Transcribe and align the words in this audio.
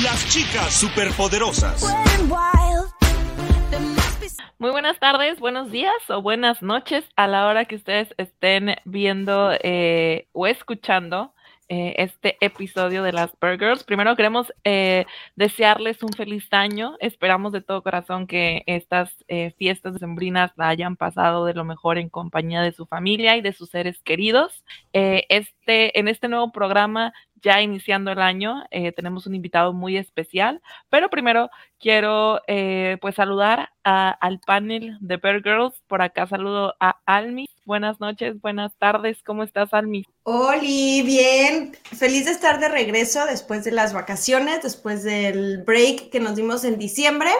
Las 0.00 0.26
chicas 0.30 0.72
superpoderosas. 0.72 1.84
Muy 4.58 4.70
buenas 4.70 4.98
tardes, 4.98 5.38
buenos 5.38 5.70
días 5.70 5.92
o 6.08 6.22
buenas 6.22 6.62
noches 6.62 7.04
a 7.14 7.26
la 7.26 7.46
hora 7.46 7.66
que 7.66 7.74
ustedes 7.74 8.14
estén 8.16 8.76
viendo 8.86 9.52
eh, 9.62 10.28
o 10.32 10.46
escuchando 10.46 11.34
eh, 11.74 11.94
este 11.96 12.36
episodio 12.42 13.02
de 13.02 13.12
las 13.12 13.30
Burgers. 13.40 13.82
Primero 13.82 14.14
queremos 14.14 14.52
eh, 14.62 15.06
desearles 15.36 16.02
un 16.02 16.12
feliz 16.12 16.46
año. 16.50 16.96
Esperamos 17.00 17.50
de 17.50 17.62
todo 17.62 17.82
corazón 17.82 18.26
que 18.26 18.62
estas 18.66 19.24
eh, 19.26 19.54
fiestas 19.56 19.94
decembrinas 19.94 20.52
la 20.56 20.68
hayan 20.68 20.96
pasado 20.96 21.46
de 21.46 21.54
lo 21.54 21.64
mejor 21.64 21.96
en 21.96 22.10
compañía 22.10 22.60
de 22.60 22.72
su 22.72 22.84
familia 22.84 23.38
y 23.38 23.40
de 23.40 23.54
sus 23.54 23.70
seres 23.70 24.02
queridos. 24.02 24.62
este, 24.92 25.98
en 25.98 26.08
este 26.08 26.28
nuevo 26.28 26.52
programa 26.52 27.14
ya 27.42 27.60
iniciando 27.60 28.12
el 28.12 28.20
año, 28.20 28.64
eh, 28.70 28.92
tenemos 28.92 29.26
un 29.26 29.34
invitado 29.34 29.72
muy 29.72 29.96
especial, 29.96 30.62
pero 30.88 31.10
primero 31.10 31.50
quiero 31.78 32.40
eh, 32.46 32.98
pues 33.00 33.16
saludar 33.16 33.70
al 33.82 34.40
panel 34.46 34.96
de 35.00 35.16
Bear 35.16 35.42
Girls. 35.42 35.82
Por 35.88 36.02
acá 36.02 36.26
saludo 36.26 36.74
a 36.80 37.00
Almi. 37.04 37.46
Buenas 37.72 38.00
noches, 38.00 38.38
buenas 38.38 38.76
tardes. 38.76 39.22
¿Cómo 39.22 39.42
estás, 39.44 39.72
Almi? 39.72 40.04
Hola, 40.24 40.60
bien. 40.60 41.72
Feliz 41.84 42.26
de 42.26 42.32
estar 42.32 42.60
de 42.60 42.68
regreso 42.68 43.24
después 43.24 43.64
de 43.64 43.72
las 43.72 43.94
vacaciones, 43.94 44.62
después 44.62 45.02
del 45.04 45.62
break 45.62 46.10
que 46.10 46.20
nos 46.20 46.36
dimos 46.36 46.64
en 46.64 46.78
diciembre. 46.78 47.30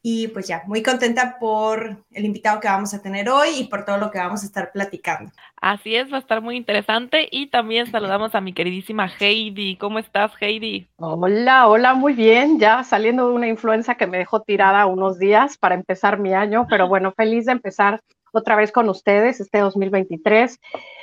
Y 0.00 0.28
pues 0.28 0.46
ya, 0.46 0.62
muy 0.68 0.84
contenta 0.84 1.38
por 1.40 2.04
el 2.12 2.24
invitado 2.24 2.60
que 2.60 2.68
vamos 2.68 2.94
a 2.94 3.02
tener 3.02 3.28
hoy 3.28 3.48
y 3.58 3.64
por 3.64 3.84
todo 3.84 3.98
lo 3.98 4.12
que 4.12 4.18
vamos 4.18 4.44
a 4.44 4.46
estar 4.46 4.70
platicando. 4.70 5.32
Así 5.60 5.96
es, 5.96 6.10
va 6.10 6.18
a 6.18 6.20
estar 6.20 6.40
muy 6.40 6.56
interesante. 6.56 7.28
Y 7.28 7.48
también 7.48 7.90
saludamos 7.90 8.36
a 8.36 8.40
mi 8.40 8.52
queridísima 8.52 9.10
Heidi. 9.18 9.74
¿Cómo 9.74 9.98
estás, 9.98 10.30
Heidi? 10.40 10.86
Hola, 10.98 11.66
hola, 11.66 11.94
muy 11.94 12.12
bien. 12.12 12.60
Ya 12.60 12.84
saliendo 12.84 13.26
de 13.28 13.34
una 13.34 13.48
influenza 13.48 13.96
que 13.96 14.06
me 14.06 14.18
dejó 14.18 14.40
tirada 14.40 14.86
unos 14.86 15.18
días 15.18 15.58
para 15.58 15.74
empezar 15.74 16.20
mi 16.20 16.32
año, 16.32 16.68
pero 16.70 16.86
bueno, 16.88 17.12
feliz 17.16 17.46
de 17.46 17.52
empezar 17.52 18.00
otra 18.32 18.56
vez 18.56 18.72
con 18.72 18.88
ustedes 18.88 19.40
este 19.40 19.58
2023. 19.58 20.58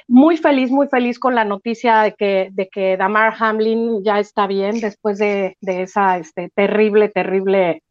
Muy 0.08 0.38
feliz, 0.38 0.72
muy 0.72 0.88
feliz 0.88 1.20
con 1.20 1.36
la 1.36 1.44
noticia 1.44 2.02
de 2.02 2.14
que, 2.14 2.50
de 2.52 2.67
que 2.70 2.97
Damar 2.97 3.33
Hamlin 3.38 4.03
ya 4.03 4.20
está 4.20 4.47
bien 4.47 4.80
después 4.80 5.17
de, 5.17 5.58
de 5.61 5.81
esa 5.83 6.17
este, 6.17 6.50
terrible, 6.55 7.09
terrible 7.09 7.83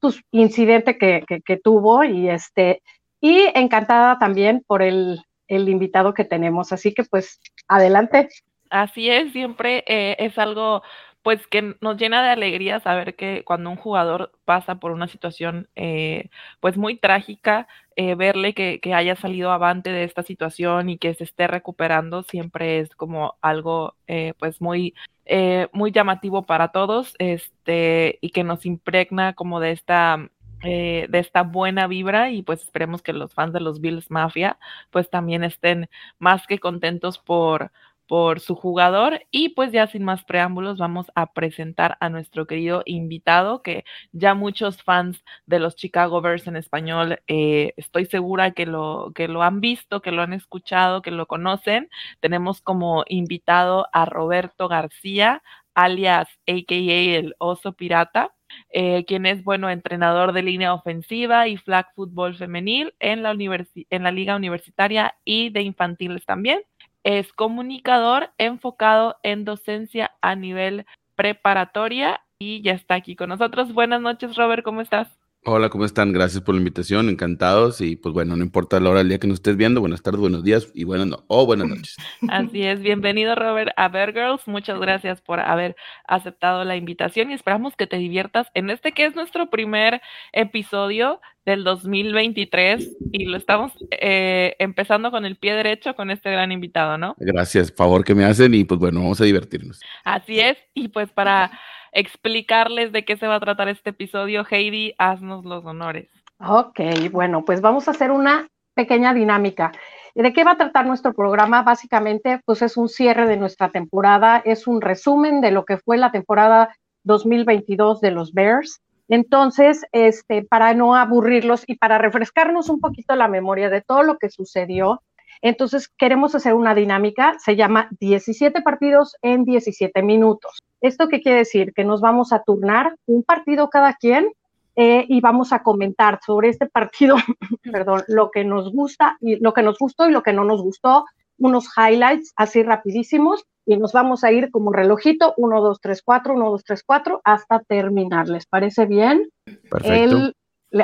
pues, 0.00 0.20
incidente 0.30 0.96
que, 0.98 1.24
que, 1.26 1.56
tuvo 1.56 2.04
y 2.04 2.28
este 2.28 2.82
y 3.20 3.46
encantada 3.54 4.18
también 4.18 4.62
por 4.66 4.82
el, 4.82 5.20
el, 5.48 5.68
invitado 5.68 6.12
que 6.14 6.24
tenemos. 6.24 6.72
Así 6.72 6.92
que 6.92 7.04
pues 7.04 7.40
adelante. 7.68 8.28
Así 8.70 9.08
es, 9.08 9.32
siempre 9.32 9.82
eh, 9.86 10.16
es 10.18 10.38
algo 10.38 10.82
pues 11.24 11.48
que 11.48 11.74
nos 11.80 11.96
llena 11.96 12.22
de 12.22 12.30
alegría 12.30 12.78
saber 12.78 13.16
que 13.16 13.42
cuando 13.44 13.70
un 13.70 13.76
jugador 13.76 14.30
pasa 14.44 14.76
por 14.76 14.92
una 14.92 15.08
situación 15.08 15.68
eh, 15.74 16.30
pues 16.60 16.76
muy 16.76 16.96
trágica, 16.96 17.66
eh, 17.96 18.14
verle 18.14 18.54
que, 18.54 18.78
que, 18.80 18.94
haya 18.94 19.16
salido 19.16 19.50
avante 19.50 19.90
de 19.90 20.04
esta 20.04 20.22
situación 20.22 20.88
y 20.88 20.98
que 20.98 21.14
se 21.14 21.24
esté 21.24 21.48
recuperando 21.48 22.22
siempre 22.22 22.78
es 22.80 22.94
como 22.94 23.36
algo 23.40 23.96
pues 24.38 24.60
muy 24.60 24.94
eh, 25.26 25.68
muy 25.72 25.90
llamativo 25.90 26.42
para 26.44 26.68
todos 26.68 27.14
este, 27.18 28.18
y 28.20 28.30
que 28.30 28.44
nos 28.44 28.66
impregna 28.66 29.32
como 29.32 29.58
de 29.58 29.70
esta, 29.72 30.30
eh, 30.62 31.06
de 31.08 31.18
esta 31.18 31.42
buena 31.42 31.86
vibra 31.86 32.30
y 32.30 32.42
pues 32.42 32.60
esperemos 32.60 33.00
que 33.00 33.14
los 33.14 33.32
fans 33.32 33.54
de 33.54 33.60
los 33.60 33.80
Bills 33.80 34.10
Mafia 34.10 34.58
pues 34.90 35.08
también 35.08 35.42
estén 35.42 35.88
más 36.18 36.46
que 36.46 36.58
contentos 36.58 37.18
por, 37.18 37.72
por 38.06 38.40
su 38.40 38.54
jugador. 38.54 39.20
Y 39.30 39.50
pues 39.50 39.72
ya 39.72 39.86
sin 39.86 40.04
más 40.04 40.24
preámbulos, 40.24 40.78
vamos 40.78 41.06
a 41.14 41.32
presentar 41.32 41.96
a 42.00 42.08
nuestro 42.08 42.46
querido 42.46 42.82
invitado, 42.86 43.62
que 43.62 43.84
ya 44.12 44.34
muchos 44.34 44.82
fans 44.82 45.24
de 45.46 45.58
los 45.58 45.76
Chicago 45.76 46.20
Bears 46.20 46.46
en 46.46 46.56
español, 46.56 47.20
eh, 47.26 47.72
estoy 47.76 48.06
segura 48.06 48.52
que 48.52 48.66
lo, 48.66 49.12
que 49.14 49.28
lo 49.28 49.42
han 49.42 49.60
visto, 49.60 50.02
que 50.02 50.12
lo 50.12 50.22
han 50.22 50.32
escuchado, 50.32 51.02
que 51.02 51.10
lo 51.10 51.26
conocen. 51.26 51.88
Tenemos 52.20 52.60
como 52.60 53.04
invitado 53.08 53.86
a 53.92 54.04
Roberto 54.06 54.68
García, 54.68 55.42
alias 55.74 56.28
AKA 56.46 57.18
el 57.18 57.34
Oso 57.38 57.72
Pirata. 57.74 58.32
Eh, 58.70 59.04
quien 59.06 59.26
es, 59.26 59.42
bueno, 59.42 59.68
entrenador 59.70 60.32
de 60.32 60.42
línea 60.42 60.74
ofensiva 60.74 61.48
y 61.48 61.56
flag 61.56 61.86
fútbol 61.94 62.36
femenil 62.36 62.94
en 63.00 63.22
la, 63.22 63.32
en 63.32 64.02
la 64.02 64.10
liga 64.12 64.36
universitaria 64.36 65.16
y 65.24 65.50
de 65.50 65.62
infantiles 65.62 66.24
también. 66.24 66.60
Es 67.04 67.34
comunicador 67.34 68.30
enfocado 68.38 69.16
en 69.22 69.44
docencia 69.44 70.12
a 70.22 70.34
nivel 70.36 70.86
preparatoria 71.16 72.22
y 72.38 72.62
ya 72.62 72.72
está 72.72 72.94
aquí 72.94 73.14
con 73.14 73.28
nosotros. 73.28 73.72
Buenas 73.74 74.00
noches, 74.00 74.36
Robert, 74.36 74.64
¿cómo 74.64 74.80
estás? 74.80 75.08
Hola, 75.46 75.68
¿cómo 75.68 75.84
están? 75.84 76.14
Gracias 76.14 76.42
por 76.42 76.54
la 76.54 76.60
invitación, 76.60 77.10
encantados. 77.10 77.82
Y 77.82 77.96
pues 77.96 78.14
bueno, 78.14 78.34
no 78.34 78.42
importa 78.42 78.80
la 78.80 78.88
hora 78.88 79.00
del 79.00 79.10
día 79.10 79.18
que 79.18 79.26
nos 79.26 79.34
estés 79.34 79.58
viendo, 79.58 79.82
buenas 79.82 80.02
tardes, 80.02 80.18
buenos 80.18 80.42
días 80.42 80.72
y 80.74 80.84
buenas 80.84 81.06
no 81.06 81.24
o 81.26 81.44
buenas 81.44 81.68
noches. 81.68 81.96
Así 82.28 82.62
es, 82.62 82.80
bienvenido 82.80 83.34
Robert 83.34 83.72
a 83.76 83.88
Bear 83.88 84.14
Girls. 84.14 84.48
Muchas 84.48 84.80
gracias 84.80 85.20
por 85.20 85.40
haber 85.40 85.76
aceptado 86.08 86.64
la 86.64 86.76
invitación 86.76 87.30
y 87.30 87.34
esperamos 87.34 87.76
que 87.76 87.86
te 87.86 87.98
diviertas 87.98 88.50
en 88.54 88.70
este 88.70 88.92
que 88.92 89.04
es 89.04 89.14
nuestro 89.14 89.50
primer 89.50 90.00
episodio 90.32 91.20
del 91.44 91.64
2023 91.64 92.96
y 93.12 93.26
lo 93.26 93.36
estamos 93.36 93.72
eh, 93.90 94.56
empezando 94.58 95.10
con 95.10 95.24
el 95.24 95.36
pie 95.36 95.54
derecho 95.54 95.94
con 95.94 96.10
este 96.10 96.30
gran 96.30 96.52
invitado, 96.52 96.98
¿no? 96.98 97.14
Gracias, 97.18 97.72
favor 97.72 98.04
que 98.04 98.14
me 98.14 98.24
hacen 98.24 98.54
y 98.54 98.64
pues 98.64 98.80
bueno, 98.80 99.00
vamos 99.00 99.20
a 99.20 99.24
divertirnos. 99.24 99.80
Así 100.04 100.40
es, 100.40 100.56
y 100.74 100.88
pues 100.88 101.10
para 101.10 101.50
explicarles 101.92 102.92
de 102.92 103.04
qué 103.04 103.16
se 103.16 103.26
va 103.26 103.36
a 103.36 103.40
tratar 103.40 103.68
este 103.68 103.90
episodio. 103.90 104.44
Heidi, 104.48 104.94
haznos 104.98 105.44
los 105.44 105.64
honores. 105.64 106.08
Ok, 106.38 106.80
bueno, 107.10 107.44
pues 107.44 107.60
vamos 107.60 107.88
a 107.88 107.92
hacer 107.92 108.10
una 108.10 108.48
pequeña 108.74 109.14
dinámica. 109.14 109.72
¿De 110.14 110.32
qué 110.32 110.44
va 110.44 110.52
a 110.52 110.56
tratar 110.56 110.86
nuestro 110.86 111.12
programa? 111.12 111.62
Básicamente, 111.62 112.40
pues 112.44 112.62
es 112.62 112.76
un 112.76 112.88
cierre 112.88 113.26
de 113.26 113.36
nuestra 113.36 113.70
temporada, 113.70 114.42
es 114.44 114.66
un 114.66 114.80
resumen 114.80 115.40
de 115.40 115.50
lo 115.50 115.64
que 115.64 115.78
fue 115.78 115.96
la 115.96 116.12
temporada 116.12 116.76
2022 117.04 118.00
de 118.00 118.10
los 118.10 118.32
Bears. 118.32 118.80
Entonces, 119.08 119.84
este, 119.92 120.42
para 120.42 120.74
no 120.74 120.94
aburrirlos 120.94 121.64
y 121.66 121.76
para 121.76 121.98
refrescarnos 121.98 122.68
un 122.68 122.80
poquito 122.80 123.14
la 123.16 123.28
memoria 123.28 123.70
de 123.70 123.82
todo 123.82 124.02
lo 124.02 124.16
que 124.16 124.30
sucedió, 124.30 125.02
entonces 125.42 125.88
queremos 125.88 126.34
hacer 126.34 126.54
una 126.54 126.74
dinámica, 126.74 127.36
se 127.38 127.54
llama 127.54 127.88
17 128.00 128.62
partidos 128.62 129.16
en 129.20 129.44
17 129.44 130.02
minutos. 130.02 130.62
¿Esto 130.80 131.08
qué 131.08 131.20
quiere 131.20 131.38
decir? 131.38 131.72
Que 131.74 131.84
nos 131.84 132.00
vamos 132.00 132.32
a 132.32 132.42
turnar 132.42 132.96
un 133.06 133.22
partido 133.22 133.68
cada 133.68 133.92
quien 133.92 134.32
eh, 134.76 135.04
y 135.06 135.20
vamos 135.20 135.52
a 135.52 135.62
comentar 135.62 136.18
sobre 136.24 136.48
este 136.48 136.66
partido, 136.66 137.16
perdón, 137.70 138.04
lo 138.08 138.30
que 138.30 138.44
nos 138.44 138.72
gusta 138.72 139.16
y 139.20 139.36
lo 139.36 139.52
que 139.52 139.62
nos 139.62 139.78
gustó 139.78 140.08
y 140.08 140.12
lo 140.12 140.22
que 140.22 140.32
no 140.32 140.44
nos 140.44 140.62
gustó, 140.62 141.04
unos 141.38 141.66
highlights 141.76 142.32
así 142.36 142.62
rapidísimos 142.62 143.44
y 143.66 143.76
nos 143.76 143.92
vamos 143.92 144.24
a 144.24 144.32
ir 144.32 144.50
como 144.50 144.72
relojito 144.72 145.34
1, 145.36 145.60
2, 145.60 145.80
3, 145.80 146.02
4, 146.02 146.34
1, 146.34 146.50
2, 146.50 146.64
3, 146.64 146.82
4 146.84 147.20
hasta 147.24 147.60
terminar. 147.60 148.28
¿Les 148.28 148.46
parece 148.46 148.86
bien? 148.86 149.28
Perfecto. 149.70 150.32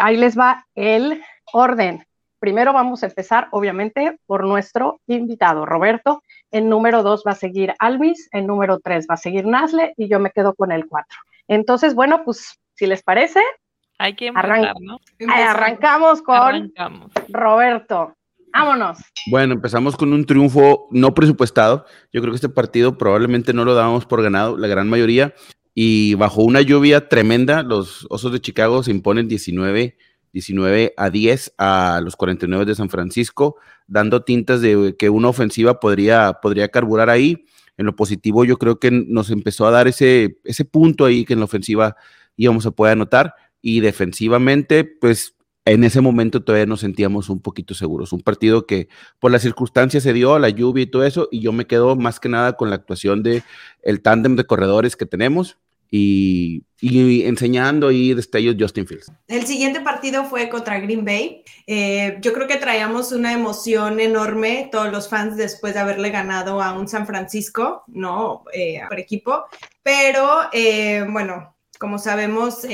ahí 0.00 0.17
les 0.17 0.38
va 0.38 0.67
el 0.75 1.23
orden. 1.52 2.05
Primero 2.38 2.73
vamos 2.73 3.02
a 3.02 3.06
empezar, 3.06 3.49
obviamente, 3.50 4.19
por 4.26 4.44
nuestro 4.44 5.00
invitado, 5.06 5.67
Roberto. 5.67 6.23
En 6.50 6.70
número 6.70 7.03
dos 7.03 7.23
va 7.26 7.32
a 7.32 7.35
seguir 7.35 7.75
Alvis, 7.79 8.29
en 8.32 8.46
número 8.46 8.81
tres 8.81 9.06
va 9.08 9.14
a 9.14 9.19
seguir 9.19 9.46
Nasle 9.46 9.93
y 9.99 10.08
yo 10.08 10.19
me 10.20 10.31
quedo 10.31 10.55
con 10.55 10.73
el 10.73 10.87
cuatro. 10.88 11.19
Entonces, 11.49 11.94
bueno, 11.94 12.25
pues 12.25 12.58
si 12.75 12.87
les 12.87 13.03
parece, 13.03 13.41
hay 13.99 14.14
que 14.14 14.29
empezar, 14.29 14.75
¿no? 14.81 14.99
arrancamos 15.29 16.23
con 16.23 16.73
Roberto. 17.29 18.14
Vámonos. 18.52 18.99
Bueno, 19.31 19.55
empezamos 19.55 19.97
con 19.97 20.12
un 20.12 20.26
triunfo 20.26 20.88
no 20.91 21.14
presupuestado. 21.14 21.85
Yo 22.12 22.20
creo 22.20 22.32
que 22.32 22.37
este 22.37 22.49
partido 22.49 22.99
probablemente 22.99 23.52
no 23.52 23.64
lo 23.64 23.75
dábamos 23.75 24.06
por 24.06 24.23
ganado, 24.23 24.56
la 24.56 24.69
gran 24.69 24.88
mayoría. 24.88 25.35
Y 25.75 26.14
bajo 26.14 26.43
una 26.43 26.61
lluvia 26.61 27.08
tremenda, 27.08 27.62
los 27.62 28.06
Osos 28.11 28.32
de 28.32 28.41
Chicago 28.41 28.82
se 28.82 28.91
imponen 28.91 29.29
19 29.29 29.97
19 30.32 30.94
a 30.97 31.11
10 31.11 31.55
a 31.58 32.00
los 32.02 32.17
49 32.17 32.64
de 32.64 32.75
San 32.75 32.88
Francisco, 32.88 33.56
dando 33.87 34.23
tintas 34.23 34.61
de 34.61 34.94
que 34.99 35.11
una 35.11 35.29
ofensiva 35.29 35.81
podría, 35.81 36.35
podría 36.41 36.69
carburar 36.69 37.11
ahí. 37.11 37.44
en 37.76 37.87
lo 37.87 37.96
positivo 37.96 38.44
yo 38.44 38.58
creo 38.58 38.79
que 38.79 38.91
nos 38.91 39.31
empezó 39.31 39.67
a 39.67 39.70
dar 39.70 39.88
ese, 39.88 40.38
ese 40.44 40.64
punto 40.67 41.06
ahí 41.06 41.25
que 41.25 41.32
en 41.32 41.38
la 41.38 41.46
ofensiva 41.46 41.96
íbamos 42.37 42.67
a 42.67 42.73
poder 42.73 42.93
anotar 42.93 43.35
y 43.62 43.81
defensivamente, 43.81 44.85
pues 44.85 45.35
en 45.65 45.85
ese 45.85 46.01
momento 46.01 46.43
todavía 46.43 46.67
nos 46.67 46.81
sentíamos 46.81 47.29
un 47.29 47.41
poquito 47.41 47.75
seguros. 47.75 48.12
Un 48.12 48.23
partido 48.23 48.67
que 48.67 48.89
por 49.19 49.31
las 49.31 49.43
circunstancias 49.43 50.03
se 50.03 50.12
dio, 50.12 50.39
la 50.39 50.49
lluvia 50.49 50.85
y 50.85 50.87
todo 50.87 51.05
eso, 51.05 51.29
y 51.31 51.41
yo 51.41 51.53
me 51.53 51.67
quedo 51.67 51.97
más 51.97 52.21
que 52.21 52.29
nada 52.29 52.55
con 52.57 52.71
la 52.71 52.77
actuación 52.77 53.23
de 53.23 53.43
el 53.83 54.03
tándem 54.03 54.37
de 54.37 54.45
corredores 54.45 54.97
que 54.97 55.07
tenemos 55.07 55.59
y, 55.91 56.62
y 56.81 57.25
enseñando 57.25 57.89
ahí 57.89 58.15
destellos 58.15 58.57
Justin 58.59 58.87
Fields. 58.87 59.12
El 59.27 59.45
siguiente 59.47 59.81
partido 59.81 60.25
fue 60.25 60.49
contra 60.49 60.79
Green 60.79 61.05
Bay. 61.05 61.43
Eh, 61.67 62.19
yo 62.21 62.33
creo 62.33 62.47
que 62.47 62.56
traíamos 62.56 63.13
una 63.13 63.33
emoción 63.33 64.01
enorme, 64.01 64.69
todos 64.71 64.91
los 64.91 65.09
fans, 65.09 65.37
después 65.37 65.75
de 65.75 65.81
haberle 65.81 66.11
ganado 66.11 66.63
a 66.63 66.73
un 66.73 66.87
San 66.87 67.06
Francisco, 67.06 67.83
¿no? 67.89 68.45
Eh, 68.53 68.81
por 68.89 69.01
equipo. 69.01 69.45
Pero, 69.83 70.43
eh, 70.53 71.05
bueno, 71.09 71.56
como 71.79 71.99
sabemos, 71.99 72.65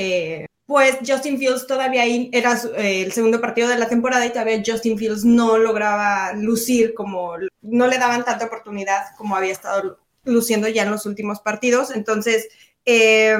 pues 0.67 0.97
Justin 1.07 1.39
Fields 1.39 1.65
todavía 1.65 2.03
ahí 2.03 2.29
era 2.33 2.55
eh, 2.75 3.01
el 3.03 3.13
segundo 3.13 3.39
partido 3.39 3.69
de 3.69 3.79
la 3.79 3.87
temporada 3.87 4.25
y 4.25 4.31
todavía 4.31 4.61
Justin 4.63 4.97
Fields 4.97 5.23
no 5.23 5.57
lograba 5.57 6.33
lucir 6.33 6.93
como, 6.93 7.35
no 7.61 7.87
le 7.87 7.97
daban 7.97 8.25
tanta 8.25 8.45
oportunidad 8.45 9.15
como 9.17 9.37
había 9.37 9.53
estado 9.53 9.97
luciendo 10.25 10.67
ya 10.67 10.83
en 10.83 10.91
los 10.91 11.05
últimos 11.05 11.39
partidos. 11.39 11.89
Entonces, 11.95 12.49
eh, 12.85 13.37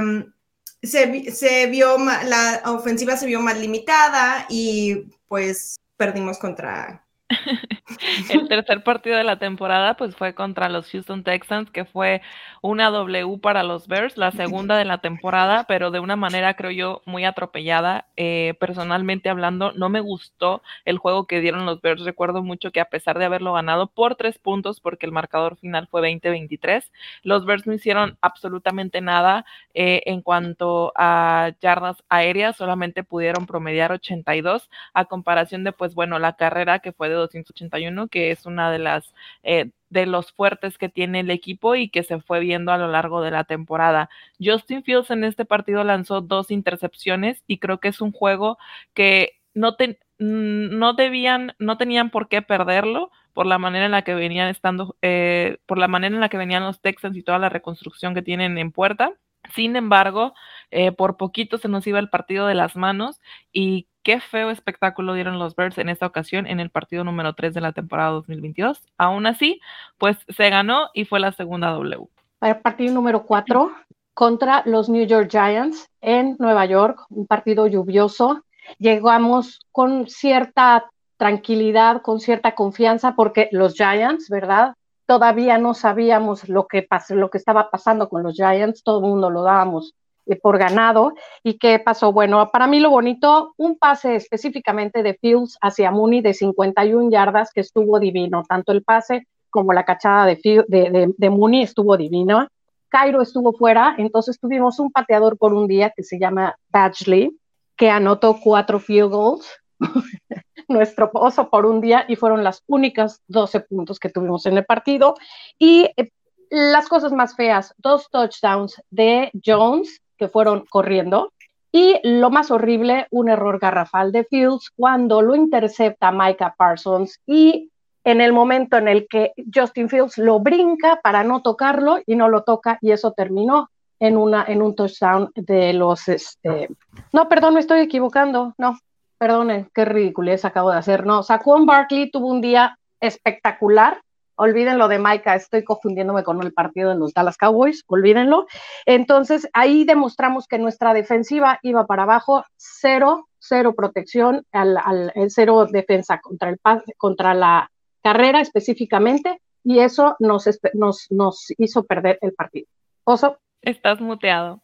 se, 0.82 1.32
se, 1.32 1.68
vio, 1.68 1.98
la 1.98 2.62
ofensiva 2.66 3.18
se 3.18 3.26
vio 3.26 3.42
más 3.42 3.60
limitada 3.60 4.46
y 4.50 5.04
pues 5.28 5.76
perdimos 5.98 6.40
contra, 6.40 7.04
el 8.30 8.48
tercer 8.48 8.84
partido 8.84 9.18
de 9.18 9.24
la 9.24 9.38
temporada 9.38 9.96
pues 9.98 10.16
fue 10.16 10.34
contra 10.34 10.70
los 10.70 10.90
Houston 10.90 11.24
Texans, 11.24 11.70
que 11.72 11.86
fue 11.86 12.22
una 12.68 12.92
W 12.92 13.40
para 13.40 13.64
los 13.64 13.88
Bears, 13.88 14.18
la 14.18 14.32
segunda 14.66 14.78
de 14.78 14.86
la 14.86 15.00
temporada, 15.00 15.66
pero 15.68 15.92
de 15.92 16.00
una 16.00 16.16
manera 16.16 16.56
creo 16.56 16.72
yo 16.72 17.02
muy 17.06 17.26
atropellada. 17.26 18.08
Eh, 18.18 18.56
personalmente 18.60 19.30
hablando, 19.30 19.72
no 19.74 19.90
me 19.90 20.02
gustó 20.02 20.62
el 20.86 20.98
juego 20.98 21.28
que 21.28 21.40
dieron 21.40 21.66
los 21.66 21.82
Bears. 21.82 22.04
Recuerdo 22.04 22.44
mucho 22.44 22.72
que 22.72 22.82
a 22.82 22.90
pesar 22.90 23.18
de 23.20 23.26
haberlo 23.26 23.54
ganado 23.54 23.88
por 23.88 24.16
tres 24.16 24.38
puntos, 24.38 24.82
porque 24.82 25.06
el 25.06 25.12
marcador 25.12 25.58
final 25.58 25.88
fue 25.90 26.02
20-23, 26.02 26.92
los 27.24 27.46
Bears 27.46 27.66
no 27.68 27.74
hicieron 27.74 28.18
absolutamente 28.22 29.02
nada 29.02 29.46
eh, 29.74 30.04
en 30.06 30.22
cuanto 30.22 30.92
a 30.96 31.52
yardas 31.62 32.04
aéreas, 32.10 32.58
solamente 32.58 33.04
pudieron 33.04 33.46
promediar 33.46 33.92
82 33.92 34.70
a 34.94 35.06
comparación 35.06 35.64
de 35.64 35.72
pues 35.72 35.96
bueno, 35.96 36.20
la 36.20 36.36
carrera 36.36 36.80
que 36.80 36.92
fue 36.92 37.10
de 37.10 37.16
281, 37.16 38.08
que 38.10 38.32
es 38.32 38.46
una 38.46 38.72
de 38.72 38.80
las 38.80 39.14
eh, 39.44 39.72
de 39.90 40.06
los 40.06 40.32
fuertes 40.32 40.78
que 40.78 40.90
tiene 40.90 41.22
el 41.22 41.30
equipo 41.30 41.76
y 41.76 41.90
que 41.90 42.04
se 42.04 42.20
fue 42.20 42.40
viendo 42.40 42.72
a 42.72 42.78
lo 42.78 42.88
largo 42.88 43.22
de 43.22 43.32
la 43.32 43.44
temporada. 43.44 44.10
Justin 44.40 44.84
Fields 44.84 45.12
en 45.12 45.24
este 45.24 45.46
partido 45.46 45.84
lanzó 45.84 46.22
dos 46.22 46.52
intercepciones 46.52 47.44
y 47.48 47.60
creo 47.60 47.80
que 47.80 47.90
es 47.90 48.02
un 48.02 48.12
juego 48.12 48.58
que 48.94 49.40
no, 49.54 49.76
te, 49.76 50.00
no 50.20 50.94
debían, 50.94 51.54
no 51.60 51.78
tenían 51.78 52.10
por 52.10 52.28
qué 52.28 52.42
perderlo 52.42 53.12
por 53.34 53.46
la 53.46 53.60
manera 53.60 53.86
en 53.86 53.92
la 53.92 54.02
que 54.02 54.16
venían 54.16 54.50
estando, 54.50 54.98
eh, 55.02 55.60
por 55.68 55.78
la 55.78 55.88
manera 55.88 56.16
en 56.16 56.22
la 56.22 56.30
que 56.30 56.38
venían 56.38 56.64
los 56.64 56.82
Texans 56.82 57.16
y 57.16 57.24
toda 57.24 57.38
la 57.38 57.50
reconstrucción 57.50 58.14
que 58.16 58.24
tienen 58.24 58.58
en 58.58 58.72
puerta. 58.72 59.14
Sin 59.54 59.76
embargo, 59.76 60.34
eh, 60.72 60.92
por 60.92 61.18
poquito 61.18 61.58
se 61.58 61.70
nos 61.70 61.86
iba 61.88 62.00
el 62.00 62.10
partido 62.10 62.48
de 62.48 62.56
las 62.56 62.76
manos 62.76 63.22
y 63.54 63.88
qué 64.08 64.22
feo 64.22 64.52
espectáculo 64.52 65.16
dieron 65.16 65.38
los 65.38 65.54
Bears 65.54 65.78
en 65.80 65.90
esta 65.90 66.06
ocasión 66.06 66.48
en 66.48 66.62
el 66.62 66.70
partido 66.70 67.04
número 67.04 67.34
3 67.34 67.54
de 67.54 67.60
la 67.60 67.74
temporada 67.74 68.12
2022. 68.12 68.82
Aún 68.98 69.26
así, 69.26 69.60
pues 69.98 70.16
se 70.30 70.50
ganó 70.50 70.88
y 70.94 71.04
fue 71.04 71.20
la 71.20 71.34
segunda 71.34 71.72
W. 71.72 72.08
Para 72.40 72.54
el 72.54 72.62
partido 72.62 72.94
número 72.94 73.26
4 73.26 73.70
contra 74.14 74.64
los 74.66 74.88
New 74.88 75.06
York 75.06 75.30
Giants 75.30 75.90
en 76.00 76.38
Nueva 76.40 76.66
York, 76.66 77.06
un 77.10 77.28
partido 77.28 77.68
lluvioso. 77.68 78.46
Llegamos 78.80 79.60
con 79.74 80.08
cierta 80.08 80.86
tranquilidad, 81.18 82.02
con 82.02 82.22
cierta 82.22 82.56
confianza, 82.56 83.14
porque 83.14 83.50
los 83.52 83.74
Giants, 83.74 84.30
¿verdad? 84.30 84.74
Todavía 85.06 85.58
no 85.58 85.74
sabíamos 85.74 86.48
lo 86.48 86.66
que, 86.66 86.88
lo 87.10 87.30
que 87.30 87.38
estaba 87.40 87.70
pasando 87.70 88.08
con 88.08 88.24
los 88.24 88.36
Giants, 88.36 88.84
todo 88.84 89.00
el 89.00 89.10
mundo 89.10 89.30
lo 89.30 89.44
dábamos 89.44 89.94
por 90.36 90.58
ganado. 90.58 91.14
¿Y 91.44 91.58
qué 91.58 91.80
pasó? 91.80 92.12
Bueno, 92.12 92.50
para 92.52 92.68
mí 92.68 92.80
lo 92.80 92.90
bonito, 92.90 93.54
un 93.58 93.78
pase 93.78 94.16
específicamente 94.16 95.04
de 95.04 95.16
Fields 95.16 95.58
hacia 95.62 95.92
Mooney 95.92 96.22
de 96.22 96.34
51 96.34 97.10
yardas 97.10 97.52
que 97.54 97.62
estuvo 97.62 98.00
divino, 98.00 98.44
tanto 98.48 98.72
el 98.72 98.84
pase 98.84 99.28
como 99.50 99.74
la 99.74 99.86
cachada 99.86 100.26
de, 100.26 100.40
de, 100.68 101.14
de, 101.18 101.30
Mooney 101.30 101.64
estuvo 101.64 101.98
divino. 101.98 102.48
Cairo 102.90 103.22
estuvo 103.22 103.54
fuera, 103.54 103.96
entonces 103.98 104.40
tuvimos 104.40 104.80
un 104.80 104.92
pateador 104.92 105.38
por 105.38 105.54
un 105.54 105.68
día 105.68 105.92
que 105.96 106.04
se 106.04 106.20
llama 106.20 106.56
Badgley, 106.70 107.38
que 107.76 107.90
anotó 107.90 108.40
cuatro 108.42 108.80
field 108.80 109.12
goals, 109.12 109.50
nuestro 110.68 111.10
oso 111.14 111.50
por 111.50 111.66
un 111.66 111.82
día, 111.82 112.06
y 112.08 112.16
fueron 112.16 112.44
las 112.44 112.64
únicas 112.68 113.22
12 113.28 113.62
puntos 113.62 114.00
que 114.00 114.10
tuvimos 114.10 114.46
en 114.46 114.58
el 114.58 114.66
partido. 114.66 115.16
Y 115.58 115.90
eh, 115.98 116.12
las 116.50 116.88
cosas 116.88 117.12
más 117.12 117.36
feas, 117.36 117.74
dos 117.78 118.10
touchdowns 118.10 118.82
de 118.90 119.32
Jones, 119.46 120.02
que 120.18 120.28
fueron 120.28 120.66
corriendo. 120.70 121.32
Y 121.72 122.00
lo 122.04 122.30
más 122.30 122.50
horrible, 122.50 123.08
un 123.12 123.30
error 123.30 123.60
garrafal 123.60 124.12
de 124.12 124.24
Fields 124.24 124.72
cuando 124.76 125.22
lo 125.22 125.36
intercepta 125.36 126.12
Micah 126.12 126.56
Parsons 126.58 127.20
y 127.26 127.70
en 128.04 128.22
el 128.22 128.32
momento 128.32 128.78
en 128.78 128.88
el 128.88 129.08
que 129.08 129.34
Justin 129.54 129.90
Fields 129.90 130.18
lo 130.18 130.40
brinca 130.40 131.00
para 131.04 131.24
no 131.24 131.42
tocarlo 131.42 132.00
y 132.06 132.16
no 132.16 132.30
lo 132.30 132.44
toca 132.44 132.78
y 132.82 132.92
eso 132.92 133.12
terminó 133.12 133.70
en, 134.00 134.18
una, 134.18 134.46
en 134.48 134.62
un 134.62 134.76
touchdown 134.76 135.30
de 135.36 135.74
los... 135.74 136.08
Este... 136.08 136.70
No, 137.12 137.28
perdón, 137.28 137.56
me 137.56 137.60
estoy 137.60 137.82
equivocando. 137.82 138.54
No, 138.58 138.78
perdone, 139.18 139.70
qué 139.74 139.84
ridiculez 139.84 140.46
acabo 140.46 140.72
de 140.72 140.78
hacer. 140.78 141.06
No, 141.06 141.22
Saquon 141.22 141.66
Barkley 141.66 142.10
tuvo 142.10 142.28
un 142.28 142.40
día 142.40 142.78
espectacular 143.00 144.00
olvídenlo 144.38 144.88
de 144.88 145.00
Maika, 145.00 145.36
estoy 145.36 145.64
confundiéndome 145.64 146.24
con 146.24 146.42
el 146.42 146.54
partido 146.54 146.90
de 146.90 146.96
los 146.96 147.14
Dallas 147.14 147.38
Cowboys, 147.38 147.84
olvídenlo. 147.88 148.48
Entonces, 148.86 149.50
ahí 149.54 149.84
demostramos 149.84 150.48
que 150.48 150.58
nuestra 150.58 150.94
defensiva 150.94 151.60
iba 151.64 151.86
para 151.86 152.04
abajo, 152.04 152.44
cero, 152.56 153.28
cero 153.40 153.74
protección, 153.76 154.46
al, 154.52 154.78
al 154.78 155.12
cero 155.28 155.68
defensa 155.70 156.20
contra, 156.20 156.50
el, 156.50 156.60
contra 156.98 157.34
la 157.34 157.70
carrera 158.02 158.40
específicamente, 158.40 159.42
y 159.64 159.80
eso 159.80 160.16
nos, 160.20 160.48
nos, 160.74 161.08
nos 161.10 161.48
hizo 161.58 161.84
perder 161.84 162.18
el 162.22 162.34
partido. 162.34 162.68
Oso. 163.04 163.38
Estás 163.62 164.00
muteado. 164.00 164.62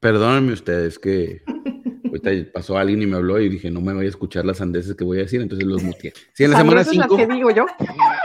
Perdónenme 0.00 0.52
ustedes 0.54 0.98
que 0.98 1.42
ahorita 2.18 2.52
pasó 2.52 2.78
alguien 2.78 3.02
y 3.02 3.06
me 3.06 3.16
habló 3.16 3.40
y 3.40 3.48
dije, 3.48 3.70
no 3.70 3.80
me 3.80 3.92
voy 3.92 4.06
a 4.06 4.08
escuchar 4.08 4.44
las 4.44 4.60
andeses 4.60 4.94
que 4.94 5.04
voy 5.04 5.18
a 5.18 5.22
decir, 5.22 5.40
entonces 5.40 5.66
los 5.66 5.82
muteé. 5.82 6.12
Sí, 6.32 6.44
en 6.44 6.52
la 6.52 6.58
semana 6.58 6.84
5. 6.84 7.16
digo 7.32 7.50
yo? 7.50 7.66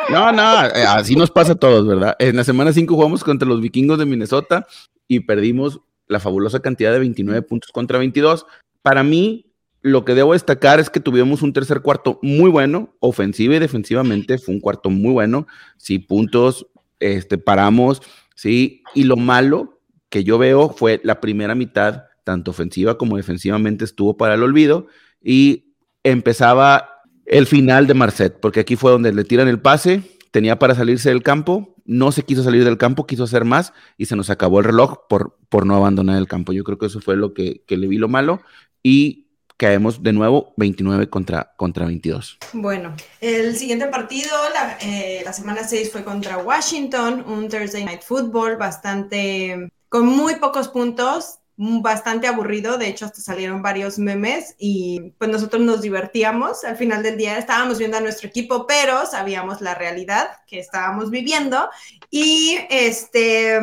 No, 0.10 0.32
no, 0.32 0.66
eh, 0.66 0.84
así 0.88 1.16
nos 1.16 1.32
pasa 1.32 1.54
a 1.54 1.56
todos, 1.56 1.88
¿verdad? 1.88 2.16
En 2.20 2.36
la 2.36 2.44
semana 2.44 2.74
5 2.74 2.94
jugamos 2.94 3.24
contra 3.24 3.48
los 3.48 3.62
vikingos 3.62 4.00
de 4.00 4.06
Minnesota 4.06 4.68
y 5.08 5.22
perdimos 5.22 5.82
la 6.08 6.20
fabulosa 6.20 6.60
cantidad 6.60 6.92
de 6.92 7.00
29 7.00 7.42
puntos 7.44 7.72
contra 7.72 7.98
22. 7.98 8.46
Para 8.82 9.04
mí, 9.04 9.54
lo 9.82 10.06
que 10.06 10.16
debo 10.16 10.34
destacar 10.34 10.80
es 10.80 10.90
que 10.90 11.00
tuvimos 11.00 11.42
un 11.42 11.54
tercer 11.54 11.82
cuarto 11.82 12.20
muy 12.22 12.50
bueno, 12.50 12.96
ofensiva 13.00 13.56
y 13.56 13.60
defensivamente, 13.60 14.38
fue 14.38 14.56
un 14.56 14.60
cuarto 14.60 14.90
muy 14.90 15.14
bueno. 15.14 15.48
Sí, 15.78 16.00
puntos, 16.00 16.68
este, 17.00 17.38
paramos, 17.38 18.02
sí, 18.36 18.84
y 18.94 19.04
lo 19.04 19.16
malo 19.16 19.80
que 20.10 20.24
yo 20.24 20.38
veo 20.38 20.70
fue 20.70 21.00
la 21.04 21.22
primera 21.22 21.56
mitad 21.56 22.09
tanto 22.30 22.52
ofensiva 22.52 22.96
como 22.96 23.18
defensivamente 23.18 23.84
estuvo 23.84 24.16
para 24.16 24.36
el 24.36 24.44
olvido 24.44 24.86
y 25.20 25.74
empezaba 26.04 27.02
el 27.26 27.48
final 27.48 27.88
de 27.88 27.96
Marcet, 27.96 28.40
porque 28.40 28.60
aquí 28.60 28.76
fue 28.76 28.92
donde 28.92 29.12
le 29.12 29.24
tiran 29.24 29.48
el 29.48 29.60
pase, 29.60 30.04
tenía 30.30 30.60
para 30.60 30.76
salirse 30.76 31.10
del 31.10 31.24
campo, 31.24 31.74
no 31.86 32.12
se 32.12 32.22
quiso 32.22 32.44
salir 32.44 32.64
del 32.64 32.78
campo, 32.78 33.08
quiso 33.08 33.24
hacer 33.24 33.46
más 33.46 33.74
y 33.98 34.06
se 34.06 34.16
nos 34.16 34.30
acabó 34.30 34.60
el 34.60 34.66
reloj 34.66 35.08
por, 35.10 35.40
por 35.50 35.66
no 35.66 35.76
abandonar 35.76 36.20
el 36.20 36.28
campo. 36.28 36.54
Yo 36.54 36.64
creo 36.64 36.78
que 36.78 36.86
eso 36.86 37.02
fue 37.02 37.16
lo 37.16 37.34
que, 37.34 37.64
le 37.68 37.88
vi 37.88 37.98
lo 37.98 38.10
malo 38.10 38.42
y 38.84 39.32
caemos 39.58 40.04
de 40.04 40.14
nuevo 40.14 40.54
29 40.58 41.10
contra, 41.10 41.54
contra 41.58 41.88
22. 41.88 42.38
Bueno, 42.54 42.94
el 43.22 43.56
siguiente 43.56 43.88
partido, 43.88 44.30
la, 44.54 44.78
eh, 44.82 45.24
la 45.26 45.34
semana 45.34 45.64
6 45.64 45.92
fue 45.92 46.04
contra 46.04 46.38
Washington, 46.38 47.26
un 47.28 47.50
Thursday 47.50 47.84
Night 47.84 48.04
Football 48.04 48.58
bastante 48.58 49.72
con 49.90 50.06
muy 50.06 50.36
pocos 50.36 50.68
puntos 50.68 51.39
bastante 51.62 52.26
aburrido, 52.26 52.78
de 52.78 52.88
hecho 52.88 53.06
hasta 53.06 53.20
salieron 53.20 53.62
varios 53.62 54.00
memes 54.00 54.56
y 54.58 55.12
pues 55.18 55.30
nosotros 55.30 55.62
nos 55.62 55.82
divertíamos, 55.82 56.64
al 56.64 56.78
final 56.78 57.04
del 57.04 57.18
día 57.18 57.38
estábamos 57.38 57.78
viendo 57.80 57.98
a 57.98 58.00
nuestro 58.00 58.30
equipo, 58.30 58.66
pero 58.66 59.06
sabíamos 59.06 59.60
la 59.60 59.76
realidad 59.76 60.30
que 60.48 60.58
estábamos 60.60 61.12
viviendo. 61.12 61.70
Y 62.10 62.58
este, 62.70 63.60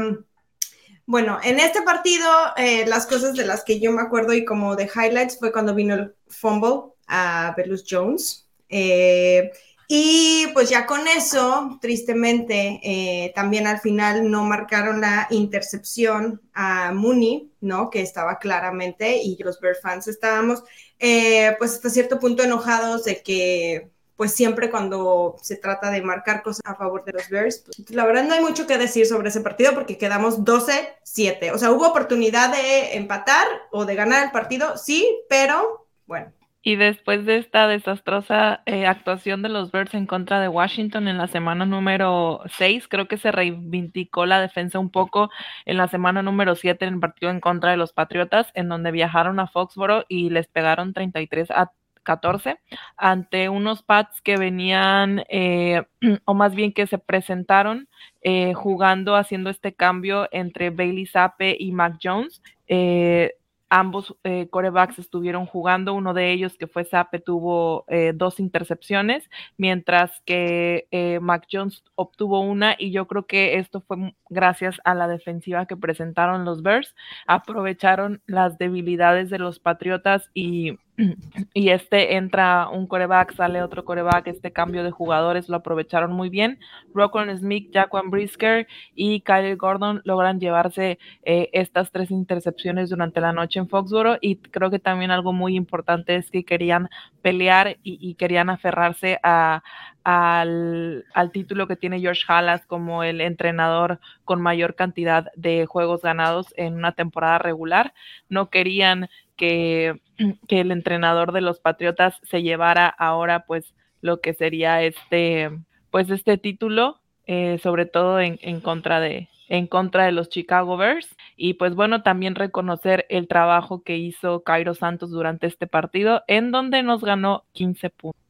bueno, 1.07 1.39
en 1.43 1.59
este 1.59 1.81
partido 1.81 2.29
eh, 2.59 2.85
las 2.87 3.07
cosas 3.07 3.35
de 3.35 3.47
las 3.47 3.65
que 3.65 3.81
yo 3.81 3.93
me 3.93 4.03
acuerdo 4.03 4.35
y 4.35 4.45
como 4.45 4.77
de 4.77 4.91
highlights 4.95 5.39
fue 5.39 5.51
cuando 5.51 5.75
vino 5.75 5.95
el 5.95 6.15
fumble 6.29 6.93
a 7.07 7.55
Belus 7.57 7.87
Jones. 7.89 8.47
Eh, 8.69 9.51
Y 9.89 10.49
pues 10.53 10.69
ya 10.69 10.85
con 10.85 11.07
eso, 11.07 11.79
tristemente, 11.81 12.81
eh, 12.83 13.33
también 13.35 13.67
al 13.67 13.81
final 13.81 14.29
no 14.31 14.43
marcaron 14.45 15.01
la 15.01 15.29
intercepción 15.31 16.43
a 16.55 16.93
Mooney, 16.93 17.53
¿no? 17.61 17.91
Que 17.91 18.01
estaba 18.01 18.39
claramente 18.39 19.19
y 19.23 19.37
los 19.43 19.61
Bear 19.61 19.77
fans 19.77 20.09
estábamos, 20.09 20.65
eh, 20.99 21.55
pues 21.59 21.75
hasta 21.75 21.91
cierto 21.91 22.19
punto 22.19 22.43
enojados 22.43 23.05
de 23.05 23.23
que 23.23 23.91
pues 24.17 24.33
siempre 24.33 24.71
cuando 24.71 25.37
se 25.43 25.57
trata 25.57 25.91
de 25.91 26.03
marcar 26.03 26.43
cosas 26.43 26.63
a 26.65 26.75
favor 26.75 27.05
de 27.05 27.13
los 27.13 27.29
Bears, 27.29 27.63
pues, 27.67 27.91
la 27.91 28.07
verdad 28.07 28.25
no 28.25 28.35
hay 28.35 28.41
mucho 28.41 28.67
que 28.67 28.79
decir 28.79 29.07
sobre 29.07 29.29
ese 29.29 29.43
partido 29.43 29.75
porque 29.75 29.99
quedamos 29.99 30.43
12-7. 30.43 31.53
O 31.53 31.59
sea, 31.59 31.71
hubo 31.71 31.87
oportunidad 31.87 32.51
de 32.51 32.97
empatar 32.97 33.47
o 33.71 33.85
de 33.85 33.95
ganar 33.95 34.25
el 34.25 34.31
partido, 34.33 34.79
sí, 34.79 35.07
pero 35.29 35.87
bueno. 36.07 36.33
Y 36.67 36.75
después 36.75 37.25
de 37.25 37.37
esta 37.37 37.69
desastrosa 37.69 38.65
eh, 38.67 38.89
actuación 38.89 39.41
de 39.41 39.49
los 39.49 39.71
Bears 39.71 39.95
en 39.95 40.05
contra 40.05 40.41
de 40.41 40.49
Washington 40.49 41.07
en 41.07 41.17
la 41.17 41.29
semana 41.29 41.65
número 41.65 42.41
6, 42.49 42.89
creo 42.89 43.07
que 43.07 43.19
se 43.19 43.31
reivindicó 43.31 44.27
la 44.27 44.41
defensa 44.41 44.81
un 44.81 44.91
poco 44.91 45.31
en 45.65 45.77
la 45.77 45.87
semana 45.87 46.23
número 46.23 46.57
7 46.57 46.85
en 46.85 46.95
el 46.95 46.99
partido 46.99 47.31
en 47.31 47.39
contra 47.39 47.71
de 47.71 47.77
los 47.77 47.93
Patriotas, 47.93 48.51
en 48.55 48.69
donde 48.69 48.91
viajaron 48.91 49.39
a 49.39 49.47
Foxboro 49.47 50.07
y 50.09 50.31
les 50.31 50.49
pegaron 50.49 50.93
33 50.93 51.53
a 51.53 51.71
14 52.03 52.59
ante 52.97 53.49
unos 53.49 53.85
Pats 53.85 54.21
que 54.21 54.37
venían, 54.37 55.23
eh, 55.29 55.85
o 56.25 56.35
más 56.35 56.57
bien 56.57 56.73
que 56.73 56.89
se 56.89 56.99
presentaron 56.99 57.89
eh, 58.23 58.55
jugando, 58.55 59.15
haciendo 59.15 59.51
este 59.51 59.73
cambio 59.73 60.27
entre 60.33 60.71
Bailey 60.71 61.07
Sape 61.07 61.57
y 61.61 61.71
Mac 61.71 61.99
Jones. 62.03 62.43
Eh, 62.67 63.35
ambos 63.69 64.17
corebacks 64.51 64.99
estuvieron 64.99 65.47
jugando, 65.47 65.95
uno 65.95 66.15
de 66.15 66.33
ellos 66.33 66.57
que 66.57 66.67
fue 66.67 66.85
Sape 66.85 67.19
tuvo 67.19 67.85
dos 68.15 68.41
intercepciones, 68.41 69.29
mientras 69.57 70.21
que 70.25 70.89
Mac 71.21 71.47
Jones 71.51 71.85
obtuvo 71.95 72.41
una 72.41 72.77
y 72.79 72.93
yo 72.93 73.07
creo 73.07 73.27
que 73.27 73.59
esto 73.59 73.81
fue 73.81 74.15
gracias 74.29 74.81
a 74.85 74.95
la 74.95 75.09
defensiva 75.09 75.67
que 75.67 75.77
presentaron 75.77 76.45
los 76.45 76.63
Bears, 76.63 76.95
aprovecharon 77.27 78.23
las 78.27 78.59
debilidades 78.59 79.31
de 79.31 79.39
los 79.39 79.59
Patriotas 79.59 80.31
y 80.35 80.79
y 81.55 81.71
este 81.71 82.17
entra 82.17 82.69
un 82.69 82.87
coreback, 82.87 83.35
sale 83.35 83.63
otro 83.63 83.85
coreback, 83.85 84.27
este 84.29 84.53
cambio 84.53 84.83
de 84.85 84.91
jugadores 84.91 85.49
lo 85.49 85.57
aprovecharon 85.57 86.13
muy 86.13 86.29
bien. 86.29 86.59
Rockon 86.95 87.37
Smith, 87.39 87.71
Jaquan 87.73 88.11
Brisker 88.11 88.67
y 88.95 89.21
Kyle 89.21 89.57
Gordon 89.57 90.01
logran 90.05 90.41
llevarse 90.41 90.99
eh, 91.23 91.51
estas 91.53 91.91
tres 91.93 92.11
intercepciones 92.11 92.91
durante 92.91 93.21
la 93.21 93.33
noche 93.33 93.59
en 93.59 93.69
Foxboro 93.69 94.17
y 94.21 94.37
creo 94.37 94.71
que 94.71 94.79
también 94.79 95.11
algo 95.11 95.33
muy 95.33 95.57
importante 95.57 96.17
es 96.17 96.31
que 96.31 96.45
querían 96.45 96.89
pelear 97.23 97.79
y, 97.83 98.15
querían 98.15 98.51
aferrarse 98.51 99.19
a, 99.23 99.63
al, 100.05 101.05
al, 101.13 101.33
título 101.33 101.67
que 101.67 101.75
tiene 101.75 101.99
George 101.99 102.23
Halas 102.29 102.65
como 102.67 103.03
el 103.03 103.21
entrenador 103.21 103.99
con 104.25 104.41
mayor 104.41 104.77
cantidad 104.77 105.33
de 105.35 105.67
juegos 105.67 106.03
ganados 106.03 106.55
en 106.57 106.75
una 106.75 106.93
temporada 106.93 107.39
regular. 107.39 107.95
No 108.29 108.49
querían 108.49 109.09
que, 109.37 110.01
el 110.49 110.71
entrenador 110.71 111.33
de 111.33 111.41
los 111.41 111.61
Patriotas 111.61 112.19
se 112.23 112.43
llevara 112.43 112.89
ahora 112.89 113.45
pues 113.47 113.75
lo 114.01 114.21
que 114.21 114.35
sería 114.35 114.83
este 114.83 115.51
pues 115.91 116.11
este 116.11 116.39
título 116.39 117.01
eh, 117.27 117.59
sobre 117.63 117.87
todo 117.87 118.21
en, 118.21 118.39
en, 118.43 118.61
contra 118.61 119.01
de 119.01 119.29
en 119.49 119.67
contra 119.67 120.05
de 120.05 120.13
los 120.13 120.29
Chicago 120.29 120.77
Bears 120.77 121.17
y 121.37 121.55
pues 121.55 121.75
bueno 121.75 122.03
también 122.03 122.35
reconocer 122.35 123.07
el 123.09 123.29
trabajo 123.29 123.83
que 123.83 123.97
hizo 123.97 124.43
Cairo 124.43 124.75
Santos 124.75 125.11
durante 125.11 125.47
este 125.47 125.67
partido 125.67 126.23
en 126.27 126.51
donde 126.51 126.83
nos 126.83 127.03
ganó 127.03 127.45
15 127.53 127.91
puntos. 127.91 128.27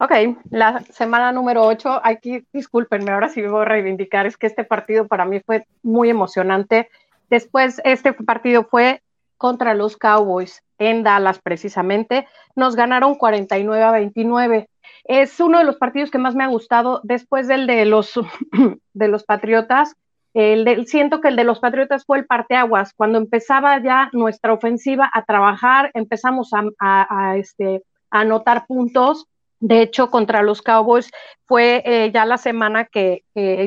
Ok, 0.00 0.12
la 0.50 0.80
semana 0.90 1.32
número 1.32 1.64
8, 1.64 2.00
aquí 2.02 2.44
discúlpenme, 2.52 3.12
ahora 3.12 3.28
sí 3.28 3.42
voy 3.42 3.62
a 3.62 3.66
reivindicar, 3.66 4.26
es 4.26 4.36
que 4.36 4.46
este 4.46 4.64
partido 4.64 5.06
para 5.06 5.24
mí 5.24 5.40
fue 5.40 5.66
muy 5.82 6.10
emocionante. 6.10 6.88
Después, 7.28 7.80
este 7.84 8.12
partido 8.12 8.64
fue 8.64 9.02
contra 9.40 9.72
los 9.72 9.96
Cowboys 9.96 10.62
en 10.76 11.02
Dallas 11.02 11.40
precisamente. 11.42 12.26
Nos 12.54 12.76
ganaron 12.76 13.14
49 13.14 13.82
a 13.82 13.90
29. 13.90 14.68
Es 15.04 15.40
uno 15.40 15.58
de 15.58 15.64
los 15.64 15.76
partidos 15.76 16.10
que 16.10 16.18
más 16.18 16.34
me 16.34 16.44
ha 16.44 16.48
gustado 16.48 17.00
después 17.04 17.48
del 17.48 17.66
de 17.66 17.86
los, 17.86 18.20
de 18.92 19.08
los 19.08 19.24
Patriotas. 19.24 19.96
El 20.34 20.86
siento 20.86 21.22
que 21.22 21.28
el 21.28 21.36
de 21.36 21.44
los 21.44 21.58
Patriotas 21.58 22.04
fue 22.04 22.18
el 22.18 22.26
parteaguas, 22.26 22.92
cuando 22.92 23.16
empezaba 23.16 23.82
ya 23.82 24.10
nuestra 24.12 24.52
ofensiva 24.52 25.10
a 25.12 25.24
trabajar, 25.24 25.90
empezamos 25.94 26.50
a, 26.78 27.36
este, 27.38 27.82
a 28.10 28.20
anotar 28.20 28.66
puntos. 28.66 29.26
De 29.58 29.80
hecho, 29.80 30.10
contra 30.10 30.42
los 30.42 30.60
Cowboys 30.60 31.10
fue 31.46 31.82
eh, 31.86 32.10
ya 32.12 32.26
la 32.26 32.36
semana 32.36 32.84
que 32.84 33.24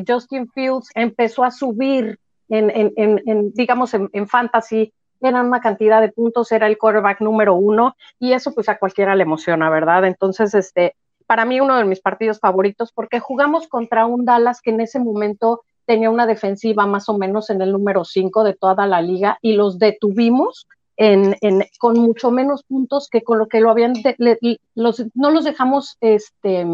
Justin 0.08 0.48
Fields 0.52 0.90
empezó 0.94 1.44
a 1.44 1.50
subir 1.50 2.20
en, 2.50 2.70
en, 2.70 3.22
en 3.26 3.52
digamos, 3.54 3.94
en, 3.94 4.28
fantasy 4.28 4.94
una 5.30 5.62
cantidad 5.62 6.02
de 6.02 6.12
puntos, 6.12 6.52
era 6.52 6.68
el 6.68 6.78
quarterback 6.78 7.22
número 7.22 7.56
uno 7.56 7.96
y 8.20 8.34
eso 8.34 8.54
pues 8.54 8.70
a 8.70 8.78
cualquiera 8.78 9.16
le 9.16 9.24
emociona, 9.24 9.70
¿verdad? 9.70 10.06
Entonces, 10.06 10.54
este, 10.54 10.96
para 11.26 11.46
mí 11.46 11.60
uno 11.60 11.78
de 11.78 11.86
mis 11.86 12.02
partidos 12.02 12.40
favoritos 12.40 12.92
porque 12.92 13.20
jugamos 13.20 13.68
contra 13.68 14.06
un 14.06 14.26
Dallas 14.26 14.62
que 14.62 14.72
en 14.72 14.82
ese 14.82 15.00
momento 15.00 15.62
tenía 15.86 16.10
una 16.10 16.28
defensiva 16.28 16.86
más 16.86 17.10
o 17.10 17.18
menos 17.18 17.50
en 17.50 17.62
el 17.62 17.72
número 17.72 18.06
cinco 18.06 18.44
de 18.44 18.54
toda 18.54 18.86
la 18.88 19.02
liga 19.02 19.38
y 19.42 19.54
los 19.54 19.80
detuvimos 19.80 20.68
en, 20.96 21.36
en, 21.42 21.64
con 21.80 22.00
mucho 22.00 22.32
menos 22.32 22.64
puntos 22.64 23.10
que 23.10 23.24
con 23.24 23.40
lo 23.40 23.48
que 23.48 23.60
lo 23.60 23.70
habían, 23.70 23.94
los, 24.76 25.04
no 25.16 25.32
los 25.32 25.44
dejamos 25.44 25.98
este, 26.02 26.66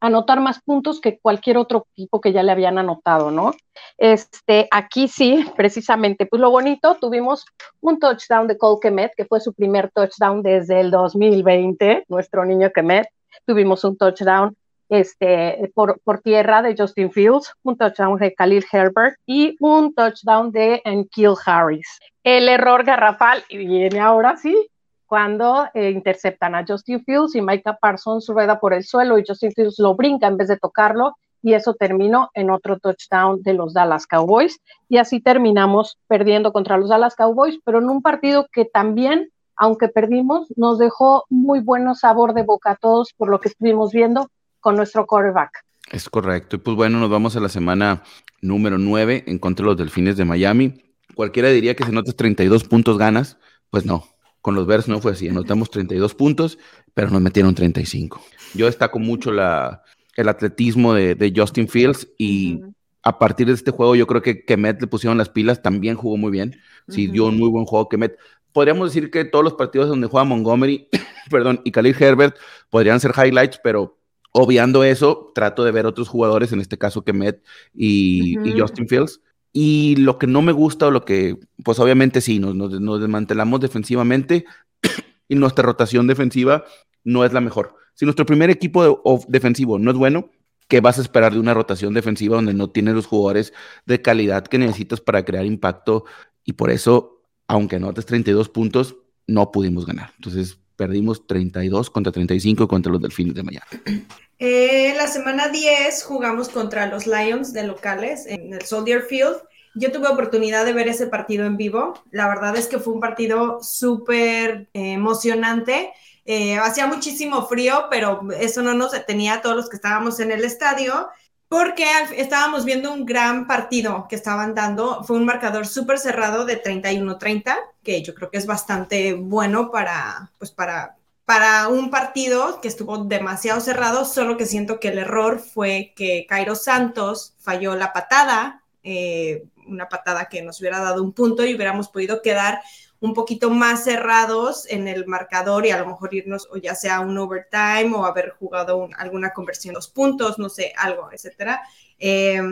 anotar 0.00 0.40
más 0.40 0.60
puntos 0.62 1.00
que 1.00 1.18
cualquier 1.18 1.58
otro 1.58 1.86
equipo 1.92 2.20
que 2.20 2.32
ya 2.32 2.42
le 2.42 2.52
habían 2.52 2.78
anotado, 2.78 3.30
¿no? 3.30 3.52
Este, 3.96 4.68
aquí 4.70 5.08
sí, 5.08 5.44
precisamente, 5.56 6.26
pues 6.26 6.40
lo 6.40 6.50
bonito, 6.50 6.96
tuvimos 7.00 7.44
un 7.80 7.98
touchdown 7.98 8.46
de 8.46 8.58
Cole 8.58 8.78
Kemet, 8.80 9.12
que 9.16 9.24
fue 9.24 9.40
su 9.40 9.52
primer 9.52 9.90
touchdown 9.90 10.42
desde 10.42 10.80
el 10.80 10.90
2020, 10.90 12.04
nuestro 12.08 12.44
niño 12.44 12.70
Kemet, 12.72 13.08
tuvimos 13.44 13.84
un 13.84 13.96
touchdown 13.96 14.56
este, 14.88 15.70
por, 15.74 16.00
por 16.00 16.20
tierra 16.20 16.62
de 16.62 16.74
Justin 16.76 17.10
Fields, 17.10 17.52
un 17.62 17.76
touchdown 17.76 18.18
de 18.18 18.34
Khalil 18.34 18.64
Herbert 18.72 19.16
y 19.26 19.56
un 19.60 19.94
touchdown 19.94 20.50
de 20.50 20.80
Enkil 20.84 21.34
Harris. 21.44 21.98
El 22.22 22.48
error 22.48 22.84
garrafal, 22.84 23.44
y 23.48 23.58
viene 23.58 24.00
ahora 24.00 24.36
sí, 24.36 24.68
cuando 25.08 25.66
eh, 25.72 25.90
interceptan 25.90 26.54
a 26.54 26.64
Justin 26.68 27.02
Fields 27.02 27.34
y 27.34 27.40
Micah 27.40 27.78
Parsons 27.80 28.28
rueda 28.28 28.60
por 28.60 28.74
el 28.74 28.84
suelo 28.84 29.18
y 29.18 29.24
Justin 29.26 29.52
Fields 29.52 29.78
lo 29.78 29.94
brinca 29.94 30.26
en 30.26 30.36
vez 30.36 30.48
de 30.48 30.58
tocarlo 30.58 31.16
y 31.42 31.54
eso 31.54 31.74
terminó 31.74 32.30
en 32.34 32.50
otro 32.50 32.78
touchdown 32.78 33.42
de 33.42 33.54
los 33.54 33.72
Dallas 33.72 34.06
Cowboys 34.06 34.60
y 34.88 34.98
así 34.98 35.20
terminamos 35.20 35.96
perdiendo 36.08 36.52
contra 36.52 36.76
los 36.76 36.90
Dallas 36.90 37.16
Cowboys, 37.16 37.58
pero 37.64 37.78
en 37.78 37.88
un 37.88 38.02
partido 38.02 38.46
que 38.52 38.66
también, 38.66 39.30
aunque 39.56 39.88
perdimos, 39.88 40.48
nos 40.56 40.78
dejó 40.78 41.24
muy 41.30 41.60
buen 41.60 41.94
sabor 41.94 42.34
de 42.34 42.42
boca 42.42 42.72
a 42.72 42.76
todos 42.76 43.14
por 43.16 43.30
lo 43.30 43.40
que 43.40 43.48
estuvimos 43.48 43.92
viendo 43.92 44.28
con 44.60 44.76
nuestro 44.76 45.06
quarterback. 45.06 45.64
Es 45.90 46.10
correcto. 46.10 46.56
Y 46.56 46.58
pues 46.58 46.76
bueno, 46.76 46.98
nos 46.98 47.08
vamos 47.08 47.34
a 47.34 47.40
la 47.40 47.48
semana 47.48 48.02
número 48.42 48.76
9 48.76 49.24
en 49.26 49.38
contra 49.38 49.64
de 49.64 49.68
los 49.68 49.78
Delfines 49.78 50.18
de 50.18 50.26
Miami. 50.26 50.82
Cualquiera 51.14 51.48
diría 51.48 51.74
que 51.74 51.84
si 51.84 51.92
notas 51.92 52.14
32 52.14 52.64
puntos 52.64 52.98
ganas, 52.98 53.38
pues 53.70 53.86
no, 53.86 54.04
con 54.48 54.54
los 54.54 54.66
Bears 54.66 54.88
no 54.88 54.98
fue 54.98 55.12
así. 55.12 55.28
Anotamos 55.28 55.68
32 55.68 56.14
puntos, 56.14 56.58
pero 56.94 57.10
nos 57.10 57.20
metieron 57.20 57.54
35. 57.54 58.18
Yo 58.54 58.64
destaco 58.64 58.98
mucho 58.98 59.30
la, 59.30 59.82
el 60.16 60.26
atletismo 60.26 60.94
de, 60.94 61.32
Justin 61.36 61.68
Fields 61.68 62.08
y 62.16 62.62
a 63.02 63.18
partir 63.18 63.48
de 63.48 63.52
este 63.52 63.72
juego 63.72 63.94
yo 63.94 64.06
creo 64.06 64.22
que 64.22 64.46
Kemet 64.46 64.80
le 64.80 64.86
pusieron 64.86 65.18
las 65.18 65.28
pilas, 65.28 65.60
también 65.60 65.96
jugó 65.96 66.16
muy 66.16 66.30
bien. 66.30 66.56
Sí, 66.88 67.08
dio 67.08 67.26
un 67.26 67.36
muy 67.36 67.50
buen 67.50 67.66
juego 67.66 67.90
Kemet. 67.90 68.16
Podríamos 68.54 68.88
decir 68.88 69.10
que 69.10 69.26
todos 69.26 69.44
los 69.44 69.52
partidos 69.52 69.90
donde 69.90 70.06
juega 70.06 70.24
Montgomery, 70.24 70.88
perdón, 71.30 71.60
y 71.62 71.70
Khalil 71.70 71.94
Herbert 72.00 72.38
podrían 72.70 73.00
ser 73.00 73.12
highlights, 73.22 73.60
pero 73.62 73.98
obviando 74.32 74.82
eso, 74.82 75.30
trato 75.34 75.62
de 75.62 75.72
ver 75.72 75.84
otros 75.84 76.08
jugadores, 76.08 76.52
en 76.52 76.62
este 76.62 76.78
caso 76.78 77.04
Kemet 77.04 77.44
y, 77.74 78.38
y 78.48 78.58
Justin 78.58 78.88
Fields 78.88 79.20
y 79.52 79.96
lo 79.96 80.18
que 80.18 80.26
no 80.26 80.42
me 80.42 80.52
gusta 80.52 80.86
o 80.86 80.90
lo 80.90 81.04
que, 81.04 81.38
pues 81.64 81.78
obviamente 81.78 82.20
sí, 82.20 82.38
nos, 82.38 82.54
nos, 82.54 83.00
desmantelamos 83.00 83.60
defensivamente 83.60 84.44
y 85.28 85.34
nuestra 85.34 85.64
rotación 85.64 86.06
defensiva 86.06 86.64
no 87.04 87.24
es 87.24 87.32
la 87.32 87.40
mejor. 87.40 87.74
Si 87.94 88.04
nuestro 88.04 88.26
primer 88.26 88.50
equipo 88.50 89.24
defensivo 89.28 89.78
no 89.78 89.90
es 89.90 89.96
bueno, 89.96 90.30
¿qué 90.68 90.80
vas 90.80 90.98
a 90.98 91.02
esperar 91.02 91.32
de 91.32 91.40
una 91.40 91.54
rotación 91.54 91.94
defensiva 91.94 92.36
donde 92.36 92.54
no 92.54 92.70
tienes 92.70 92.94
los 92.94 93.06
jugadores 93.06 93.52
de 93.86 94.02
calidad 94.02 94.46
que 94.46 94.58
necesitas 94.58 95.00
para 95.00 95.24
crear 95.24 95.44
impacto? 95.44 96.04
Y 96.44 96.52
por 96.52 96.70
eso, 96.70 97.22
aunque 97.48 97.76
anotes 97.76 98.06
32 98.06 98.48
puntos, 98.50 98.96
no 99.26 99.50
pudimos 99.50 99.86
ganar. 99.86 100.12
Entonces, 100.16 100.58
perdimos 100.78 101.26
32 101.26 101.90
contra 101.90 102.12
35 102.12 102.68
contra 102.68 102.92
los 102.92 103.02
Delfines 103.02 103.34
de 103.34 103.42
Miami. 103.42 104.06
Eh, 104.38 104.94
la 104.96 105.08
semana 105.08 105.48
10 105.48 106.04
jugamos 106.04 106.48
contra 106.48 106.86
los 106.86 107.08
Lions 107.08 107.52
de 107.52 107.64
locales 107.64 108.24
en 108.26 108.54
el 108.54 108.62
Soldier 108.62 109.02
Field. 109.02 109.36
Yo 109.74 109.90
tuve 109.90 110.06
oportunidad 110.06 110.64
de 110.64 110.72
ver 110.72 110.86
ese 110.86 111.08
partido 111.08 111.44
en 111.44 111.56
vivo. 111.56 111.94
La 112.12 112.28
verdad 112.28 112.56
es 112.56 112.68
que 112.68 112.78
fue 112.78 112.94
un 112.94 113.00
partido 113.00 113.58
súper 113.60 114.68
eh, 114.72 114.92
emocionante. 114.92 115.92
Eh, 116.24 116.56
hacía 116.56 116.86
muchísimo 116.86 117.48
frío, 117.48 117.86
pero 117.90 118.28
eso 118.38 118.62
no 118.62 118.74
nos 118.74 118.92
detenía 118.92 119.34
a 119.34 119.42
todos 119.42 119.56
los 119.56 119.68
que 119.68 119.76
estábamos 119.76 120.20
en 120.20 120.30
el 120.30 120.44
estadio, 120.44 121.08
porque 121.48 121.86
estábamos 122.16 122.64
viendo 122.64 122.92
un 122.92 123.06
gran 123.06 123.46
partido 123.46 124.06
que 124.08 124.16
estaban 124.16 124.54
dando. 124.54 125.02
Fue 125.04 125.16
un 125.16 125.24
marcador 125.24 125.66
súper 125.66 125.98
cerrado 125.98 126.44
de 126.44 126.62
31-30, 126.62 127.56
que 127.82 128.02
yo 128.02 128.14
creo 128.14 128.30
que 128.30 128.38
es 128.38 128.46
bastante 128.46 129.14
bueno 129.14 129.70
para, 129.70 130.30
pues 130.38 130.50
para, 130.50 130.96
para 131.24 131.68
un 131.68 131.90
partido 131.90 132.60
que 132.60 132.68
estuvo 132.68 132.98
demasiado 132.98 133.60
cerrado, 133.60 134.04
solo 134.04 134.36
que 134.36 134.46
siento 134.46 134.78
que 134.78 134.88
el 134.88 134.98
error 134.98 135.38
fue 135.40 135.94
que 135.96 136.26
Cairo 136.28 136.54
Santos 136.54 137.34
falló 137.38 137.74
la 137.76 137.94
patada, 137.94 138.62
eh, 138.82 139.44
una 139.66 139.88
patada 139.88 140.28
que 140.28 140.42
nos 140.42 140.60
hubiera 140.60 140.80
dado 140.80 141.02
un 141.02 141.12
punto 141.12 141.44
y 141.44 141.54
hubiéramos 141.54 141.88
podido 141.88 142.20
quedar 142.20 142.60
un 143.00 143.14
poquito 143.14 143.50
más 143.50 143.84
cerrados 143.84 144.66
en 144.68 144.88
el 144.88 145.06
marcador 145.06 145.66
y 145.66 145.70
a 145.70 145.78
lo 145.78 145.86
mejor 145.86 146.14
irnos 146.14 146.48
o 146.50 146.56
ya 146.56 146.74
sea 146.74 147.00
un 147.00 147.16
overtime 147.16 147.92
o 147.94 148.04
haber 148.04 148.30
jugado 148.30 148.88
alguna 148.96 149.32
conversión 149.32 149.74
dos 149.74 149.88
puntos, 149.88 150.38
no 150.38 150.48
sé, 150.48 150.72
algo, 150.76 151.08
etcétera. 151.12 151.62
Eh, 151.98 152.42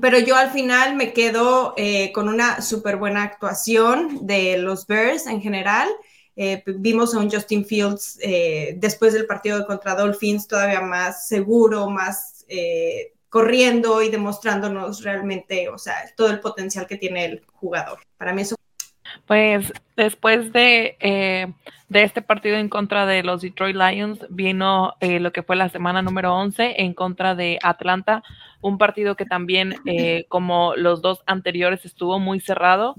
pero 0.00 0.18
yo 0.18 0.36
al 0.36 0.50
final 0.50 0.96
me 0.96 1.12
quedo 1.12 1.74
eh, 1.76 2.12
con 2.12 2.28
una 2.28 2.62
súper 2.62 2.96
buena 2.96 3.22
actuación 3.22 4.26
de 4.26 4.58
los 4.58 4.86
Bears 4.86 5.26
en 5.26 5.40
general. 5.40 5.88
Eh, 6.36 6.64
vimos 6.66 7.14
a 7.14 7.18
un 7.18 7.30
Justin 7.30 7.64
Fields 7.64 8.18
después 8.76 9.12
del 9.12 9.26
partido 9.26 9.66
contra 9.66 9.94
Dolphins 9.94 10.48
todavía 10.48 10.80
más 10.80 11.28
seguro, 11.28 11.88
más 11.90 12.44
corriendo 13.28 14.02
y 14.02 14.10
demostrándonos 14.10 15.02
realmente, 15.02 15.68
o 15.68 15.78
sea, 15.78 15.94
todo 16.16 16.30
el 16.30 16.40
potencial 16.40 16.86
que 16.86 16.96
tiene 16.96 17.24
el 17.24 17.44
jugador. 17.52 17.98
Para 18.16 18.32
mí 18.32 18.42
eso 18.42 18.56
pues 19.26 19.72
después 19.96 20.52
de, 20.52 20.96
eh, 21.00 21.52
de, 21.88 22.02
este 22.02 22.22
partido 22.22 22.56
en 22.56 22.68
contra 22.68 23.06
de 23.06 23.22
los 23.22 23.42
Detroit 23.42 23.76
Lions, 23.76 24.26
vino 24.30 24.94
eh, 25.00 25.20
lo 25.20 25.32
que 25.32 25.42
fue 25.42 25.56
la 25.56 25.68
semana 25.68 26.02
número 26.02 26.34
11 26.34 26.82
en 26.82 26.94
contra 26.94 27.34
de 27.34 27.58
Atlanta, 27.62 28.22
un 28.60 28.78
partido 28.78 29.16
que 29.16 29.26
también, 29.26 29.76
eh, 29.86 30.26
como 30.28 30.74
los 30.76 31.02
dos 31.02 31.22
anteriores, 31.26 31.84
estuvo 31.84 32.18
muy 32.18 32.40
cerrado 32.40 32.94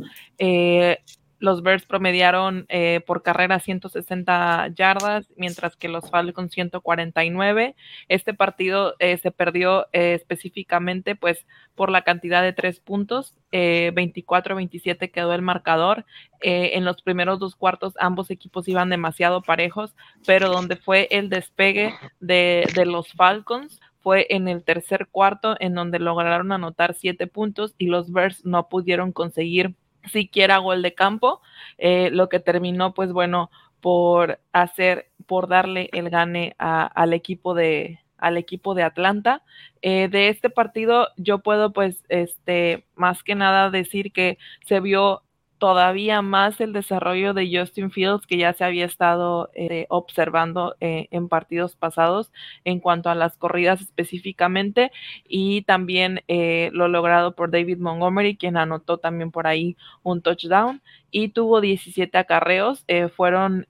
los 1.39 1.61
Bears 1.61 1.85
promediaron 1.85 2.65
eh, 2.69 3.01
por 3.05 3.23
carrera 3.23 3.59
160 3.59 4.69
yardas, 4.75 5.31
mientras 5.35 5.75
que 5.75 5.89
los 5.89 6.09
Falcons 6.09 6.53
149. 6.53 7.75
Este 8.07 8.33
partido 8.33 8.95
eh, 8.99 9.17
se 9.17 9.31
perdió 9.31 9.87
eh, 9.91 10.13
específicamente 10.13 11.15
pues 11.15 11.45
por 11.75 11.91
la 11.91 12.03
cantidad 12.03 12.41
de 12.41 12.53
tres 12.53 12.79
puntos, 12.79 13.35
24-27 13.51 15.11
quedó 15.11 15.33
el 15.33 15.41
marcador. 15.41 16.05
en 16.41 16.85
los 16.85 17.01
primeros 17.01 17.39
dos 17.39 17.55
cuartos 17.55 17.93
ambos 17.99 18.29
equipos 18.31 18.67
iban 18.67 18.89
demasiado 18.89 19.41
parejos, 19.41 19.95
pero 20.25 20.49
donde 20.49 20.77
fue 20.77 21.07
el 21.11 21.29
despegue 21.29 21.93
de, 22.19 22.67
de 22.75 22.85
los 22.85 23.11
Falcons 23.13 23.81
fue 23.99 24.27
en 24.29 24.47
el 24.47 24.63
tercer 24.63 25.07
cuarto 25.11 25.55
en 25.59 25.73
donde 25.73 25.99
lograron 25.99 26.51
anotar 26.51 26.93
siete 26.93 27.27
puntos 27.27 27.73
y 27.77 27.87
los 27.87 28.11
Bears 28.11 28.45
no 28.45 28.69
pudieron 28.69 29.11
conseguir 29.11 29.75
siquiera 30.11 30.57
gol 30.57 30.81
de 30.81 30.93
campo, 30.93 31.41
eh, 31.77 32.09
lo 32.11 32.29
que 32.29 32.39
terminó, 32.39 32.93
pues 32.93 33.11
bueno, 33.11 33.49
por 33.81 34.39
hacer, 34.53 35.11
por 35.25 35.47
darle 35.47 35.89
el 35.93 36.09
gane 36.09 36.55
al 36.57 37.13
equipo 37.13 37.53
de 37.53 37.99
al 38.17 38.37
equipo 38.37 38.73
de 38.73 38.83
Atlanta. 38.83 39.43
Eh, 39.81 40.07
de 40.09 40.29
este 40.29 40.49
partido 40.49 41.09
yo 41.17 41.39
puedo 41.39 41.73
pues 41.73 42.03
este 42.09 42.85
más 42.95 43.23
que 43.23 43.35
nada 43.35 43.69
decir 43.69 44.11
que 44.11 44.37
se 44.65 44.79
vio 44.79 45.21
todavía 45.57 46.21
más 46.21 46.59
el 46.61 46.73
desarrollo 46.73 47.33
de 47.33 47.49
Justin 47.51 47.91
Fields 47.91 48.27
que 48.27 48.37
ya 48.37 48.53
se 48.53 48.63
había 48.63 48.85
estado 48.85 49.49
eh, 49.53 49.85
observando 49.89 50.75
eh, 50.81 51.07
en 51.11 51.29
partidos 51.29 51.75
pasados 51.75 52.31
en 52.65 52.79
cuanto 52.79 53.09
a 53.09 53.15
las 53.15 53.37
corridas 53.37 53.81
específicamente 53.81 54.91
y 55.27 55.61
también 55.63 56.21
eh, 56.27 56.69
lo 56.73 56.87
logrado 56.87 57.35
por 57.35 57.51
David 57.51 57.77
Montgomery 57.77 58.37
quien 58.37 58.57
anotó 58.57 58.97
también 58.97 59.31
por 59.31 59.47
ahí 59.47 59.77
un 60.03 60.21
touchdown 60.21 60.81
y 61.11 61.29
tuvo 61.29 61.61
17 61.61 62.17
acarreos 62.17 62.85
fueron 63.15 63.67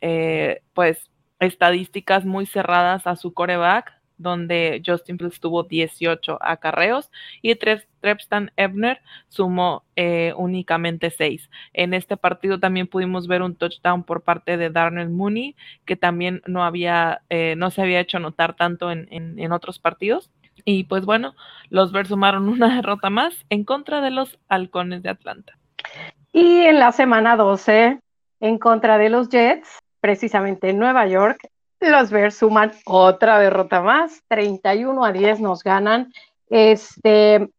pues 0.73 1.11
estadísticas 1.39 2.25
muy 2.25 2.45
cerradas 2.45 3.07
a 3.07 3.15
su 3.15 3.33
coreback 3.33 3.94
donde 4.17 4.81
Justin 4.85 5.17
Fields 5.17 5.39
tuvo 5.39 5.63
18 5.63 6.37
acarreos 6.41 7.11
y 7.41 7.55
Trepstan 7.55 8.51
Ebner 8.55 9.01
sumó 9.27 9.83
eh, 9.95 10.33
únicamente 10.37 11.09
6. 11.09 11.49
En 11.73 11.93
este 11.93 12.17
partido 12.17 12.59
también 12.59 12.87
pudimos 12.87 13.27
ver 13.27 13.41
un 13.41 13.55
touchdown 13.55 14.03
por 14.03 14.21
parte 14.21 14.57
de 14.57 14.69
Darnell 14.69 15.09
Mooney, 15.09 15.55
que 15.85 15.95
también 15.95 16.41
no, 16.45 16.63
había, 16.63 17.21
eh, 17.29 17.55
no 17.57 17.71
se 17.71 17.81
había 17.81 17.99
hecho 17.99 18.19
notar 18.19 18.55
tanto 18.55 18.91
en, 18.91 19.07
en, 19.11 19.51
otros 19.51 19.79
partidos. 19.79 20.29
Y 20.63 20.85
pues 20.85 21.05
bueno, 21.05 21.35
los 21.69 21.91
Bears 21.91 22.09
sumaron 22.09 22.49
una 22.49 22.75
derrota 22.75 23.09
más 23.09 23.45
en 23.49 23.63
contra 23.63 24.01
de 24.01 24.11
los 24.11 24.39
Halcones 24.47 25.03
de 25.03 25.09
Atlanta. 25.09 25.57
Y 26.31 26.61
en 26.63 26.79
la 26.79 26.91
semana 26.91 27.37
12, 27.37 27.99
en 28.41 28.57
contra 28.57 28.97
de 28.97 29.09
los 29.09 29.29
Jets, 29.29 29.79
precisamente 30.01 30.69
en 30.69 30.79
Nueva 30.79 31.07
York, 31.07 31.49
los 31.89 32.11
Bears 32.11 32.35
suman 32.35 32.71
otra 32.85 33.39
derrota 33.39 33.81
más, 33.81 34.21
31 34.27 35.03
a 35.03 35.11
10 35.11 35.39
nos 35.39 35.63
ganan. 35.63 36.13
Este, 36.49 37.49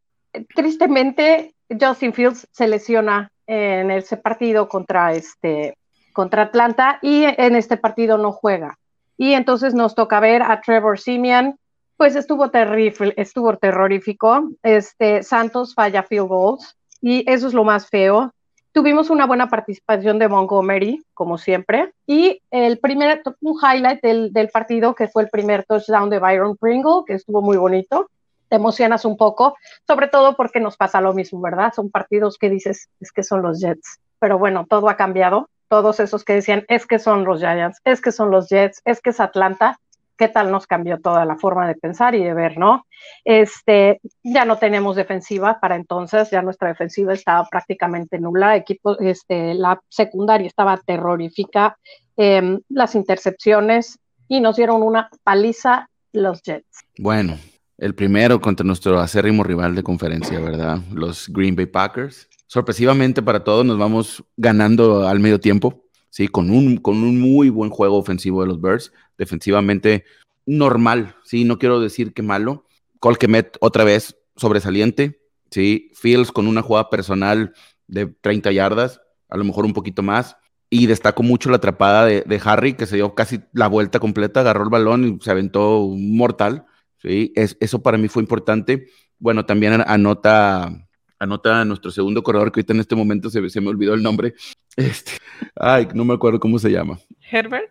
tristemente, 0.55 1.55
Justin 1.81 2.13
Fields 2.13 2.49
se 2.53 2.69
lesiona 2.69 3.31
en 3.47 3.91
ese 3.91 4.17
partido 4.17 4.69
contra, 4.69 5.13
este, 5.13 5.77
contra 6.13 6.43
Atlanta 6.43 6.99
y 7.03 7.25
en 7.25 7.57
este 7.57 7.77
partido 7.77 8.19
no 8.19 8.33
juega. 8.33 8.79
Y 9.17 9.33
entonces 9.33 9.75
nos 9.75 9.95
toca 9.95 10.21
ver 10.21 10.43
a 10.43 10.61
Trevor 10.61 10.99
Simeon, 10.99 11.59
pues 11.97 12.17
estuvo 12.17 12.51
terrible, 12.51 13.15
estuvo 13.17 13.57
terrorífico. 13.57 14.51
Este, 14.63 15.23
Santos 15.23 15.75
falla 15.75 16.03
field 16.03 16.29
goals 16.29 16.77
y 17.01 17.31
eso 17.31 17.47
es 17.47 17.55
lo 17.55 17.65
más 17.65 17.89
feo. 17.89 18.33
Tuvimos 18.77 19.09
una 19.09 19.25
buena 19.25 19.49
participación 19.49 20.19
de 20.19 20.29
Montgomery, 20.29 21.03
como 21.15 21.39
siempre, 21.39 21.95
y 22.07 22.43
el 22.51 22.79
primer, 22.79 23.23
un 23.41 23.57
highlight 23.59 24.03
del, 24.03 24.35
del 24.35 24.51
partido 24.51 24.95
que 24.95 25.09
fue 25.09 25.23
el 25.23 25.31
primer 25.31 25.65
touchdown 25.65 26.11
de 26.11 26.19
Byron 26.19 26.59
Pringle, 26.59 27.05
que 27.07 27.15
estuvo 27.15 27.41
muy 27.41 27.57
bonito. 27.57 28.11
Te 28.51 28.57
emocionas 28.57 29.07
un 29.07 29.17
poco, 29.17 29.57
sobre 29.87 30.09
todo 30.09 30.37
porque 30.37 30.61
nos 30.61 30.77
pasa 30.77 31.01
lo 31.01 31.15
mismo, 31.15 31.41
¿verdad? 31.41 31.73
Son 31.75 31.91
partidos 31.91 32.37
que 32.37 32.51
dices, 32.51 32.91
es 33.01 33.13
que 33.13 33.23
son 33.23 33.41
los 33.41 33.63
Jets, 33.63 33.99
pero 34.19 34.39
bueno, 34.39 34.67
todo 34.69 34.91
ha 34.91 34.99
cambiado. 34.99 35.49
Todos 35.69 35.99
esos 35.99 36.23
que 36.23 36.35
decían, 36.35 36.67
es 36.69 36.87
que 36.87 36.99
son 36.99 37.25
los 37.25 37.41
Giants, 37.41 37.81
es 37.83 38.03
que 38.03 38.13
son 38.13 38.31
los 38.31 38.51
Jets, 38.51 38.83
es 38.85 39.01
que 39.01 39.09
es 39.09 39.21
Atlanta, 39.21 39.81
qué 40.17 40.29
tal 40.29 40.51
nos 40.51 40.67
cambió 40.67 41.01
toda 41.01 41.25
la 41.25 41.37
forma 41.37 41.67
de 41.69 41.75
pensar 41.75 42.15
y 42.15 42.25
de 42.25 42.35
ver, 42.35 42.59
¿no? 42.59 42.87
Este, 43.25 44.01
ya 44.23 44.45
no 44.45 44.59
tenemos 44.59 44.97
defensiva 44.97 45.59
para 45.61 45.77
entonces, 45.77 46.31
ya 46.31 46.43
nuestra 46.43 46.69
defensiva 46.69 47.13
estaba 47.13 47.47
prácticamente 47.49 48.19
nula, 48.19 48.57
equipo, 48.57 48.99
este, 48.99 49.55
la 49.55 49.81
secundaria 49.89 50.47
estaba 50.47 50.77
terrorífica, 50.79 51.77
em, 52.17 52.61
las 52.69 52.95
intercepciones 52.95 53.99
y 54.29 54.41
nos 54.41 54.57
dieron 54.57 54.83
una 54.83 55.09
paliza 55.23 55.89
los 56.13 56.43
Jets. 56.43 56.85
Bueno, 56.99 57.37
el 57.79 57.95
primero 57.95 58.41
contra 58.41 58.65
nuestro 58.65 58.99
acérrimo 59.01 59.45
rival 59.45 59.75
de 59.75 59.83
conferencia, 59.83 60.41
¿verdad? 60.41 60.79
Los 60.93 61.29
Green 61.29 61.55
Bay 61.55 61.67
Packers. 61.67 62.29
Sorpresivamente 62.47 63.23
para 63.23 63.45
todos 63.45 63.67
nos 63.67 63.77
vamos 63.77 64.25
ganando 64.37 65.07
al 65.07 65.21
medio 65.21 65.41
tiempo, 65.41 65.86
¿sí? 66.17 66.29
Con 66.29 66.51
un, 66.51 66.79
con 66.79 66.97
un 67.05 67.21
muy 67.21 67.51
buen 67.51 67.69
juego 67.69 67.99
ofensivo 67.99 68.41
de 68.41 68.49
los 68.49 68.59
Bears 68.59 68.91
defensivamente 69.19 70.05
normal, 70.47 71.15
sí, 71.25 71.45
no 71.45 71.59
quiero 71.59 71.79
decir 71.79 72.15
que 72.15 72.23
malo. 72.23 72.65
Colquemet 73.01 73.59
otra 73.61 73.85
vez 73.85 74.17
sobresaliente, 74.35 75.21
sí, 75.51 75.91
Fields 75.95 76.33
con 76.33 76.47
una 76.47 76.63
jugada 76.63 76.89
personal 76.89 77.53
de 77.87 78.07
30 78.07 78.51
yardas, 78.53 79.03
a 79.29 79.37
lo 79.37 79.45
mejor 79.45 79.67
un 79.67 79.75
poquito 79.75 80.03
más. 80.03 80.39
Y 80.71 80.87
destaco 80.87 81.23
mucho 81.23 81.51
la 81.51 81.57
atrapada 81.57 82.07
de, 82.07 82.41
Harry, 82.45 82.73
que 82.73 82.87
se 82.87 82.97
dio 82.97 83.15
casi 83.15 83.41
la 83.53 83.69
vuelta 83.69 84.01
completa, 84.01 84.41
agarró 84.41 84.65
el 84.65 84.71
balón 84.71 85.05
y 85.05 85.23
se 85.23 85.31
aventó 85.31 85.87
mortal. 85.87 86.65
¿sí? 86.97 87.31
Es, 87.37 87.59
eso 87.61 87.83
para 87.83 87.99
mí 87.99 88.09
fue 88.09 88.23
importante. 88.23 88.87
Bueno, 89.19 89.45
también 89.45 89.85
anota 89.87 90.86
anota 91.19 91.61
a 91.61 91.65
nuestro 91.65 91.91
segundo 91.91 92.23
corredor, 92.23 92.53
que 92.53 92.61
ahorita 92.61 92.73
en 92.73 92.81
este 92.81 92.97
momento 92.97 93.31
se, 93.31 93.61
me 93.61 93.69
olvidó 93.69 93.95
el 93.95 94.03
nombre. 94.03 94.35
Este, 94.77 95.13
ay, 95.55 95.89
no 95.95 96.05
me 96.05 96.15
acuerdo 96.15 96.39
cómo 96.39 96.59
se 96.59 96.71
llama. 96.71 96.99
Herbert. 97.31 97.71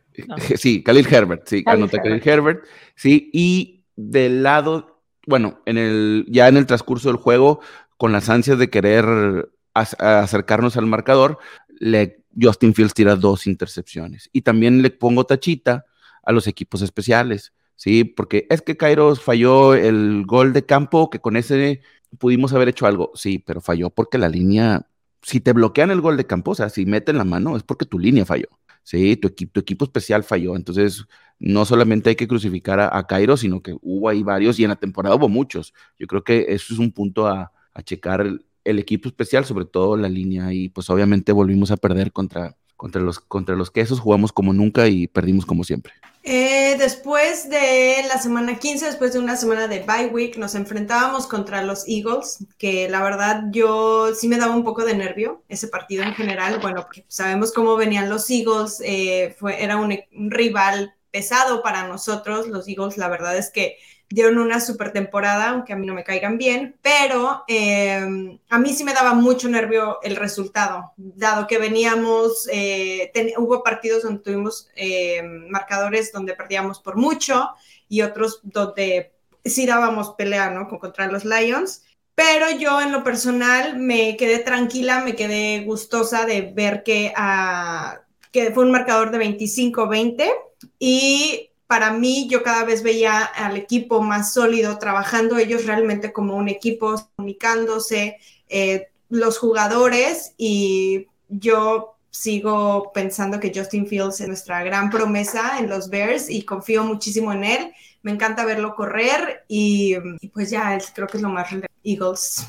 Sí, 0.56 0.84
Khalil 0.84 1.08
Herbert, 1.10 1.48
sí, 1.48 1.64
anota 1.66 2.02
Khalil 2.02 2.22
Herbert, 2.24 2.64
sí, 2.96 3.30
y 3.34 3.86
del 3.96 4.44
lado, 4.44 5.02
bueno, 5.28 5.62
en 5.66 5.78
el, 5.78 6.26
ya 6.28 6.48
en 6.48 6.58
el 6.58 6.66
transcurso 6.66 7.10
del 7.10 7.18
juego, 7.18 7.60
con 7.98 8.12
las 8.12 8.30
ansias 8.30 8.58
de 8.58 8.70
querer 8.70 9.50
acercarnos 9.74 10.78
al 10.78 10.86
marcador, 10.86 11.38
le, 11.80 12.24
Justin 12.40 12.74
Fields 12.74 12.94
tira 12.94 13.16
dos 13.16 13.48
intercepciones. 13.48 14.30
Y 14.34 14.42
también 14.42 14.82
le 14.82 14.90
pongo 14.90 15.26
tachita 15.26 15.86
a 16.24 16.32
los 16.32 16.48
equipos 16.48 16.82
especiales, 16.82 17.54
¿sí? 17.76 18.04
Porque 18.04 18.48
es 18.50 18.62
que 18.62 18.78
Kairos 18.78 19.22
falló 19.22 19.74
el 19.74 20.24
gol 20.26 20.54
de 20.54 20.66
campo, 20.66 21.10
que 21.10 21.20
con 21.20 21.38
ese 21.38 21.82
pudimos 22.16 22.54
haber 22.54 22.70
hecho 22.70 22.86
algo, 22.86 23.12
sí, 23.16 23.40
pero 23.40 23.62
falló 23.62 23.90
porque 23.90 24.18
la 24.18 24.30
línea, 24.30 24.88
si 25.22 25.40
te 25.40 25.54
bloquean 25.54 25.92
el 25.92 26.02
gol 26.02 26.18
de 26.18 26.26
campo, 26.26 26.52
o 26.52 26.56
sea, 26.56 26.70
si 26.70 26.86
meten 26.86 27.18
la 27.18 27.24
mano, 27.24 27.58
es 27.58 27.64
porque 27.64 27.86
tu 27.86 28.00
línea 28.00 28.26
falló. 28.26 28.48
Sí, 28.84 29.16
tu, 29.18 29.30
equipo, 29.30 29.54
tu 29.54 29.60
equipo 29.62 29.86
especial 29.86 30.24
falló. 30.24 30.56
Entonces, 30.56 31.06
no 31.40 31.66
solamente 31.66 32.10
hay 32.12 32.16
que 32.16 32.28
crucificar 32.28 32.80
a, 32.80 33.08
Cairo, 33.08 33.36
sino 33.36 33.62
que 33.62 33.76
hubo 33.82 34.10
ahí 34.10 34.22
varios 34.24 34.60
y 34.60 34.64
en 34.64 34.70
la 34.70 34.76
temporada 34.76 35.16
hubo 35.16 35.28
muchos. 35.28 35.74
Yo 35.98 36.06
creo 36.08 36.24
que 36.24 36.46
eso 36.50 36.74
es 36.74 36.80
un 36.80 36.92
punto 36.92 37.28
a, 37.28 37.52
checar 37.84 38.22
el, 38.64 38.80
equipo 38.80 39.10
especial, 39.10 39.44
sobre 39.46 39.66
todo 39.66 39.98
la 39.98 40.08
línea. 40.08 40.54
Y 40.54 40.70
pues 40.70 40.90
obviamente 40.90 41.32
volvimos 41.32 41.72
a 41.72 41.78
perder 41.78 42.12
contra, 42.12 42.56
contra, 42.76 43.02
los, 43.02 43.20
contra 43.20 43.56
los 43.56 43.72
quesos, 43.72 44.00
jugamos 44.00 44.32
como 44.32 44.54
nunca 44.54 44.88
y 44.88 45.08
perdimos 45.08 45.46
como 45.46 45.64
siempre. 45.64 45.94
Eh, 46.28 46.76
después 46.80 47.50
de 47.50 47.98
la 48.08 48.18
semana 48.18 48.58
15, 48.58 48.88
después 48.88 49.14
de 49.14 49.20
una 49.20 49.36
semana 49.36 49.68
de 49.68 49.82
bye 49.82 50.08
week, 50.08 50.38
nos 50.38 50.56
enfrentábamos 50.56 51.28
contra 51.28 51.62
los 51.64 51.88
Eagles, 51.88 52.44
que 52.58 52.90
la 52.90 53.04
verdad 53.04 53.44
yo 53.52 54.14
sí 54.16 54.28
me 54.28 54.38
daba 54.38 54.56
un 54.56 54.64
poco 54.64 54.84
de 54.86 54.96
nervio 54.96 55.44
ese 55.50 55.68
partido 55.68 56.04
en 56.04 56.16
general. 56.16 56.60
Bueno, 56.62 56.82
porque 56.82 57.06
sabemos 57.10 57.52
cómo 57.54 57.76
venían 57.76 58.10
los 58.10 58.28
Eagles, 58.32 58.82
eh, 58.84 59.36
fue, 59.38 59.64
era 59.64 59.78
un, 59.78 59.96
un 60.14 60.32
rival 60.32 60.96
pesado 61.12 61.62
para 61.62 61.88
nosotros. 61.88 62.48
Los 62.48 62.68
Eagles, 62.68 62.98
la 62.98 63.08
verdad 63.10 63.38
es 63.38 63.52
que 63.52 63.78
dieron 64.10 64.38
una 64.38 64.60
super 64.60 64.92
temporada, 64.92 65.50
aunque 65.50 65.74
a 65.74 65.76
mí 65.76 65.86
no 65.86 65.94
me 65.94 66.04
caigan 66.04 66.38
bien, 66.38 66.76
pero 66.82 67.44
eh, 67.48 68.40
a 68.50 68.60
mí 68.60 68.74
sí 68.74 68.84
me 68.84 68.94
daba 68.94 69.14
mucho 69.14 69.50
nervio 69.50 70.00
el 70.04 70.16
resultado, 70.16 70.94
dado 70.98 71.48
que 71.48 71.58
veníamos, 71.58 72.48
eh, 72.52 73.12
hubo 73.38 73.64
partidos 73.64 74.04
donde 74.04 74.22
tuvimos 74.22 74.70
eh, 74.76 75.22
marcadores 75.24 76.12
donde 76.12 76.36
perdíamos 76.36 76.80
por 76.80 76.98
mucho 76.98 77.50
y 77.90 78.02
otros 78.02 78.40
donde 78.44 79.14
sí 79.44 79.66
dábamos 79.66 80.12
pelea, 80.12 80.50
¿no? 80.50 80.68
Contra 80.68 81.08
los 81.08 81.26
Lions. 81.26 81.84
Pero 82.16 82.50
yo 82.52 82.80
en 82.80 82.94
lo 82.94 83.04
personal 83.04 83.78
me 83.78 84.16
quedé 84.16 84.40
tranquila, 84.40 85.02
me 85.02 85.16
quedé 85.16 85.66
gustosa 85.66 86.26
de 86.26 86.42
ver 86.42 86.82
que, 86.84 87.14
uh, 87.18 88.00
que 88.32 88.52
fue 88.52 88.64
un 88.64 88.72
marcador 88.72 89.12
de 89.12 89.18
25-20 89.18 90.32
y 90.80 91.50
para 91.68 91.92
mí 91.92 92.28
yo 92.30 92.44
cada 92.44 92.64
vez 92.64 92.84
veía 92.84 93.24
al 93.24 93.58
equipo 93.58 94.02
más 94.02 94.34
sólido, 94.34 94.78
trabajando 94.78 95.38
ellos 95.38 95.66
realmente 95.66 96.14
como 96.14 96.36
un 96.36 96.50
equipo, 96.50 96.96
comunicándose, 97.16 98.18
eh, 98.50 98.90
los 99.10 99.38
jugadores 99.38 100.34
y 100.38 101.08
yo 101.30 101.96
sigo 102.10 102.92
pensando 102.94 103.40
que 103.40 103.52
Justin 103.54 103.88
Fields 103.88 104.22
es 104.22 104.28
nuestra 104.28 104.64
gran 104.64 104.90
promesa 104.90 105.60
en 105.60 105.70
los 105.70 105.90
Bears 105.90 106.30
y 106.30 106.44
confío 106.44 106.84
muchísimo 106.84 107.34
en 107.34 107.44
él. 107.44 107.74
Me 108.04 108.12
encanta 108.12 108.46
verlo 108.46 108.76
correr 108.76 109.44
y, 109.48 109.96
pues 110.34 110.50
ya 110.50 110.78
creo 110.94 111.08
que 111.08 111.18
es 111.18 111.24
lo 111.24 111.30
más 111.30 111.50
relevante. 111.50 111.76
Eagles. 111.84 112.48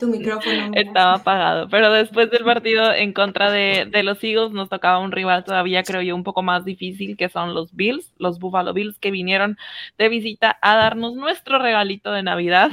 Tu 0.00 0.06
micrófono. 0.06 0.70
Estaba 0.74 1.16
apagado, 1.16 1.68
pero 1.68 1.92
después 1.92 2.30
del 2.30 2.42
partido 2.42 2.90
en 2.90 3.12
contra 3.12 3.50
de, 3.50 3.86
los 4.02 4.24
Eagles 4.24 4.50
nos 4.50 4.70
tocaba 4.70 4.98
un 4.98 5.12
rival 5.12 5.44
todavía, 5.44 5.82
creo 5.82 6.00
yo, 6.00 6.16
un 6.16 6.24
poco 6.24 6.42
más 6.42 6.64
difícil, 6.64 7.18
que 7.18 7.28
son 7.28 7.52
los 7.52 7.76
Bills, 7.76 8.10
los 8.16 8.38
Buffalo 8.38 8.72
Bills, 8.72 8.98
que 8.98 9.10
vinieron 9.10 9.58
de 9.98 10.08
visita 10.08 10.58
a 10.62 10.76
darnos 10.76 11.14
nuestro 11.14 11.58
regalito 11.58 12.12
de 12.12 12.22
Navidad 12.22 12.70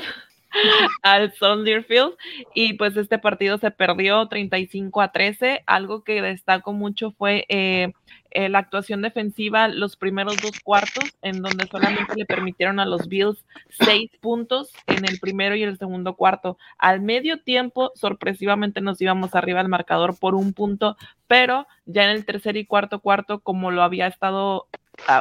al 1.04 1.34
Soldier 1.34 1.84
Field 1.84 2.14
y 2.54 2.74
pues 2.74 2.96
este 2.96 3.20
partido 3.20 3.58
se 3.58 3.72
perdió 3.72 4.26
35 4.28 5.02
a 5.02 5.12
13. 5.12 5.64
Algo 5.66 6.04
que 6.04 6.22
destaco 6.22 6.72
mucho 6.72 7.12
fue 7.12 7.46
eh, 7.50 7.92
eh, 8.32 8.50
la 8.50 8.60
actuación 8.60 9.02
defensiva 9.02 9.68
los 9.68 9.96
primeros 9.96 10.38
dos 10.38 10.60
cuartos, 10.64 11.04
en 11.22 11.42
donde 11.42 11.68
solamente 11.68 12.16
le 12.16 12.26
permitieron 12.26 12.80
a 12.80 12.86
los 12.86 13.08
Bills 13.08 13.46
seis 13.70 14.12
puntos 14.22 14.72
en 14.88 15.06
el 15.06 15.20
primero 15.20 15.56
y 15.56 15.64
el 15.64 15.78
segundo 15.78 16.16
cuarto. 16.16 16.58
Al 16.78 17.02
medio 17.02 17.42
tiempo, 17.42 17.92
sorpresivamente 17.96 18.82
nos 18.82 19.02
íbamos 19.02 19.36
arriba 19.36 19.60
al 19.60 19.70
marcador 19.70 20.18
por 20.18 20.36
un 20.36 20.54
punto, 20.54 20.98
pero 21.28 21.68
ya 21.86 22.04
en 22.04 22.12
el 22.12 22.26
tercer 22.26 22.58
y 22.58 22.66
cuarto 22.66 23.00
cuarto, 23.00 23.40
como 23.40 23.72
lo 23.72 23.84
había 23.84 24.08
estado 24.08 24.68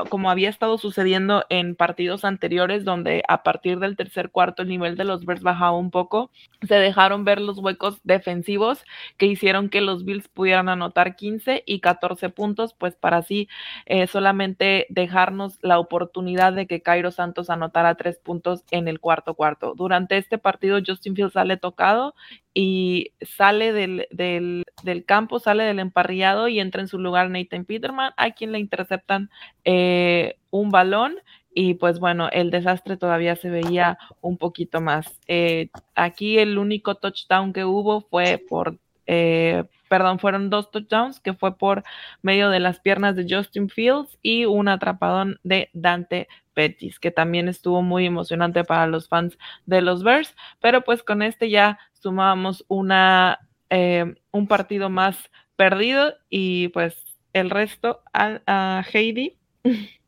como 0.09 0.31
había 0.31 0.49
estado 0.49 0.79
sucediendo 0.79 1.45
en 1.49 1.75
partidos 1.77 2.25
anteriores, 2.25 2.85
donde 2.85 3.23
a 3.29 3.43
partir 3.43 3.79
del 3.79 3.97
tercer 3.97 4.31
cuarto 4.31 4.63
el 4.63 4.69
nivel 4.69 4.97
de 4.97 5.05
los 5.05 5.25
Bears 5.25 5.43
bajaba 5.43 5.77
un 5.77 5.91
poco, 5.91 6.31
se 6.67 6.75
dejaron 6.77 7.25
ver 7.25 7.41
los 7.41 7.59
huecos 7.59 8.01
defensivos 8.03 8.85
que 9.17 9.27
hicieron 9.27 9.69
que 9.69 9.81
los 9.81 10.05
Bills 10.05 10.29
pudieran 10.29 10.69
anotar 10.69 11.17
15 11.17 11.63
y 11.67 11.81
14 11.81 12.31
puntos, 12.31 12.75
pues 12.75 12.97
para 12.97 13.19
así 13.19 13.49
eh, 13.85 14.07
solamente 14.07 14.87
dejarnos 14.89 15.59
la 15.63 15.79
oportunidad 15.79 16.53
de 16.53 16.67
que 16.67 16.83
Cairo 16.83 17.11
Santos 17.11 17.51
anotara 17.51 17.95
tres 17.95 18.19
puntos 18.19 18.65
en 18.71 18.89
el 18.89 19.01
cuarto 19.01 19.35
cuarto. 19.35 19.75
Durante 19.77 20.17
este 20.17 20.39
partido 20.39 20.79
Justin 20.85 21.15
Fields 21.15 21.35
sale 21.35 21.57
tocado 21.57 22.15
y 22.59 23.13
sale 23.21 23.75
del, 23.75 24.09
del, 24.11 24.65
del, 24.83 25.05
campo, 25.05 25.39
sale 25.39 25.65
del 25.65 25.79
emparrillado 25.79 26.49
y 26.49 26.59
entra 26.59 26.81
en 26.81 26.89
su 26.89 26.99
lugar 26.99 27.29
Nathan 27.29 27.67
Peterman, 27.67 28.15
a 28.17 28.31
quien 28.31 28.53
le 28.53 28.59
interceptan 28.59 29.29
eh, 29.67 30.39
un 30.49 30.71
balón 30.71 31.17
y 31.53 31.75
pues 31.75 31.99
bueno, 31.99 32.31
el 32.33 32.51
desastre 32.51 32.97
todavía 32.97 33.37
se 33.37 33.51
veía 33.51 33.99
un 34.23 34.39
poquito 34.39 34.81
más. 34.81 35.21
Eh, 35.29 35.69
aquí 35.95 36.39
el 36.39 36.57
único 36.57 36.95
touchdown 36.95 37.53
que 37.53 37.67
hubo 37.67 38.01
fue 38.01 38.43
por, 38.49 38.79
eh, 39.07 39.65
perdón, 39.91 40.19
fueron 40.19 40.49
dos 40.49 40.71
touchdowns 40.71 41.21
que 41.21 41.35
fue 41.35 41.59
por 41.59 41.85
medio 42.23 42.49
de 42.49 42.61
las 42.61 42.81
piernas 42.81 43.17
de 43.17 43.27
Justin 43.29 43.69
Fields 43.69 44.17
y 44.23 44.47
un 44.47 44.69
atrapadón 44.69 45.41
de 45.43 45.69
Dante 45.75 46.27
Pettis, 46.57 46.99
que 46.99 47.11
también 47.11 47.49
estuvo 47.49 47.83
muy 47.83 48.07
emocionante 48.07 48.65
para 48.65 48.87
los 48.87 49.09
fans 49.09 49.39
de 49.67 49.83
los 49.83 50.03
Bears, 50.03 50.35
pero 50.59 50.81
pues 50.81 51.03
con 51.03 51.21
este 51.21 51.51
ya 51.51 51.79
sumábamos 51.93 52.65
una, 52.67 53.39
eh, 53.69 54.15
un 54.33 54.49
partido 54.49 54.89
más 54.89 55.31
perdido 55.55 56.15
y 56.31 56.69
pues 56.69 56.97
el 57.35 57.51
resto 57.51 58.01
a, 58.13 58.83
Heidi. 58.93 59.37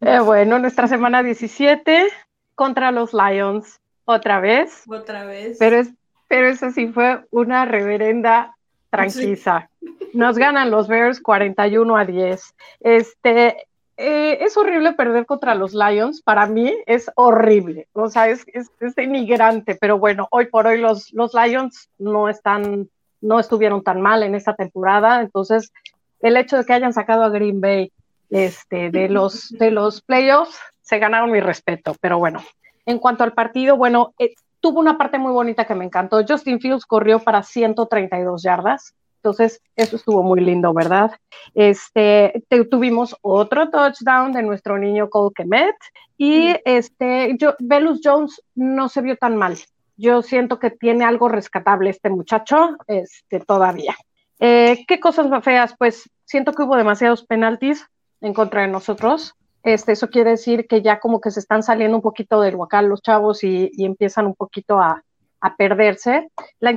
Eh, 0.00 0.20
bueno, 0.20 0.58
nuestra 0.58 0.88
semana 0.88 1.22
17 1.22 2.06
contra 2.54 2.90
los 2.90 3.12
Lions, 3.12 3.78
otra 4.06 4.40
vez. 4.40 4.84
Otra 4.88 5.26
vez. 5.26 5.58
Pero, 5.58 5.76
es, 5.76 5.90
pero 6.28 6.48
eso 6.48 6.70
sí 6.70 6.86
fue 6.86 7.20
una 7.30 7.66
reverenda 7.66 8.56
tranquila. 8.88 9.68
Nos 10.14 10.38
ganan 10.38 10.70
los 10.70 10.88
Bears 10.88 11.20
41 11.20 11.94
a 11.94 12.06
10. 12.06 12.54
Este, 12.80 13.68
eh, 14.00 14.38
es 14.44 14.56
horrible 14.56 14.92
perder 14.92 15.26
contra 15.26 15.56
los 15.56 15.74
Lions, 15.74 16.22
para 16.22 16.46
mí 16.46 16.72
es 16.86 17.10
horrible, 17.16 17.88
o 17.94 18.08
sea, 18.08 18.28
es, 18.28 18.46
es, 18.52 18.94
denigrante, 18.94 19.74
pero 19.74 19.98
bueno, 19.98 20.28
hoy 20.30 20.46
por 20.46 20.68
hoy 20.68 20.78
los, 20.78 21.12
los 21.12 21.34
Lions 21.34 21.90
no 21.98 22.28
están, 22.28 22.88
no 23.20 23.40
estuvieron 23.40 23.82
tan 23.82 24.00
mal 24.00 24.22
en 24.22 24.36
esta 24.36 24.54
temporada, 24.54 25.20
entonces 25.20 25.72
el 26.20 26.36
hecho 26.36 26.56
de 26.56 26.64
que 26.64 26.74
hayan 26.74 26.92
sacado 26.92 27.24
a 27.24 27.28
Green 27.28 27.60
Bay 27.60 27.90
este, 28.30 28.90
de, 28.90 29.08
los, 29.08 29.50
de 29.50 29.72
los 29.72 30.00
playoffs, 30.00 30.60
se 30.80 31.00
ganaron 31.00 31.32
mi 31.32 31.40
respeto, 31.40 31.96
pero 32.00 32.20
bueno, 32.20 32.40
en 32.86 33.00
cuanto 33.00 33.24
al 33.24 33.32
partido, 33.32 33.76
bueno, 33.76 34.14
eh, 34.20 34.32
tuvo 34.60 34.78
una 34.78 34.96
parte 34.96 35.18
muy 35.18 35.32
bonita 35.32 35.66
que 35.66 35.74
me 35.74 35.84
encantó, 35.84 36.24
Justin 36.24 36.60
Fields 36.60 36.86
corrió 36.86 37.18
para 37.18 37.42
132 37.42 38.44
yardas, 38.44 38.94
entonces, 39.18 39.60
eso 39.74 39.96
estuvo 39.96 40.22
muy 40.22 40.40
lindo, 40.40 40.72
¿verdad? 40.72 41.10
Este, 41.54 42.44
tuvimos 42.70 43.16
otro 43.20 43.68
touchdown 43.68 44.32
de 44.32 44.42
nuestro 44.42 44.78
niño 44.78 45.10
Cole 45.10 45.32
Kemet 45.34 45.74
y 46.16 46.54
este, 46.64 47.36
yo, 47.38 47.54
Velus 47.58 48.00
Jones 48.02 48.40
no 48.54 48.88
se 48.88 49.02
vio 49.02 49.16
tan 49.16 49.36
mal. 49.36 49.56
Yo 49.96 50.22
siento 50.22 50.60
que 50.60 50.70
tiene 50.70 51.04
algo 51.04 51.28
rescatable 51.28 51.90
este 51.90 52.10
muchacho, 52.10 52.76
este, 52.86 53.40
todavía. 53.40 53.96
Eh, 54.38 54.84
¿Qué 54.86 55.00
cosas 55.00 55.28
más 55.28 55.44
feas? 55.44 55.74
Pues 55.76 56.08
siento 56.24 56.52
que 56.52 56.62
hubo 56.62 56.76
demasiados 56.76 57.26
penaltis 57.26 57.84
en 58.20 58.32
contra 58.32 58.62
de 58.62 58.68
nosotros. 58.68 59.34
Este, 59.64 59.92
eso 59.92 60.10
quiere 60.10 60.30
decir 60.30 60.68
que 60.68 60.80
ya 60.80 61.00
como 61.00 61.20
que 61.20 61.32
se 61.32 61.40
están 61.40 61.64
saliendo 61.64 61.96
un 61.96 62.02
poquito 62.02 62.40
del 62.40 62.54
huacal 62.54 62.86
los 62.86 63.02
chavos 63.02 63.42
y 63.42 63.72
empiezan 63.78 64.26
un 64.26 64.36
poquito 64.36 64.78
a, 64.78 65.02
a 65.40 65.56
perderse. 65.56 66.30
La, 66.60 66.72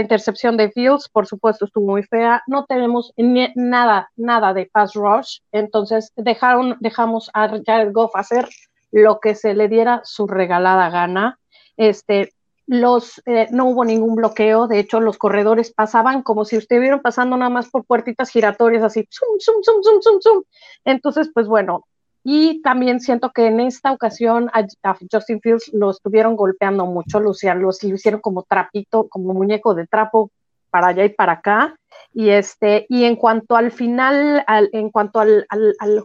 intercepción 0.00 0.56
de 0.56 0.70
Fields, 0.70 1.08
por 1.08 1.26
supuesto, 1.26 1.64
estuvo 1.64 1.92
muy 1.92 2.02
fea. 2.02 2.42
No 2.46 2.64
tenemos 2.66 3.12
nada, 3.16 4.10
nada 4.16 4.52
de 4.54 4.66
pass 4.66 4.94
rush. 4.94 5.38
Entonces 5.52 6.12
dejaron, 6.16 6.76
dejamos 6.80 7.30
a 7.34 7.48
Jared 7.64 7.92
Goff 7.92 8.14
hacer 8.14 8.48
lo 8.90 9.20
que 9.20 9.34
se 9.34 9.54
le 9.54 9.68
diera 9.68 10.00
su 10.04 10.26
regalada 10.26 10.90
gana. 10.90 11.38
Este, 11.76 12.32
los, 12.66 13.20
eh, 13.26 13.48
no 13.50 13.66
hubo 13.66 13.84
ningún 13.84 14.14
bloqueo, 14.14 14.68
de 14.68 14.78
hecho 14.78 15.00
los 15.00 15.18
corredores 15.18 15.72
pasaban 15.72 16.22
como 16.22 16.44
si 16.44 16.56
estuvieran 16.56 17.00
pasando 17.00 17.36
nada 17.36 17.50
más 17.50 17.68
por 17.70 17.84
puertitas 17.84 18.30
giratorias, 18.30 18.82
así. 18.82 19.08
Entonces, 20.84 21.30
pues 21.34 21.48
bueno, 21.48 21.84
y 22.24 22.62
también 22.62 23.00
siento 23.00 23.30
que 23.30 23.46
en 23.46 23.60
esta 23.60 23.92
ocasión 23.92 24.50
a, 24.52 24.64
Justin 25.10 25.40
Fields 25.40 25.70
lo 25.72 25.90
estuvieron 25.90 26.36
golpeando 26.36 26.86
mucho, 26.86 27.18
lo, 27.18 27.32
lo, 27.32 27.70
hicieron 27.70 28.20
como 28.20 28.44
trapito, 28.44 29.08
como 29.08 29.34
muñeco 29.34 29.74
de 29.74 29.86
trapo 29.86 30.30
para 30.70 30.88
allá 30.88 31.04
y 31.04 31.10
para 31.10 31.32
acá. 31.32 31.76
Y, 32.14 32.30
este, 32.30 32.86
y 32.88 33.04
en 33.04 33.16
cuanto 33.16 33.56
al 33.56 33.72
final, 33.72 34.44
en 34.48 34.90
cuanto 34.90 35.20
al, 35.20 35.46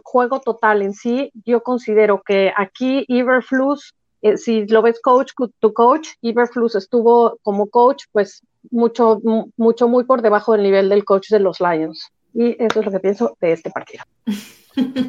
juego 0.02 0.40
total 0.40 0.82
en 0.82 0.92
sí, 0.92 1.30
yo 1.44 1.62
considero 1.62 2.22
que 2.24 2.52
aquí 2.56 3.04
Iberflus, 3.08 3.94
eh, 4.22 4.36
si 4.36 4.66
lo 4.66 4.82
ves 4.82 5.00
coach 5.00 5.32
to 5.60 5.72
coach, 5.72 6.08
Iberflus 6.20 6.74
estuvo 6.74 7.38
como 7.42 7.68
coach, 7.68 8.04
pues 8.10 8.42
mucho, 8.70 9.20
mucho, 9.56 9.88
muy 9.88 10.04
por 10.04 10.20
debajo 10.20 10.52
del 10.52 10.62
nivel 10.62 10.88
del 10.88 11.04
coach 11.04 11.28
de 11.30 11.40
los 11.40 11.60
Lions. 11.60 12.10
Y 12.34 12.62
eso 12.62 12.80
es 12.80 12.86
lo 12.86 12.92
que 12.92 13.00
pienso 13.00 13.36
de 13.40 13.52
este 13.52 13.70
partido. 13.70 14.04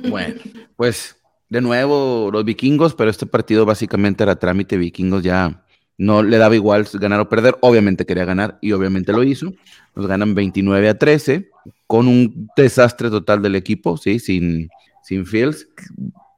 Bueno, 0.10 0.36
pues 0.76 1.16
de 1.50 1.62
nuevo 1.62 2.30
los 2.32 2.46
vikingos, 2.46 2.94
pero 2.94 3.10
este 3.10 3.26
partido 3.26 3.66
básicamente 3.66 4.24
era 4.24 4.38
trámite. 4.38 4.78
Vikingos 4.78 5.24
ya 5.24 5.66
no 5.98 6.24
le 6.24 6.38
daba 6.38 6.56
igual 6.56 6.88
ganar 6.94 7.20
o 7.20 7.30
perder. 7.30 7.58
Obviamente 7.62 8.06
quería 8.06 8.26
ganar 8.26 8.58
y 8.62 8.72
obviamente 8.72 9.12
lo 9.12 9.24
hizo. 9.24 9.52
Nos 9.96 10.08
ganan 10.08 10.34
29 10.34 10.90
a 10.90 10.98
13 10.98 11.50
con 11.88 12.08
un 12.08 12.50
desastre 12.56 13.10
total 13.10 13.42
del 13.42 13.56
equipo, 13.56 13.98
¿sí? 13.98 14.20
Sin, 14.20 14.70
sin 15.04 15.26
Fields. 15.26 15.68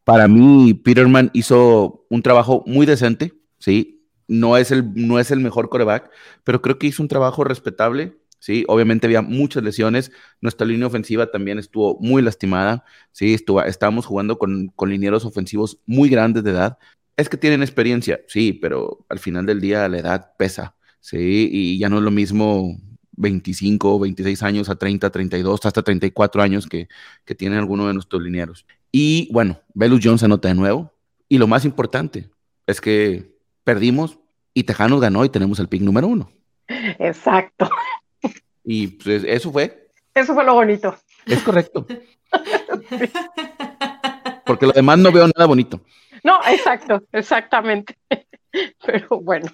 Para 0.04 0.28
mí, 0.28 0.74
Peterman 0.74 1.30
hizo 1.34 2.06
un 2.10 2.24
trabajo 2.24 2.64
muy 2.66 2.86
decente, 2.86 3.34
¿sí? 3.60 4.04
No 4.28 4.58
es 4.58 4.72
el, 4.72 4.92
no 4.96 5.20
es 5.20 5.30
el 5.30 5.42
mejor 5.42 5.70
coreback, 5.70 6.10
pero 6.44 6.62
creo 6.62 6.80
que 6.80 6.88
hizo 6.88 7.04
un 7.04 7.10
trabajo 7.10 7.44
respetable. 7.44 8.18
Sí, 8.42 8.66
obviamente 8.68 9.06
había 9.06 9.22
muchas 9.22 9.62
lesiones. 9.62 10.12
Nuestra 10.42 10.66
línea 10.66 10.88
ofensiva 10.88 11.30
también 11.30 11.60
estuvo 11.60 12.00
muy 12.00 12.24
lastimada. 12.24 12.84
Sí, 13.12 13.36
estuvo, 13.36 13.62
estábamos 13.64 14.08
jugando 14.08 14.40
con, 14.40 14.70
con 14.70 14.90
linieros 14.90 15.26
ofensivos 15.26 15.80
muy 15.86 16.10
grandes 16.10 16.44
de 16.44 16.50
edad. 16.50 16.80
Es 17.18 17.30
que 17.30 17.38
tienen 17.38 17.62
experiencia, 17.62 18.20
sí, 18.28 18.52
pero 18.54 19.06
al 19.10 19.20
final 19.20 19.46
del 19.46 19.62
día 19.62 19.88
la 19.88 20.00
edad 20.00 20.32
pesa. 20.40 20.76
Sí, 21.00 21.50
y 21.52 21.78
ya 21.78 21.88
no 21.88 21.98
es 21.98 22.04
lo 22.04 22.10
mismo 22.10 22.76
25, 23.12 24.00
26 24.00 24.42
años 24.42 24.70
a 24.70 24.76
30, 24.76 25.12
32, 25.12 25.64
hasta 25.64 25.84
34 25.84 26.42
años 26.42 26.66
que, 26.66 26.88
que 27.26 27.36
tienen 27.36 27.60
alguno 27.60 27.88
de 27.88 27.94
nuestros 27.94 28.24
linieros. 28.24 28.66
Y 28.92 29.30
bueno, 29.32 29.62
Belus 29.76 30.02
Jones 30.04 30.24
anota 30.24 30.48
de 30.48 30.56
nuevo. 30.56 30.92
Y 31.30 31.38
lo 31.38 31.46
más 31.46 31.64
importante 31.64 32.32
es 32.66 32.82
que 32.82 33.38
perdimos 33.64 34.18
y 34.56 34.64
Tejanos 34.64 35.00
ganó 35.00 35.24
y 35.24 35.30
tenemos 35.30 35.60
el 35.60 35.70
pick 35.70 35.84
número 35.84 36.08
uno. 36.08 36.32
Exacto. 37.00 37.70
Y 38.64 38.88
pues 38.88 39.24
eso 39.24 39.52
fue. 39.52 39.90
Eso 40.14 40.34
fue 40.34 40.44
lo 40.44 40.54
bonito. 40.54 40.98
Es 41.26 41.42
correcto. 41.44 41.86
Porque 44.46 44.66
lo 44.66 44.74
demás 44.74 45.00
no 45.00 45.12
veo 45.12 45.28
nada 45.28 45.46
bonito. 45.46 45.82
No, 46.24 46.40
exacto, 46.48 47.04
exactamente. 47.12 47.98
Pero 48.86 49.22
bueno. 49.22 49.52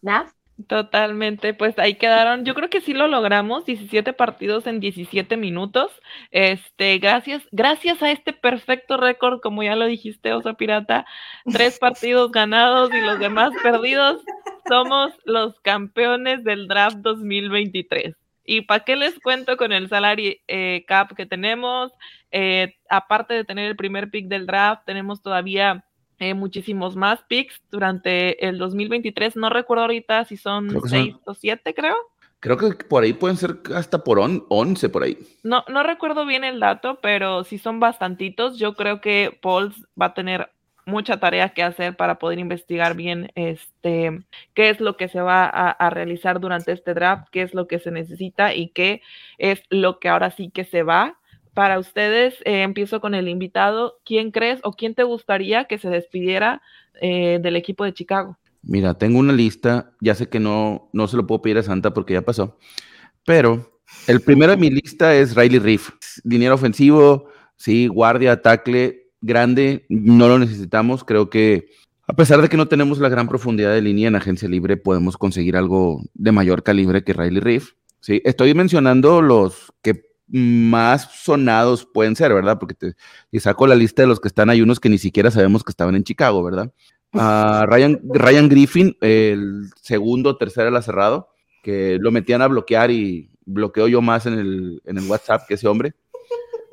¿Nada? 0.00 0.32
Totalmente, 0.68 1.52
pues 1.52 1.76
ahí 1.80 1.96
quedaron. 1.96 2.44
Yo 2.44 2.54
creo 2.54 2.70
que 2.70 2.80
sí 2.80 2.94
lo 2.94 3.08
logramos, 3.08 3.64
17 3.64 4.12
partidos 4.12 4.68
en 4.68 4.78
17 4.78 5.36
minutos. 5.36 5.90
Este, 6.30 6.98
gracias, 6.98 7.42
gracias 7.50 8.02
a 8.04 8.12
este 8.12 8.32
perfecto 8.32 8.96
récord, 8.96 9.40
como 9.40 9.64
ya 9.64 9.74
lo 9.74 9.86
dijiste, 9.86 10.32
Oso 10.32 10.54
Pirata, 10.54 11.06
tres 11.52 11.80
partidos 11.80 12.30
ganados 12.30 12.94
y 12.94 13.00
los 13.00 13.18
demás 13.18 13.50
perdidos. 13.64 14.22
Somos 14.68 15.12
los 15.24 15.58
campeones 15.60 16.44
del 16.44 16.68
draft 16.68 16.98
2023. 16.98 18.14
¿Y 18.44 18.60
para 18.62 18.84
qué 18.84 18.94
les 18.94 19.18
cuento 19.18 19.56
con 19.56 19.72
el 19.72 19.88
salary 19.88 20.40
eh, 20.46 20.84
cap 20.86 21.14
que 21.16 21.26
tenemos? 21.26 21.92
Eh, 22.30 22.76
aparte 22.88 23.34
de 23.34 23.44
tener 23.44 23.66
el 23.66 23.76
primer 23.76 24.10
pick 24.10 24.28
del 24.28 24.46
draft, 24.46 24.84
tenemos 24.86 25.20
todavía 25.20 25.84
eh, 26.18 26.34
muchísimos 26.34 26.96
más 26.96 27.22
picks 27.28 27.60
durante 27.70 28.46
el 28.46 28.58
2023. 28.58 29.36
No 29.36 29.50
recuerdo 29.50 29.82
ahorita 29.82 30.24
si 30.24 30.36
son 30.36 30.68
seis 30.88 31.14
o 31.24 31.34
siete, 31.34 31.74
creo. 31.74 31.96
Creo 32.40 32.58
que 32.58 32.84
por 32.84 33.02
ahí 33.04 33.14
pueden 33.14 33.36
ser 33.38 33.56
hasta 33.74 34.04
por 34.04 34.18
on- 34.18 34.44
11 34.50 34.88
por 34.90 35.02
ahí. 35.02 35.16
No, 35.42 35.64
no 35.68 35.82
recuerdo 35.82 36.26
bien 36.26 36.44
el 36.44 36.60
dato, 36.60 36.98
pero 37.00 37.42
sí 37.44 37.56
son 37.58 37.80
bastantitos. 37.80 38.58
Yo 38.58 38.74
creo 38.74 39.00
que 39.00 39.38
Pauls 39.40 39.86
va 40.00 40.06
a 40.06 40.14
tener 40.14 40.50
mucha 40.86 41.18
tarea 41.18 41.48
que 41.54 41.62
hacer 41.62 41.96
para 41.96 42.18
poder 42.18 42.38
investigar 42.38 42.94
bien 42.94 43.32
este 43.36 44.20
qué 44.52 44.68
es 44.68 44.80
lo 44.80 44.98
que 44.98 45.08
se 45.08 45.22
va 45.22 45.44
a, 45.46 45.70
a 45.70 45.88
realizar 45.88 46.38
durante 46.40 46.72
este 46.72 46.92
draft, 46.92 47.28
qué 47.32 47.40
es 47.40 47.54
lo 47.54 47.66
que 47.66 47.78
se 47.78 47.90
necesita 47.90 48.52
y 48.54 48.68
qué 48.68 49.00
es 49.38 49.62
lo 49.70 49.98
que 49.98 50.10
ahora 50.10 50.30
sí 50.30 50.50
que 50.50 50.64
se 50.64 50.82
va. 50.82 51.18
Para 51.54 51.78
ustedes, 51.78 52.34
eh, 52.44 52.62
empiezo 52.62 53.00
con 53.00 53.14
el 53.14 53.28
invitado. 53.28 53.98
¿Quién 54.04 54.32
crees 54.32 54.60
o 54.64 54.72
quién 54.72 54.94
te 54.94 55.04
gustaría 55.04 55.64
que 55.64 55.78
se 55.78 55.88
despidiera 55.88 56.62
eh, 57.00 57.38
del 57.40 57.56
equipo 57.56 57.84
de 57.84 57.94
Chicago? 57.94 58.36
Mira, 58.62 58.94
tengo 58.94 59.18
una 59.18 59.32
lista, 59.32 59.92
ya 60.00 60.14
sé 60.14 60.28
que 60.28 60.40
no, 60.40 60.88
no 60.92 61.06
se 61.06 61.16
lo 61.16 61.26
puedo 61.26 61.42
pedir 61.42 61.58
a 61.58 61.62
Santa 61.62 61.92
porque 61.92 62.14
ya 62.14 62.22
pasó, 62.22 62.58
pero 63.24 63.80
el 64.06 64.20
primero 64.20 64.52
de 64.52 64.56
mi 64.56 64.70
lista 64.70 65.14
es 65.14 65.36
Riley 65.36 65.58
Reef. 65.58 65.90
Dinero 66.24 66.54
ofensivo, 66.54 67.28
sí, 67.56 67.86
guardia, 67.86 68.40
tackle, 68.40 69.10
grande, 69.20 69.84
no 69.88 70.28
lo 70.28 70.38
necesitamos. 70.38 71.04
Creo 71.04 71.30
que 71.30 71.68
a 72.06 72.14
pesar 72.14 72.42
de 72.42 72.48
que 72.48 72.56
no 72.56 72.68
tenemos 72.68 72.98
la 72.98 73.08
gran 73.08 73.28
profundidad 73.28 73.72
de 73.72 73.82
línea 73.82 74.08
en 74.08 74.16
agencia 74.16 74.48
libre, 74.48 74.76
podemos 74.76 75.16
conseguir 75.16 75.56
algo 75.56 76.02
de 76.14 76.32
mayor 76.32 76.62
calibre 76.62 77.04
que 77.04 77.12
Riley 77.12 77.40
Reef. 77.40 77.72
Sí, 78.00 78.20
estoy 78.24 78.54
mencionando 78.54 79.22
los 79.22 79.72
que 79.82 80.13
más 80.26 81.10
sonados 81.12 81.86
pueden 81.86 82.16
ser, 82.16 82.32
¿verdad? 82.32 82.58
Porque 82.58 82.74
te, 82.74 83.40
saco 83.40 83.66
la 83.66 83.74
lista 83.74 84.02
de 84.02 84.08
los 84.08 84.20
que 84.20 84.28
están, 84.28 84.50
hay 84.50 84.62
unos 84.62 84.80
que 84.80 84.88
ni 84.88 84.98
siquiera 84.98 85.30
sabemos 85.30 85.64
que 85.64 85.70
estaban 85.70 85.94
en 85.94 86.04
Chicago, 86.04 86.42
¿verdad? 86.42 86.72
a 87.16 87.64
Ryan, 87.68 88.00
Ryan 88.02 88.48
Griffin, 88.48 88.96
el 89.00 89.70
segundo, 89.80 90.36
tercero 90.36 90.68
ala 90.68 90.82
cerrado, 90.82 91.28
que 91.62 91.98
lo 92.00 92.10
metían 92.10 92.42
a 92.42 92.48
bloquear 92.48 92.90
y 92.90 93.30
bloqueo 93.44 93.86
yo 93.86 94.02
más 94.02 94.26
en 94.26 94.34
el, 94.34 94.82
en 94.84 94.98
el 94.98 95.08
WhatsApp 95.08 95.46
que 95.46 95.54
ese 95.54 95.68
hombre. 95.68 95.94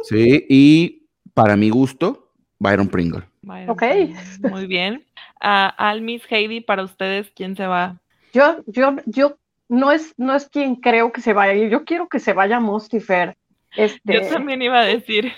Sí, 0.04 0.48
y 0.50 1.08
para 1.36 1.56
mi 1.56 1.70
gusto, 1.70 2.32
Byron 2.58 2.88
Pringle. 2.88 3.22
Byron 3.44 3.70
Ok. 3.70 3.78
Pringle, 3.78 4.50
Muy 4.50 4.66
bien. 4.66 5.06
Ah, 5.40 5.68
al 5.78 6.02
Miss 6.02 6.24
Heidi, 6.28 6.62
para 6.62 6.84
ustedes, 6.84 7.32
¿quién 7.36 7.56
se 7.56 7.68
va? 7.68 8.02
Yo, 8.34 8.64
yo, 8.66 8.96
yo 9.06 9.38
no 9.70 9.92
es, 9.92 10.14
no 10.18 10.36
es 10.36 10.50
quien 10.50 10.76
creo 10.76 11.12
que 11.12 11.22
se 11.22 11.34
vaya 11.34 11.54
a 11.54 11.56
ir. 11.56 11.70
Yo 11.70 11.86
quiero 11.86 12.10
que 12.10 12.20
se 12.20 12.34
vaya 12.34 12.60
Mostifer. 12.60 13.38
Este, 13.76 14.14
Yo 14.14 14.22
también 14.28 14.62
iba 14.62 14.80
a 14.80 14.86
decir 14.86 15.32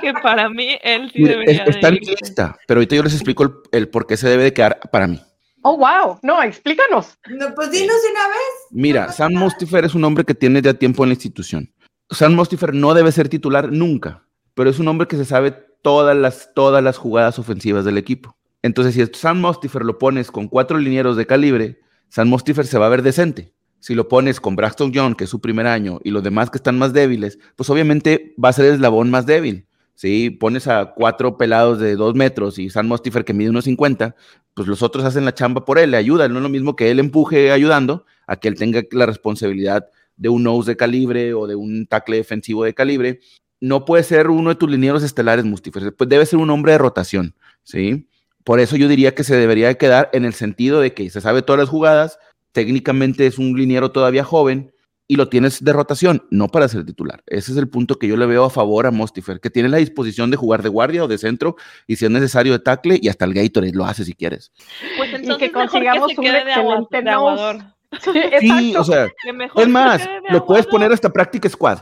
que 0.00 0.12
para 0.14 0.48
mí 0.48 0.78
él 0.82 1.10
sí 1.12 1.22
debería 1.22 1.64
es- 1.64 1.68
está 1.76 1.88
en 1.88 1.94
de 1.94 2.00
mi 2.00 2.06
lista, 2.06 2.56
pero 2.66 2.78
ahorita 2.78 2.96
yo 2.96 3.02
les 3.02 3.14
explico 3.14 3.42
el, 3.42 3.50
el 3.72 3.88
por 3.88 4.06
qué 4.06 4.16
se 4.16 4.28
debe 4.28 4.44
de 4.44 4.52
quedar 4.52 4.80
para 4.90 5.06
mí. 5.06 5.20
Oh, 5.62 5.76
wow. 5.76 6.18
No, 6.22 6.42
explícanos. 6.42 7.18
No, 7.28 7.52
pues 7.54 7.70
dinos 7.72 8.00
de 8.02 8.10
una 8.12 8.28
vez. 8.28 8.38
Mira, 8.70 9.10
Sam 9.12 9.32
Mostifer 9.34 9.84
es 9.84 9.94
un 9.96 10.04
hombre 10.04 10.24
que 10.24 10.34
tiene 10.34 10.62
ya 10.62 10.74
tiempo 10.74 11.02
en 11.04 11.08
la 11.10 11.14
institución. 11.14 11.72
Sam 12.10 12.34
Mostifer 12.34 12.72
no 12.72 12.94
debe 12.94 13.10
ser 13.10 13.28
titular 13.28 13.72
nunca, 13.72 14.22
pero 14.54 14.70
es 14.70 14.78
un 14.78 14.86
hombre 14.86 15.08
que 15.08 15.16
se 15.16 15.24
sabe 15.24 15.50
todas 15.82 16.16
las, 16.16 16.54
todas 16.54 16.82
las 16.84 16.96
jugadas 16.98 17.38
ofensivas 17.40 17.84
del 17.84 17.98
equipo. 17.98 18.36
Entonces, 18.62 18.94
si 18.94 19.04
Sam 19.18 19.40
Mostifer 19.40 19.84
lo 19.84 19.98
pones 19.98 20.30
con 20.30 20.46
cuatro 20.48 20.78
linieros 20.78 21.16
de 21.16 21.26
calibre, 21.26 21.80
Sam 22.10 22.28
Mostifer 22.28 22.64
se 22.66 22.78
va 22.78 22.86
a 22.86 22.90
ver 22.90 23.02
decente. 23.02 23.52
Si 23.86 23.94
lo 23.94 24.08
pones 24.08 24.40
con 24.40 24.56
Braxton 24.56 24.90
Young, 24.90 25.14
que 25.14 25.22
es 25.22 25.30
su 25.30 25.40
primer 25.40 25.68
año, 25.68 26.00
y 26.02 26.10
los 26.10 26.24
demás 26.24 26.50
que 26.50 26.58
están 26.58 26.76
más 26.76 26.92
débiles, 26.92 27.38
pues 27.54 27.70
obviamente 27.70 28.34
va 28.44 28.48
a 28.48 28.52
ser 28.52 28.64
el 28.64 28.74
eslabón 28.74 29.12
más 29.12 29.26
débil. 29.26 29.68
Si 29.94 30.30
pones 30.30 30.66
a 30.66 30.92
cuatro 30.96 31.36
pelados 31.36 31.78
de 31.78 31.94
dos 31.94 32.16
metros 32.16 32.58
y 32.58 32.68
Sam 32.68 32.88
Mostifer 32.88 33.24
que 33.24 33.32
mide 33.32 33.50
unos 33.50 33.62
50, 33.66 34.16
pues 34.54 34.66
los 34.66 34.82
otros 34.82 35.04
hacen 35.04 35.24
la 35.24 35.34
chamba 35.34 35.64
por 35.64 35.78
él, 35.78 35.92
le 35.92 35.98
ayudan. 35.98 36.32
No 36.32 36.40
es 36.40 36.42
lo 36.42 36.48
mismo 36.48 36.74
que 36.74 36.90
él 36.90 36.98
empuje 36.98 37.52
ayudando 37.52 38.04
a 38.26 38.34
que 38.34 38.48
él 38.48 38.56
tenga 38.56 38.82
la 38.90 39.06
responsabilidad 39.06 39.88
de 40.16 40.30
un 40.30 40.42
nose 40.42 40.72
de 40.72 40.76
calibre 40.76 41.32
o 41.34 41.46
de 41.46 41.54
un 41.54 41.86
tackle 41.86 42.16
defensivo 42.16 42.64
de 42.64 42.74
calibre. 42.74 43.20
No 43.60 43.84
puede 43.84 44.02
ser 44.02 44.30
uno 44.30 44.48
de 44.48 44.56
tus 44.56 44.68
linieros 44.68 45.04
estelares, 45.04 45.44
Mustifer. 45.44 45.94
Pues 45.94 46.10
debe 46.10 46.26
ser 46.26 46.40
un 46.40 46.50
hombre 46.50 46.72
de 46.72 46.78
rotación, 46.78 47.36
¿sí? 47.62 48.08
Por 48.42 48.58
eso 48.58 48.74
yo 48.74 48.88
diría 48.88 49.14
que 49.14 49.22
se 49.22 49.36
debería 49.36 49.68
de 49.68 49.78
quedar 49.78 50.10
en 50.12 50.24
el 50.24 50.34
sentido 50.34 50.80
de 50.80 50.92
que 50.92 51.08
se 51.08 51.20
sabe 51.20 51.42
todas 51.42 51.60
las 51.60 51.68
jugadas, 51.68 52.18
técnicamente 52.56 53.26
es 53.26 53.36
un 53.38 53.52
liniero 53.56 53.90
todavía 53.92 54.24
joven 54.24 54.72
y 55.06 55.16
lo 55.16 55.28
tienes 55.28 55.62
de 55.62 55.72
rotación, 55.74 56.26
no 56.30 56.48
para 56.48 56.66
ser 56.68 56.84
titular. 56.86 57.22
Ese 57.26 57.52
es 57.52 57.58
el 57.58 57.68
punto 57.68 57.98
que 57.98 58.08
yo 58.08 58.16
le 58.16 58.24
veo 58.24 58.44
a 58.44 58.50
favor 58.50 58.86
a 58.86 58.90
Mostifer, 58.90 59.40
que 59.40 59.50
tiene 59.50 59.68
la 59.68 59.76
disposición 59.76 60.30
de 60.30 60.38
jugar 60.38 60.62
de 60.62 60.70
guardia 60.70 61.04
o 61.04 61.06
de 61.08 61.18
centro 61.18 61.54
y 61.86 61.96
si 61.96 62.06
es 62.06 62.10
necesario 62.10 62.52
de 62.54 62.58
tackle 62.60 62.98
y 63.00 63.08
hasta 63.08 63.26
el 63.26 63.34
Gatorade 63.34 63.74
lo 63.74 63.84
hace 63.84 64.04
si 64.06 64.14
quieres. 64.14 64.50
Pues 64.96 65.10
que 65.10 65.16
entonces 65.16 65.52
mejor 65.52 65.68
consigamos 65.68 66.08
que 66.08 66.14
se 66.14 66.20
un 66.20 66.26
quede 66.26 66.44
de, 66.46 66.52
agua- 66.54 66.74
excelente 66.80 67.02
de 67.02 67.10
aguador. 67.10 67.56
Sí, 68.40 68.74
o 68.76 68.82
sea, 68.84 69.06
Que 69.22 69.32
mejor 69.34 69.62
es 69.62 69.68
más, 69.68 70.08
lo 70.30 70.44
puedes 70.46 70.66
poner 70.66 70.90
hasta 70.92 71.10
Practice 71.12 71.50
Squad. 71.50 71.78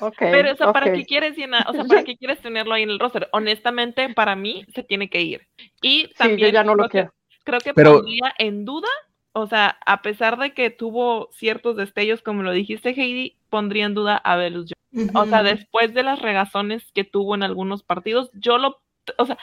Ok, 0.00 0.16
Pero, 0.18 0.52
o 0.52 0.56
sea, 0.56 0.72
¿para 0.72 0.92
qué 0.92 1.04
quieres 1.04 1.36
llenar? 1.36 1.64
O 1.68 1.72
sea, 1.74 1.84
¿para 1.84 2.02
qué 2.02 2.16
quieres 2.16 2.40
tenerlo 2.40 2.74
ahí 2.74 2.82
en 2.82 2.90
el 2.90 2.98
roster? 2.98 3.28
Honestamente, 3.32 4.12
para 4.14 4.34
mí, 4.34 4.64
se 4.74 4.82
tiene 4.82 5.08
que 5.08 5.20
ir. 5.20 5.42
Y 5.80 6.06
Sí, 6.06 6.10
también 6.18 6.38
yo 6.40 6.48
ya 6.48 6.64
no 6.64 6.74
lo 6.74 6.88
creo 6.88 7.04
que- 7.06 7.10
creo 7.44 7.60
que 7.60 7.72
Pero- 7.74 7.92
pondría 7.98 8.34
en 8.38 8.64
duda, 8.64 8.88
o 9.32 9.46
sea, 9.46 9.78
a 9.86 10.02
pesar 10.02 10.38
de 10.38 10.52
que 10.52 10.70
tuvo 10.70 11.30
ciertos 11.32 11.76
destellos, 11.76 12.22
como 12.22 12.42
lo 12.42 12.52
dijiste, 12.52 12.90
Heidi, 12.90 13.36
pondría 13.48 13.86
en 13.86 13.94
duda 13.94 14.16
a 14.16 14.36
Velus 14.36 14.70
Jones. 14.70 15.10
O 15.14 15.24
sea, 15.24 15.42
después 15.42 15.94
de 15.94 16.02
las 16.02 16.20
regazones 16.20 16.90
que 16.92 17.04
tuvo 17.04 17.34
en 17.34 17.42
algunos 17.42 17.82
partidos, 17.82 18.30
yo 18.34 18.58
lo, 18.58 18.82
o 19.16 19.26
sea, 19.26 19.38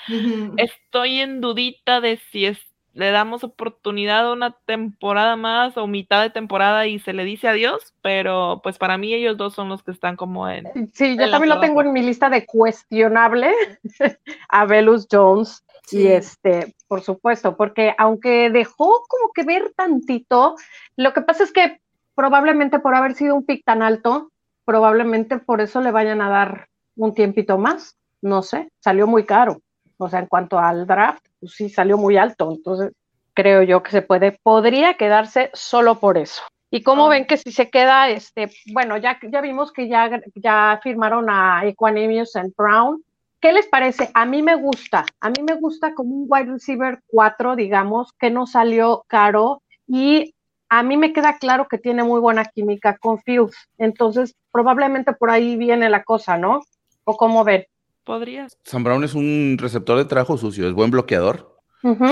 estoy 0.58 1.22
en 1.22 1.42
dudita 1.42 2.02
de 2.02 2.18
si 2.32 2.46
es, 2.46 2.60
le 2.94 3.10
damos 3.10 3.44
oportunidad 3.44 4.28
a 4.28 4.34
una 4.34 4.52
temporada 4.66 5.36
más 5.36 5.76
o 5.76 5.88
mitad 5.88 6.22
de 6.22 6.30
temporada 6.30 6.86
y 6.86 7.00
se 7.00 7.14
le 7.14 7.24
dice 7.24 7.48
adiós, 7.48 7.94
pero 8.04 8.62
pues 8.64 8.78
para 8.78 9.00
mí 9.00 9.14
ellos 9.14 9.38
dos 9.38 9.56
son 9.56 9.70
los 9.70 9.82
que 9.82 9.92
están 9.92 10.16
como 10.16 10.48
en... 10.48 10.92
Sí, 10.94 11.18
yo 11.18 11.32
también 11.32 11.50
lo 11.50 11.60
tengo 11.60 11.82
en 11.82 11.94
mi 11.94 12.04
lista 12.04 12.30
de 12.30 12.46
cuestionable 12.46 13.52
a 14.50 14.66
Velus 14.66 15.08
Jones. 15.12 15.64
Sí. 15.86 16.04
Y 16.04 16.08
este, 16.08 16.76
por 16.90 17.02
supuesto, 17.02 17.56
porque 17.56 17.94
aunque 17.98 18.50
dejó 18.50 19.06
como 19.08 19.32
que 19.34 19.44
ver 19.44 19.72
tantito, 19.78 20.56
lo 20.98 21.14
que 21.14 21.22
pasa 21.22 21.44
es 21.44 21.54
que 21.54 21.80
probablemente 22.16 22.80
por 22.80 22.96
haber 22.96 23.14
sido 23.14 23.36
un 23.36 23.46
pick 23.46 23.64
tan 23.64 23.82
alto, 23.82 24.32
probablemente 24.66 25.38
por 25.38 25.62
eso 25.62 25.80
le 25.80 25.92
vayan 25.92 26.20
a 26.22 26.30
dar 26.30 26.68
un 26.98 27.14
tiempito 27.14 27.58
más. 27.58 27.96
No 28.22 28.42
sé, 28.42 28.70
salió 28.80 29.08
muy 29.08 29.26
caro. 29.26 29.62
O 29.98 30.10
sea, 30.10 30.20
en 30.20 30.26
cuanto 30.26 30.60
al 30.60 30.86
draft, 30.86 31.26
pues 31.40 31.54
sí 31.54 31.70
salió 31.70 31.98
muy 31.98 32.18
alto. 32.18 32.52
Entonces, 32.52 32.92
creo 33.34 33.64
yo 33.64 33.84
que 33.84 33.92
se 33.92 34.02
puede, 34.02 34.38
podría 34.44 34.96
quedarse 34.96 35.52
solo 35.54 36.00
por 36.00 36.18
eso. 36.18 36.44
¿Y 36.72 36.84
cómo 36.84 37.08
ven 37.08 37.26
que 37.26 37.38
si 37.38 37.52
se 37.52 37.70
queda, 37.70 38.10
este, 38.10 38.52
bueno, 38.74 38.98
ya, 38.98 39.18
ya 39.32 39.42
vimos 39.42 39.72
que 39.72 39.88
ya, 39.88 40.22
ya 40.36 40.80
firmaron 40.84 41.30
a 41.30 41.62
Equanimous 41.66 42.36
and 42.36 42.54
Brown. 42.56 43.04
¿Qué 43.42 43.54
les 43.54 43.68
parece? 43.68 44.10
A 44.14 44.26
mí 44.26 44.42
me 44.44 44.56
gusta, 44.56 45.06
a 45.22 45.30
mí 45.30 45.42
me 45.44 45.56
gusta 45.56 45.94
como 45.94 46.14
un 46.16 46.26
wide 46.28 46.52
receiver 46.52 47.00
4, 47.08 47.56
digamos, 47.56 48.12
que 48.20 48.30
no 48.30 48.46
salió 48.46 49.06
caro 49.08 49.62
y 49.88 50.36
a 50.68 50.84
mí 50.84 50.98
me 50.98 51.14
queda 51.14 51.38
claro 51.38 51.68
que 51.68 51.78
tiene 51.78 52.04
muy 52.04 52.20
buena 52.20 52.46
química 52.46 52.98
con 52.98 53.20
Fields. 53.20 53.56
Entonces, 53.78 54.36
probablemente 54.52 55.14
por 55.14 55.30
ahí 55.30 55.56
viene 55.56 55.90
la 55.90 56.04
cosa, 56.04 56.38
¿no? 56.38 56.62
¿O 57.06 57.16
cómo 57.16 57.44
ven? 57.44 57.66
Podrías. 58.04 58.58
Sam 58.64 58.84
Brown 58.84 59.04
es 59.04 59.16
un 59.16 59.58
receptor 59.60 59.98
de 59.98 60.06
trabajo 60.06 60.38
sucio, 60.38 60.68
es 60.68 60.74
buen 60.74 60.92
bloqueador. 60.92 61.58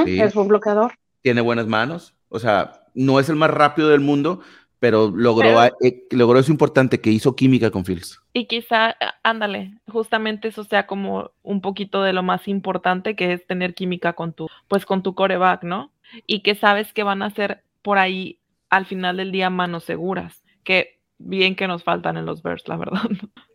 Sí. 0.05 0.19
Es 0.21 0.33
buen 0.33 0.47
bloqueador. 0.47 0.93
tiene 1.21 1.41
buenas 1.41 1.67
manos, 1.67 2.15
o 2.29 2.39
sea, 2.39 2.85
no 2.93 3.19
es 3.19 3.27
el 3.27 3.35
más 3.35 3.51
rápido 3.51 3.89
del 3.89 3.99
mundo, 3.99 4.39
pero 4.79 5.09
logró, 5.09 5.47
Pero- 5.49 5.75
eh, 5.81 6.03
logró 6.11 6.39
eso 6.39 6.51
importante, 6.51 7.01
que 7.01 7.09
hizo 7.09 7.35
química 7.35 7.71
con 7.71 7.85
Fields. 7.85 8.19
Y 8.33 8.45
quizá, 8.45 8.89
á- 8.89 9.15
ándale, 9.23 9.73
justamente 9.87 10.49
eso 10.49 10.63
sea 10.63 10.85
como 10.87 11.31
un 11.43 11.61
poquito 11.61 12.03
de 12.03 12.13
lo 12.13 12.23
más 12.23 12.47
importante 12.47 13.15
que 13.15 13.33
es 13.33 13.45
tener 13.47 13.73
química 13.73 14.13
con 14.13 14.33
tu, 14.33 14.47
pues 14.67 14.85
con 14.85 15.01
tu 15.03 15.15
coreback, 15.15 15.63
¿no? 15.63 15.91
Y 16.25 16.41
que 16.41 16.55
sabes 16.55 16.93
que 16.93 17.03
van 17.03 17.21
a 17.21 17.29
ser 17.31 17.63
por 17.81 17.97
ahí 17.97 18.39
al 18.69 18.85
final 18.85 19.17
del 19.17 19.31
día 19.31 19.49
manos 19.49 19.83
seguras, 19.85 20.43
que 20.63 20.99
bien 21.17 21.55
que 21.55 21.67
nos 21.67 21.83
faltan 21.83 22.17
en 22.17 22.25
los 22.25 22.43
Bears, 22.43 22.67
la 22.67 22.77
verdad. 22.77 23.01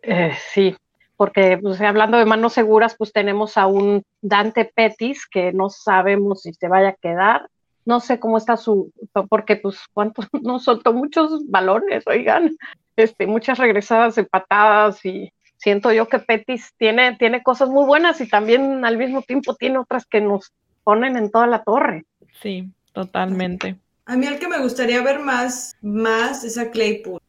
Eh, 0.01 0.33
sí, 0.53 0.75
porque 1.15 1.57
pues, 1.61 1.79
hablando 1.79 2.17
de 2.17 2.25
manos 2.25 2.51
seguras, 2.53 2.95
pues 2.97 3.13
tenemos 3.13 3.57
a 3.57 3.67
un 3.67 4.03
Dante 4.21 4.65
Pettis 4.65 5.25
que 5.27 5.53
no 5.53 5.69
sabemos 5.69 6.41
si 6.41 6.53
se 6.53 6.67
vaya 6.67 6.89
a 6.89 6.93
quedar. 6.95 7.47
No 7.85 7.99
sé 7.99 8.19
cómo 8.19 8.37
está 8.37 8.57
su, 8.57 8.91
porque 9.29 9.57
pues 9.57 9.79
cuánto 9.93 10.23
no 10.41 10.59
soltó 10.59 10.93
muchos 10.93 11.47
balones, 11.49 12.05
oigan, 12.07 12.55
este, 12.95 13.27
muchas 13.27 13.57
regresadas 13.57 14.17
empatadas 14.17 15.03
y 15.05 15.31
siento 15.57 15.91
yo 15.93 16.07
que 16.07 16.19
Pettis 16.19 16.73
tiene, 16.77 17.15
tiene 17.15 17.41
cosas 17.41 17.69
muy 17.69 17.85
buenas 17.85 18.19
y 18.21 18.27
también 18.27 18.85
al 18.85 18.97
mismo 18.97 19.21
tiempo 19.21 19.55
tiene 19.55 19.79
otras 19.79 20.05
que 20.05 20.21
nos 20.21 20.51
ponen 20.83 21.15
en 21.15 21.31
toda 21.31 21.47
la 21.47 21.63
torre. 21.63 22.05
Sí, 22.41 22.69
totalmente. 22.91 23.77
A 24.05 24.17
mí 24.17 24.27
el 24.27 24.37
que 24.37 24.49
me 24.49 24.59
gustaría 24.59 25.01
ver 25.01 25.19
más, 25.19 25.75
más 25.81 26.43
es 26.43 26.57
a 26.57 26.69
Claypool. 26.71 27.21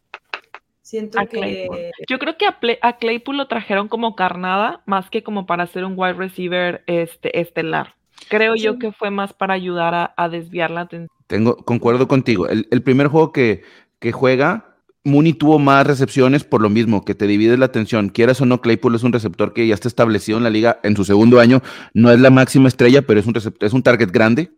Siento 0.83 1.19
A 1.19 1.27
que 1.27 1.39
Claypool. 1.39 1.79
Yo 2.09 2.19
creo 2.19 2.37
que 2.37 2.47
a, 2.47 2.59
a 2.83 2.97
Claypool 2.97 3.37
lo 3.37 3.47
trajeron 3.47 3.89
como 3.89 4.17
carnada, 4.17 4.83
más 4.85 5.09
que 5.09 5.23
como 5.23 5.47
para 5.47 5.67
ser 5.69 5.85
un 5.85 5.95
wide 5.97 6.15
receiver 6.15 6.83
este, 6.87 7.41
estelar. 7.41 7.95
Creo 8.29 8.55
yo 8.57 8.79
que 8.79 8.93
fue 8.93 9.11
más 9.11 9.33
para 9.33 9.55
ayudar 9.55 9.95
a, 9.95 10.15
a 10.17 10.29
desviar 10.29 10.71
la 10.71 10.83
atención. 10.83 11.09
Tengo, 11.27 11.57
concuerdo 11.57 12.09
contigo. 12.09 12.49
El, 12.49 12.67
el 12.71 12.83
primer 12.83 13.09
juego 13.09 13.33
que, 13.33 13.63
que 13.99 14.13
juega, 14.13 14.77
Mooney 15.05 15.33
tuvo 15.35 15.59
más 15.59 15.87
recepciones 15.87 16.45
por 16.45 16.61
lo 16.61 16.71
mismo, 16.71 17.05
que 17.05 17.15
te 17.15 17.27
divides 17.27 17.59
la 17.59 17.67
atención. 17.67 18.09
Quieras 18.09 18.41
o 18.41 18.47
no, 18.47 18.61
Claypool 18.61 18.95
es 18.95 19.03
un 19.03 19.13
receptor 19.13 19.53
que 19.53 19.67
ya 19.67 19.75
está 19.75 19.89
establecido 19.89 20.39
en 20.39 20.45
la 20.45 20.51
liga 20.51 20.81
en 20.83 20.97
su 20.97 21.05
segundo 21.05 21.41
año. 21.41 21.63
No 21.93 22.11
es 22.11 22.21
la 22.21 22.31
máxima 22.31 22.69
estrella, 22.69 23.03
pero 23.03 23.21
es 23.21 23.27
un, 23.27 23.35
receptor, 23.35 23.67
es 23.67 23.73
un 23.73 23.83
target 23.83 24.11
grande. 24.11 24.51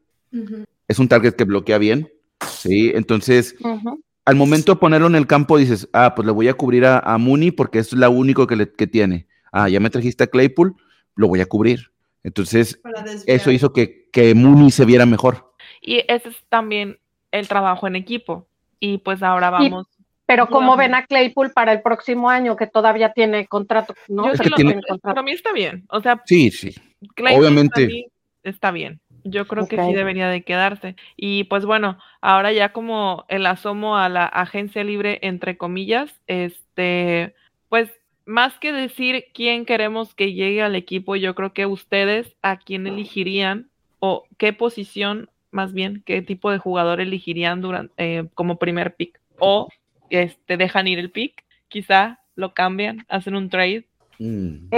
Es 0.89 0.99
un 0.99 1.09
target 1.09 1.35
que 1.35 1.45
bloquea 1.45 1.79
bien. 1.79 2.09
Sí, 2.47 2.93
entonces 2.95 3.57
al 4.25 4.37
momento 4.37 4.73
de 4.75 4.81
ponerlo 4.81 5.07
en 5.07 5.15
el 5.15 5.27
campo 5.27 5.57
dices, 5.57 5.89
ah, 5.93 6.15
pues 6.15 6.27
le 6.27 6.33
voy 6.33 6.49
a 6.49 6.55
cubrir 6.55 6.85
a, 6.85 6.99
a 6.99 7.17
Mooney 7.17 7.51
porque 7.53 7.79
es 7.79 7.93
la 7.93 8.09
único 8.09 8.47
que, 8.47 8.57
le- 8.57 8.73
que 8.73 8.87
tiene. 8.87 9.27
Ah, 9.53 9.69
ya 9.69 9.81
me 9.81 9.89
trajiste 9.89 10.25
a 10.25 10.27
Claypool, 10.27 10.75
lo 11.15 11.29
voy 11.29 11.41
a 11.41 11.47
cubrir. 11.47 11.91
Entonces, 12.27 12.81
eso 13.27 13.53
hizo 13.53 13.73
que, 13.73 14.09
que 14.11 14.35
Mooney 14.35 14.73
se 14.73 14.85
viera 14.85 15.07
mejor. 15.07 15.53
Y 15.81 15.99
ese 16.09 16.31
es 16.31 16.37
también 16.49 16.99
el 17.31 17.47
trabajo 17.47 17.87
en 17.87 17.95
equipo. 17.95 18.49
Y 18.81 18.99
pues 18.99 19.23
ahora 19.23 19.49
Y- 19.61 19.71
vamos. 19.71 19.87
Pero 20.27 20.49
¿cómo 20.49 20.77
ven 20.77 20.97
a 20.97 21.07
Claypool 21.07 21.53
para 21.53 21.73
el 21.73 21.83
próximo 21.83 22.29
año 22.29 22.57
que 22.57 22.67
todavía 22.67 23.13
tiene 23.13 23.47
contrato? 23.47 23.95
No, 24.09 24.27
Yo 24.27 24.33
Es 24.33 24.41
que 24.41 24.51
lo- 24.51 24.57
tiene- 24.57 24.81
para 25.01 25.23
mí 25.23 25.31
está 25.31 25.53
bien. 25.53 25.85
O 25.89 26.01
sea, 26.01 26.21
Sí, 26.27 26.51
sí. 26.51 26.75
Claypool 27.15 27.43
Obviamente. 27.45 27.71
para 27.75 27.87
mí 27.87 28.07
está 28.43 28.73
bien. 28.73 28.99
Yo 29.23 29.47
creo 29.47 29.69
que 29.69 29.77
sí 29.81 29.93
debería 29.95 30.29
de 30.29 30.43
quedarse. 30.43 30.97
Y 31.17 31.45
pues 31.45 31.65
bueno, 31.65 31.97
ahora 32.21 32.53
ya 32.53 32.73
como 32.73 33.25
el 33.29 33.47
asomo 33.47 33.97
a 33.99 34.09
la 34.09 34.25
agencia 34.27 34.83
libre, 34.83 35.21
entre 35.23 35.57
comillas, 35.57 36.13
este, 36.27 37.35
pues 37.69 37.89
más 38.27 38.59
que 38.59 38.73
decir 38.73 39.25
quién 39.33 39.65
queremos 39.65 40.15
que 40.15 40.33
llegue 40.35 40.63
al 40.63 40.75
equipo, 40.75 41.17
yo 41.17 41.35
creo 41.35 41.53
que 41.53 41.65
ustedes 41.67 42.37
a 42.43 42.59
quién 42.59 42.87
elegirían 42.87 43.71
o 44.01 44.25
qué 44.37 44.53
posición, 44.53 45.31
más 45.51 45.73
bien, 45.73 46.03
qué 46.05 46.21
tipo 46.23 46.51
de 46.51 46.59
jugador 46.59 47.01
elegirían 47.01 47.61
durante, 47.63 48.29
como 48.35 48.59
primer 48.59 48.95
pick. 48.97 49.19
O 49.39 49.69
este, 50.11 50.57
dejan 50.57 50.87
ir 50.89 50.99
el 50.99 51.11
pick, 51.11 51.45
quizá 51.69 52.21
lo 52.35 52.53
cambian, 52.53 53.05
hacen 53.09 53.35
un 53.37 53.49
trade. 53.49 53.87
Mm. 54.19 54.69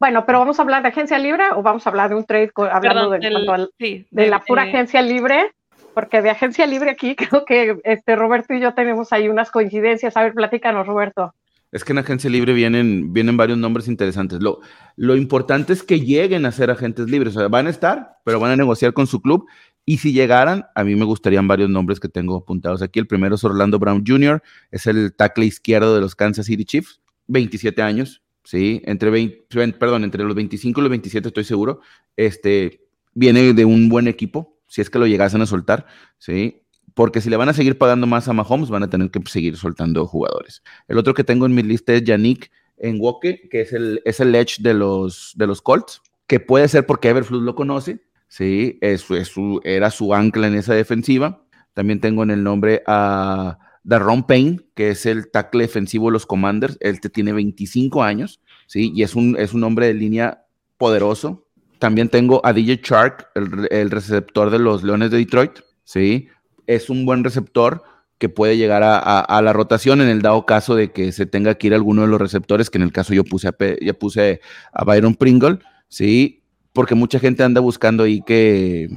Bueno, 0.00 0.24
pero 0.26 0.38
vamos 0.38 0.58
a 0.58 0.62
hablar 0.62 0.82
de 0.82 0.88
agencia 0.88 1.18
libre 1.18 1.44
o 1.56 1.62
vamos 1.62 1.84
a 1.86 1.90
hablar 1.90 2.08
de 2.08 2.14
un 2.14 2.24
trade 2.24 2.52
hablando 2.70 2.80
Perdón, 3.10 3.10
de, 3.10 3.18
del- 3.18 3.32
cuanto 3.32 3.52
al- 3.52 3.70
sí, 3.78 4.06
de 4.10 4.22
del, 4.22 4.30
la 4.30 4.40
pura 4.40 4.64
eh, 4.64 4.68
agencia 4.68 5.02
libre, 5.02 5.50
porque 5.92 6.22
de 6.22 6.30
agencia 6.30 6.66
libre 6.66 6.90
aquí 6.90 7.16
creo 7.16 7.44
que 7.44 7.78
este 7.84 8.14
Roberto 8.14 8.54
y 8.54 8.60
yo 8.60 8.74
tenemos 8.74 9.12
ahí 9.12 9.28
unas 9.28 9.50
coincidencias. 9.50 10.16
A 10.16 10.22
ver, 10.22 10.34
platícanos, 10.34 10.86
Roberto. 10.86 11.34
Es 11.70 11.84
que 11.84 11.92
en 11.92 11.98
agencia 11.98 12.30
libre 12.30 12.54
vienen, 12.54 13.12
vienen 13.12 13.36
varios 13.36 13.58
nombres 13.58 13.88
interesantes. 13.88 14.40
Lo, 14.40 14.60
lo 14.96 15.16
importante 15.16 15.72
es 15.72 15.82
que 15.82 16.00
lleguen 16.00 16.46
a 16.46 16.52
ser 16.52 16.70
agentes 16.70 17.10
libres. 17.10 17.34
Van 17.50 17.66
a 17.66 17.70
estar, 17.70 18.18
pero 18.24 18.40
van 18.40 18.52
a 18.52 18.56
negociar 18.56 18.94
con 18.94 19.06
su 19.06 19.20
club. 19.20 19.46
Y 19.84 19.98
si 19.98 20.12
llegaran, 20.12 20.66
a 20.74 20.84
mí 20.84 20.94
me 20.96 21.04
gustarían 21.04 21.48
varios 21.48 21.70
nombres 21.70 21.98
que 21.98 22.08
tengo 22.08 22.36
apuntados 22.36 22.82
aquí. 22.82 22.98
El 22.98 23.06
primero 23.06 23.34
es 23.34 23.44
Orlando 23.44 23.78
Brown 23.78 24.04
Jr., 24.06 24.42
es 24.70 24.86
el 24.86 25.14
tackle 25.14 25.46
izquierdo 25.46 25.94
de 25.94 26.02
los 26.02 26.14
Kansas 26.14 26.44
City 26.44 26.64
Chiefs, 26.64 27.00
27 27.26 27.80
años, 27.80 28.22
¿sí? 28.44 28.82
Entre 28.84 29.08
20, 29.08 29.46
perdón, 29.78 30.04
entre 30.04 30.24
los 30.24 30.34
25 30.34 30.80
y 30.80 30.82
los 30.82 30.90
27 30.90 31.28
estoy 31.28 31.44
seguro. 31.44 31.80
Este, 32.16 32.86
viene 33.14 33.54
de 33.54 33.64
un 33.64 33.88
buen 33.88 34.08
equipo, 34.08 34.58
si 34.66 34.82
es 34.82 34.90
que 34.90 34.98
lo 34.98 35.06
llegasen 35.06 35.40
a 35.40 35.46
soltar, 35.46 35.86
¿sí? 36.18 36.62
Porque 36.98 37.20
si 37.20 37.30
le 37.30 37.36
van 37.36 37.48
a 37.48 37.52
seguir 37.52 37.78
pagando 37.78 38.08
más 38.08 38.26
a 38.26 38.32
Mahomes, 38.32 38.70
van 38.70 38.82
a 38.82 38.90
tener 38.90 39.08
que 39.12 39.20
seguir 39.26 39.56
soltando 39.56 40.04
jugadores. 40.04 40.64
El 40.88 40.98
otro 40.98 41.14
que 41.14 41.22
tengo 41.22 41.46
en 41.46 41.54
mi 41.54 41.62
lista 41.62 41.94
es 41.94 42.02
Yannick 42.02 42.50
Enwoke, 42.76 43.48
que 43.48 43.60
es 43.60 43.72
el, 43.72 44.02
es 44.04 44.18
el 44.18 44.34
edge 44.34 44.56
de 44.58 44.74
los, 44.74 45.32
de 45.36 45.46
los 45.46 45.62
Colts, 45.62 46.02
que 46.26 46.40
puede 46.40 46.66
ser 46.66 46.86
porque 46.86 47.10
Everflux 47.10 47.44
lo 47.44 47.54
conoce, 47.54 48.00
¿sí? 48.26 48.78
Es, 48.80 49.08
es 49.12 49.32
era 49.62 49.92
su 49.92 50.12
ancla 50.12 50.48
en 50.48 50.56
esa 50.56 50.74
defensiva. 50.74 51.44
También 51.72 52.00
tengo 52.00 52.24
en 52.24 52.32
el 52.32 52.42
nombre 52.42 52.82
a 52.88 53.60
Darron 53.84 54.24
Payne, 54.24 54.58
que 54.74 54.90
es 54.90 55.06
el 55.06 55.30
tackle 55.30 55.62
defensivo 55.62 56.06
de 56.06 56.14
los 56.14 56.26
Commanders. 56.26 56.78
Él 56.80 57.00
te 57.00 57.10
tiene 57.10 57.32
25 57.32 58.02
años, 58.02 58.40
¿sí? 58.66 58.90
Y 58.92 59.04
es 59.04 59.14
un, 59.14 59.36
es 59.38 59.54
un 59.54 59.62
hombre 59.62 59.86
de 59.86 59.94
línea 59.94 60.46
poderoso. 60.76 61.46
También 61.78 62.08
tengo 62.08 62.44
a 62.44 62.52
DJ 62.52 62.80
Shark, 62.82 63.28
el, 63.36 63.68
el 63.70 63.92
receptor 63.92 64.50
de 64.50 64.58
los 64.58 64.82
Leones 64.82 65.12
de 65.12 65.18
Detroit, 65.18 65.60
¿sí? 65.84 66.26
Es 66.68 66.90
un 66.90 67.04
buen 67.04 67.24
receptor 67.24 67.82
que 68.18 68.28
puede 68.28 68.56
llegar 68.56 68.82
a, 68.84 69.42
la 69.42 69.52
rotación 69.52 70.00
en 70.00 70.08
el 70.08 70.22
dado 70.22 70.44
caso 70.44 70.74
de 70.74 70.90
que 70.90 71.12
se 71.12 71.24
tenga 71.24 71.54
que 71.54 71.68
ir 71.68 71.74
alguno 71.74 72.02
de 72.02 72.08
los 72.08 72.20
receptores, 72.20 72.68
que 72.68 72.78
en 72.78 72.82
el 72.82 72.92
caso 72.92 73.14
yo 73.14 73.24
puse 73.24 73.48
a, 73.48 73.52
puse 73.98 74.40
a 74.72 74.84
Byron 74.84 75.14
Pringle, 75.14 75.60
¿sí? 75.88 76.42
Porque 76.72 76.96
mucha 76.96 77.20
gente 77.20 77.44
anda 77.44 77.60
buscando 77.60 78.02
ahí 78.02 78.20
que 78.22 78.88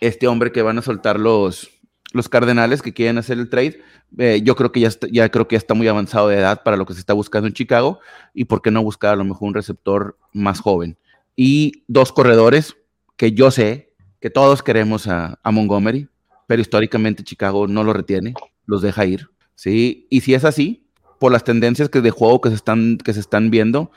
este 0.00 0.28
hombre 0.28 0.52
que 0.52 0.60
van 0.60 0.76
a 0.76 0.82
soltar 0.82 1.18
los, 1.18 1.70
los 2.12 2.28
Cardenales 2.28 2.82
que 2.82 2.92
quieren 2.92 3.16
hacer 3.16 3.38
el 3.38 3.48
trade, 3.48 3.80
eh, 4.18 4.42
yo 4.44 4.54
creo 4.56 4.72
que 4.72 4.80
ya, 4.80 4.88
está, 4.88 5.06
ya 5.10 5.30
creo 5.30 5.48
que 5.48 5.54
ya 5.54 5.58
está 5.58 5.72
muy 5.72 5.88
avanzado 5.88 6.28
de 6.28 6.36
edad 6.36 6.62
para 6.62 6.76
lo 6.76 6.84
que 6.84 6.92
se 6.92 7.00
está 7.00 7.14
buscando 7.14 7.48
en 7.48 7.54
Chicago 7.54 7.98
y 8.34 8.44
por 8.44 8.60
qué 8.60 8.70
no 8.70 8.82
buscar 8.82 9.14
a 9.14 9.16
lo 9.16 9.24
mejor 9.24 9.48
un 9.48 9.54
receptor 9.54 10.18
más 10.34 10.60
joven. 10.60 10.98
Y 11.34 11.82
dos 11.88 12.12
corredores 12.12 12.76
que 13.16 13.32
yo 13.32 13.50
sé 13.50 13.94
que 14.20 14.28
todos 14.28 14.62
queremos 14.62 15.06
a 15.08 15.38
Montgomery, 15.44 16.08
pero 16.46 16.62
históricamente 16.62 17.24
Chicago 17.24 17.66
no 17.66 17.82
lo 17.84 17.92
retiene, 17.92 18.34
los 18.66 18.82
deja 18.82 19.04
ir, 19.06 19.28
¿sí? 19.54 20.06
Y 20.10 20.20
si 20.20 20.34
es 20.34 20.44
así, 20.44 20.86
por 21.18 21.32
las 21.32 21.44
tendencias 21.44 21.88
que 21.88 22.00
de 22.00 22.10
juego 22.10 22.40
que 22.40 22.50
se 22.50 22.54
están, 22.56 22.98
que 22.98 23.12
se 23.12 23.20
están 23.20 23.50
viendo, 23.50 23.90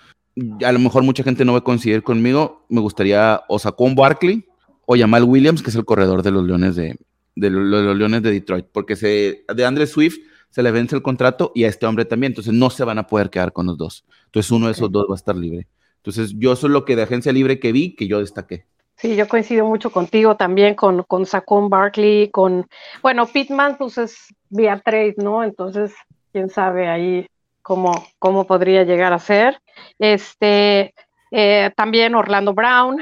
a 0.64 0.72
lo 0.72 0.80
mejor 0.80 1.04
mucha 1.04 1.24
gente 1.24 1.44
no 1.46 1.54
va 1.54 1.60
a 1.60 1.64
coincidir 1.64 2.02
conmigo, 2.04 2.66
me 2.70 2.80
gustaría 2.82 3.42
o 3.50 3.60
Saquon 3.60 3.96
Barkley 3.96 4.46
o 4.86 4.96
Jamal 4.98 5.24
Williams, 5.24 5.62
que 5.62 5.70
es 5.70 5.76
el 5.76 5.86
corredor 5.86 6.24
de 6.24 6.32
los 6.32 6.46
Leones 6.46 6.76
de, 6.76 6.98
de 7.36 7.50
lo- 7.50 7.62
lo- 7.64 7.82
los 7.82 7.98
Leones 7.98 8.24
de 8.24 8.32
Detroit, 8.32 8.66
porque 8.72 8.96
se, 8.96 9.44
de 9.54 9.66
Andre 9.66 9.86
Swift 9.86 10.18
se 10.50 10.64
le 10.64 10.72
vence 10.72 10.96
el 10.96 11.02
contrato 11.04 11.52
y 11.54 11.66
a 11.66 11.68
este 11.68 11.86
hombre 11.86 12.06
también, 12.06 12.32
entonces 12.32 12.54
no 12.54 12.70
se 12.70 12.84
van 12.84 12.98
a 12.98 13.06
poder 13.06 13.30
quedar 13.30 13.54
con 13.54 13.68
los 13.68 13.78
dos. 13.78 14.06
Entonces 14.28 14.52
uno 14.52 14.66
de 14.68 14.72
esos 14.72 14.92
dos 14.92 15.06
va 15.10 15.14
a 15.14 15.18
estar 15.18 15.36
libre. 15.36 15.68
Entonces 15.98 16.34
yo 16.38 16.56
soy 16.56 16.70
lo 16.72 16.86
que 16.86 16.96
de 16.96 17.04
agencia 17.04 17.32
libre 17.32 17.60
que 17.60 17.72
vi, 17.72 17.96
que 17.96 18.08
yo 18.08 18.20
destaqué. 18.20 18.66
Sí, 19.00 19.16
yo 19.16 19.30
coincido 19.30 19.66
mucho 19.66 19.92
contigo 19.92 20.36
también 20.36 20.76
con, 20.76 21.04
con 21.04 21.26
Saquon 21.26 21.70
Barkley, 21.70 22.30
con, 22.32 22.68
bueno, 23.02 23.26
Pittman 23.28 23.78
pues 23.78 23.98
es 23.98 24.36
vía 24.50 24.82
trade, 24.84 25.16
¿no? 25.18 25.42
Entonces, 25.42 25.96
quién 26.34 26.50
sabe 26.50 26.90
ahí 26.90 27.26
cómo, 27.62 27.94
cómo 28.20 28.46
podría 28.46 28.84
llegar 28.84 29.14
a 29.14 29.20
ser. 29.20 29.58
Este, 30.00 30.94
eh, 31.32 31.72
también 31.78 32.14
Orlando 32.14 32.54
Brown. 32.54 33.00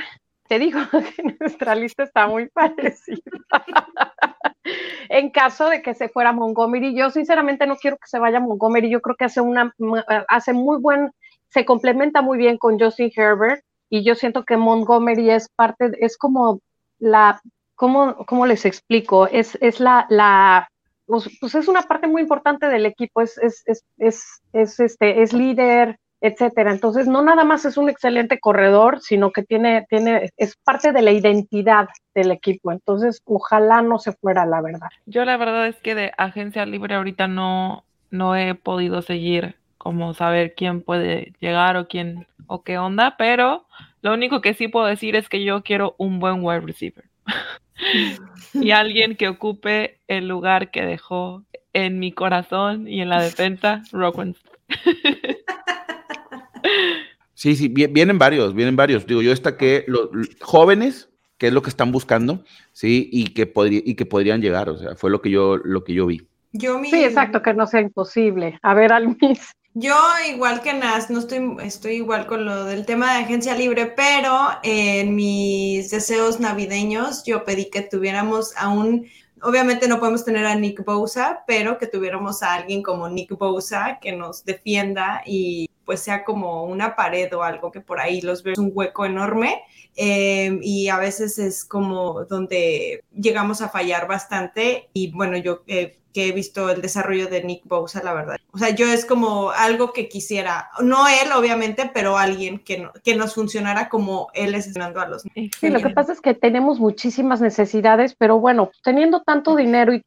Te 0.47 0.59
digo 0.59 0.79
que 1.15 1.23
nuestra 1.39 1.73
lista 1.73 2.03
está 2.03 2.27
muy 2.27 2.47
parecida. 2.53 3.17
en 5.09 5.31
caso 5.31 5.67
de 5.67 5.81
que 5.81 5.95
se 5.95 6.09
fuera 6.09 6.31
Montgomery, 6.31 6.95
yo 6.95 7.09
sinceramente 7.09 7.65
no 7.65 7.75
quiero 7.75 7.97
que 7.97 8.07
se 8.07 8.19
vaya 8.19 8.39
Montgomery. 8.39 8.91
Yo 8.91 9.01
creo 9.01 9.15
que 9.15 9.25
hace 9.25 9.41
una 9.41 9.73
hace 10.27 10.53
muy 10.53 10.79
buen, 10.79 11.11
se 11.49 11.65
complementa 11.65 12.21
muy 12.21 12.37
bien 12.37 12.59
con 12.59 12.79
Justin 12.79 13.11
Herbert 13.15 13.63
y 13.89 14.03
yo 14.03 14.15
siento 14.15 14.43
que 14.43 14.57
Montgomery 14.57 15.29
es 15.29 15.49
parte, 15.49 15.91
es 15.99 16.17
como 16.17 16.59
la, 16.99 17.41
¿cómo, 17.75 18.25
cómo 18.25 18.45
les 18.45 18.65
explico? 18.65 19.27
Es, 19.27 19.57
es 19.61 19.79
la, 19.79 20.05
la 20.09 20.69
pues, 21.05 21.29
pues 21.39 21.55
es 21.55 21.67
una 21.67 21.83
parte 21.83 22.07
muy 22.07 22.21
importante 22.21 22.67
del 22.67 22.85
equipo, 22.85 23.21
es, 23.21 23.38
es, 23.38 23.63
es, 23.65 23.83
es, 23.97 24.41
es 24.53 24.79
este, 24.79 25.21
es 25.21 25.33
líder, 25.33 25.97
etcétera. 26.19 26.71
Entonces, 26.71 27.07
no 27.07 27.21
nada 27.21 27.43
más 27.43 27.65
es 27.65 27.77
un 27.77 27.89
excelente 27.89 28.39
corredor, 28.39 28.99
sino 29.01 29.31
que 29.31 29.43
tiene, 29.43 29.85
tiene, 29.89 30.31
es 30.35 30.55
parte 30.63 30.91
de 30.91 31.01
la 31.01 31.11
identidad 31.11 31.88
del 32.13 32.31
equipo. 32.31 32.71
Entonces, 32.71 33.21
ojalá 33.25 33.81
no 33.81 33.99
se 33.99 34.13
fuera, 34.13 34.45
la 34.45 34.61
verdad. 34.61 34.89
Yo 35.05 35.23
la 35.25 35.38
verdad 35.38 35.67
es 35.67 35.77
que 35.77 35.95
de 35.95 36.11
agencia 36.17 36.65
libre 36.65 36.95
ahorita 36.95 37.27
no, 37.27 37.83
no 38.09 38.35
he 38.35 38.55
podido 38.55 39.01
seguir 39.01 39.55
como 39.88 40.13
saber 40.13 40.53
quién 40.53 40.81
puede 40.81 41.31
llegar 41.39 41.77
o 41.77 41.88
quién 41.88 42.27
o 42.45 42.61
qué 42.61 42.77
onda, 42.77 43.15
pero 43.17 43.65
lo 44.01 44.13
único 44.13 44.41
que 44.41 44.53
sí 44.53 44.67
puedo 44.67 44.85
decir 44.85 45.15
es 45.15 45.29
que 45.29 45.45
yo 45.45 45.63
quiero 45.63 45.95
un 45.97 46.19
buen 46.19 46.43
wide 46.43 46.59
receiver. 46.59 47.05
y 48.53 48.71
alguien 48.71 49.15
que 49.15 49.29
ocupe 49.29 50.01
el 50.09 50.27
lugar 50.27 50.71
que 50.71 50.81
dejó 50.81 51.45
en 51.71 51.99
mi 51.99 52.11
corazón 52.11 52.85
y 52.89 52.99
en 52.99 53.07
la 53.07 53.23
defensa, 53.23 53.81
Rockman. 53.93 54.35
sí, 57.33 57.55
sí, 57.55 57.69
vienen 57.69 58.19
varios, 58.19 58.53
vienen 58.53 58.75
varios. 58.75 59.07
Digo, 59.07 59.21
yo 59.21 59.29
destaqué 59.29 59.85
los 59.88 60.09
jóvenes, 60.41 61.07
que 61.38 61.47
es 61.47 61.53
lo 61.53 61.61
que 61.61 61.69
están 61.69 61.93
buscando, 61.93 62.43
sí, 62.73 63.07
y 63.09 63.27
que, 63.27 63.45
podría, 63.45 63.79
y 63.85 63.95
que 63.95 64.05
podrían 64.05 64.41
llegar, 64.41 64.67
o 64.67 64.77
sea, 64.77 64.97
fue 64.97 65.09
lo 65.09 65.21
que 65.21 65.29
yo, 65.29 65.55
lo 65.55 65.85
que 65.85 65.93
yo 65.93 66.07
vi. 66.07 66.27
Yo 66.51 66.81
Sí, 66.83 67.03
exacto, 67.03 67.41
que 67.41 67.53
no 67.53 67.67
sea 67.67 67.81
imposible. 67.81 68.59
A 68.61 68.73
ver, 68.73 68.91
Almis. 68.91 69.53
Yo, 69.80 69.93
igual 70.28 70.63
que 70.63 70.73
Nas, 70.73 71.11
no 71.11 71.19
estoy, 71.19 71.55
estoy 71.61 71.97
igual 71.97 72.25
con 72.25 72.45
lo 72.45 72.65
del 72.65 72.84
tema 72.84 73.13
de 73.13 73.25
agencia 73.25 73.53
libre, 73.53 73.86
pero 73.86 74.34
en 74.63 75.15
mis 75.15 75.91
deseos 75.91 76.39
navideños 76.39 77.23
yo 77.25 77.45
pedí 77.45 77.69
que 77.69 77.84
tuviéramos 77.84 78.57
a 78.57 78.69
un, 78.69 79.05
obviamente 79.39 79.88
no 79.88 79.99
podemos 79.99 80.25
tener 80.25 80.47
a 80.47 80.55
Nick 80.55 80.84
Bosa, 80.84 81.43
pero 81.45 81.78
que 81.78 81.86
tuviéramos 81.86 82.41
a 82.41 82.55
alguien 82.55 82.82
como 82.82 83.07
Nick 83.07 83.38
Bosa 83.38 83.99
que 84.01 84.13
nos 84.13 84.43
defienda 84.43 85.21
y 85.28 85.69
pues 85.86 85.99
sea 85.99 86.23
como 86.23 86.63
una 86.63 86.95
pared 86.95 87.32
o 87.36 87.43
algo 87.43 87.71
que 87.71 87.80
por 87.80 87.99
ahí 87.99 88.21
los 88.21 88.41
ve 88.41 88.55
un 88.57 88.71
hueco 88.73 89.05
enorme 89.05 89.61
eh, 89.95 90.57
y 90.63 90.88
a 90.88 90.97
veces 90.97 91.38
es 91.38 91.63
como 91.63 92.25
donde 92.25 93.03
llegamos 93.13 93.61
a 93.61 93.69
fallar 93.69 94.07
bastante 94.07 94.89
y 94.93 95.11
bueno, 95.11 95.38
yo 95.38 95.61
eh, 95.67 95.99
que 96.18 96.30
he 96.30 96.32
visto 96.32 96.72
el 96.72 96.82
desarrollo 96.82 97.28
de 97.28 97.43
Nick 97.43 97.68
Bosa, 97.68 98.01
la 98.01 98.11
verdad. 98.11 98.38
O 98.51 98.57
sea, 98.57 98.72
yo 98.72 98.88
es 98.88 99.05
como 99.05 99.51
algo 99.51 99.93
que 99.93 100.09
quisiera, 100.09 100.68
no 100.82 101.07
él 101.07 101.32
obviamente, 101.32 101.91
pero 101.93 102.18
alguien 102.18 102.57
que, 102.57 102.89
que 103.03 103.15
nos 103.15 103.36
funcionara 103.36 103.88
como 103.88 104.30
él 104.34 104.55
es 104.55 104.76
a 104.76 104.89
los 105.05 105.28
niños. 105.36 105.51
Sí, 105.59 105.70
lo 105.70 105.80
que 105.80 105.91
pasa 105.91 106.13
es 106.13 106.20
que 106.20 106.34
tenemos 106.34 106.80
muchísimas 106.80 107.39
necesidades, 107.39 108.15
pero 108.18 108.39
bueno, 108.39 108.72
teniendo 108.84 109.22
tanto 109.22 109.55
dinero 109.55 109.93
y, 109.93 110.01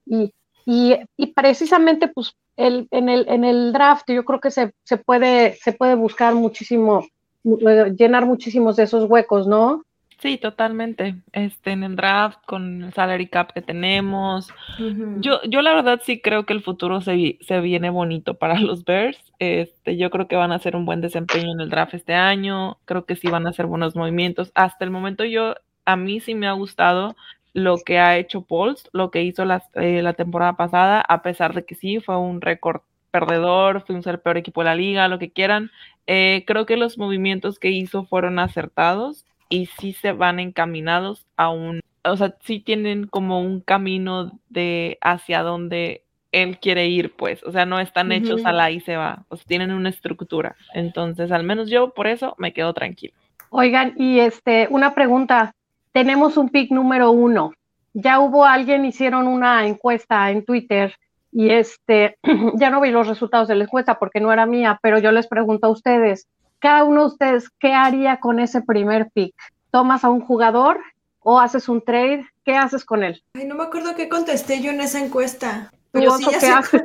y, 0.66 0.98
y, 1.16 1.26
precisamente 1.28 2.08
pues 2.08 2.34
el, 2.56 2.88
en, 2.90 3.08
el, 3.08 3.28
en 3.28 3.44
el 3.44 3.72
draft 3.72 4.10
yo 4.10 4.24
creo 4.24 4.40
que 4.40 4.50
se, 4.50 4.72
se, 4.82 4.96
puede, 4.96 5.54
se 5.62 5.72
puede 5.72 5.94
buscar 5.94 6.34
muchísimo, 6.34 7.06
eh, 7.44 7.94
llenar 7.96 8.26
muchísimos 8.26 8.74
de 8.74 8.82
esos 8.82 9.08
huecos, 9.08 9.46
¿no? 9.46 9.84
Sí, 10.20 10.36
totalmente. 10.36 11.16
Este, 11.32 11.70
en 11.70 11.82
el 11.82 11.96
draft, 11.96 12.40
con 12.44 12.84
el 12.84 12.92
salary 12.92 13.26
cap 13.28 13.52
que 13.54 13.62
tenemos. 13.62 14.48
yo, 15.18 15.40
yo 15.44 15.62
la 15.62 15.74
verdad 15.74 16.00
sí 16.04 16.20
creo 16.20 16.44
que 16.44 16.52
el 16.52 16.62
futuro 16.62 17.00
se, 17.00 17.38
se, 17.40 17.60
viene 17.60 17.88
bonito 17.88 18.34
para 18.34 18.54
los 18.60 18.84
Bears. 18.84 19.18
Este, 19.38 19.96
yo 19.96 20.10
creo 20.10 20.28
que 20.28 20.36
van 20.36 20.52
a 20.52 20.56
hacer 20.56 20.76
un 20.76 20.84
buen 20.84 21.00
desempeño 21.00 21.52
en 21.52 21.60
el 21.60 21.70
draft 21.70 21.94
este 21.94 22.12
año. 22.14 22.78
Creo 22.84 23.06
que 23.06 23.16
sí 23.16 23.28
van 23.28 23.46
a 23.46 23.50
hacer 23.50 23.64
buenos 23.64 23.96
movimientos. 23.96 24.52
Hasta 24.54 24.84
el 24.84 24.90
momento 24.90 25.24
yo, 25.24 25.54
a 25.86 25.96
mí 25.96 26.20
sí 26.20 26.34
me 26.34 26.48
ha 26.48 26.52
gustado 26.52 27.16
lo 27.54 27.78
que 27.78 27.98
ha 27.98 28.18
hecho 28.18 28.42
Pauls, 28.42 28.90
lo 28.92 29.10
que 29.10 29.22
hizo 29.22 29.46
la, 29.46 29.64
eh, 29.74 30.02
la 30.02 30.12
temporada 30.12 30.52
pasada, 30.54 31.00
a 31.00 31.22
pesar 31.22 31.54
de 31.54 31.64
que 31.64 31.74
sí 31.74 31.98
fue 31.98 32.18
un 32.18 32.42
récord 32.42 32.82
perdedor, 33.10 33.84
fuimos 33.86 34.06
el 34.06 34.20
peor 34.20 34.36
equipo 34.36 34.60
de 34.60 34.66
la 34.66 34.74
liga, 34.74 35.08
lo 35.08 35.18
que 35.18 35.32
quieran. 35.32 35.70
Eh, 36.06 36.44
creo 36.46 36.66
que 36.66 36.76
los 36.76 36.98
movimientos 36.98 37.58
que 37.58 37.70
hizo 37.70 38.04
fueron 38.04 38.38
acertados 38.38 39.24
y 39.50 39.66
sí 39.66 39.92
se 39.92 40.12
van 40.12 40.40
encaminados 40.40 41.26
a 41.36 41.50
un, 41.50 41.80
o 42.04 42.16
sea, 42.16 42.36
sí 42.40 42.60
tienen 42.60 43.06
como 43.06 43.40
un 43.40 43.60
camino 43.60 44.32
de 44.48 44.96
hacia 45.02 45.42
donde 45.42 46.04
él 46.32 46.58
quiere 46.58 46.86
ir, 46.86 47.14
pues, 47.16 47.42
o 47.42 47.50
sea, 47.52 47.66
no 47.66 47.80
están 47.80 48.12
hechos 48.12 48.46
a 48.46 48.52
la 48.52 48.70
y 48.70 48.80
se 48.80 48.96
va, 48.96 49.24
o 49.28 49.36
sea, 49.36 49.44
tienen 49.46 49.72
una 49.72 49.88
estructura. 49.88 50.56
Entonces, 50.72 51.32
al 51.32 51.42
menos 51.42 51.68
yo 51.68 51.92
por 51.92 52.06
eso 52.06 52.34
me 52.38 52.52
quedo 52.52 52.72
tranquilo. 52.72 53.12
Oigan, 53.50 53.94
y 53.96 54.20
este, 54.20 54.68
una 54.70 54.94
pregunta, 54.94 55.52
tenemos 55.92 56.36
un 56.36 56.48
pick 56.48 56.70
número 56.70 57.10
uno. 57.10 57.52
Ya 57.92 58.20
hubo 58.20 58.44
alguien, 58.44 58.84
hicieron 58.84 59.26
una 59.26 59.66
encuesta 59.66 60.30
en 60.30 60.44
Twitter 60.44 60.94
y 61.32 61.50
este, 61.50 62.16
ya 62.54 62.70
no 62.70 62.80
vi 62.80 62.90
los 62.90 63.08
resultados 63.08 63.48
de 63.48 63.56
la 63.56 63.64
encuesta 63.64 63.98
porque 63.98 64.20
no 64.20 64.32
era 64.32 64.46
mía, 64.46 64.78
pero 64.80 65.00
yo 65.00 65.10
les 65.10 65.26
pregunto 65.26 65.66
a 65.66 65.70
ustedes, 65.70 66.28
cada 66.60 66.84
uno 66.84 67.00
de 67.00 67.06
ustedes, 67.06 67.50
¿qué 67.58 67.72
haría 67.72 68.20
con 68.20 68.38
ese 68.38 68.62
primer 68.62 69.10
pick? 69.10 69.34
¿Tomas 69.70 70.04
a 70.04 70.10
un 70.10 70.20
jugador 70.20 70.78
o 71.20 71.40
haces 71.40 71.68
un 71.68 71.82
trade? 71.82 72.26
¿Qué 72.44 72.54
haces 72.54 72.84
con 72.84 73.02
él? 73.02 73.22
Ay, 73.34 73.46
no 73.46 73.54
me 73.54 73.64
acuerdo 73.64 73.96
qué 73.96 74.08
contesté 74.08 74.62
yo 74.62 74.70
en 74.70 74.80
esa 74.80 75.02
encuesta. 75.04 75.72
Pero 75.90 76.12
sí, 76.12 76.26
¿qué, 76.38 76.46
haces? 76.46 76.82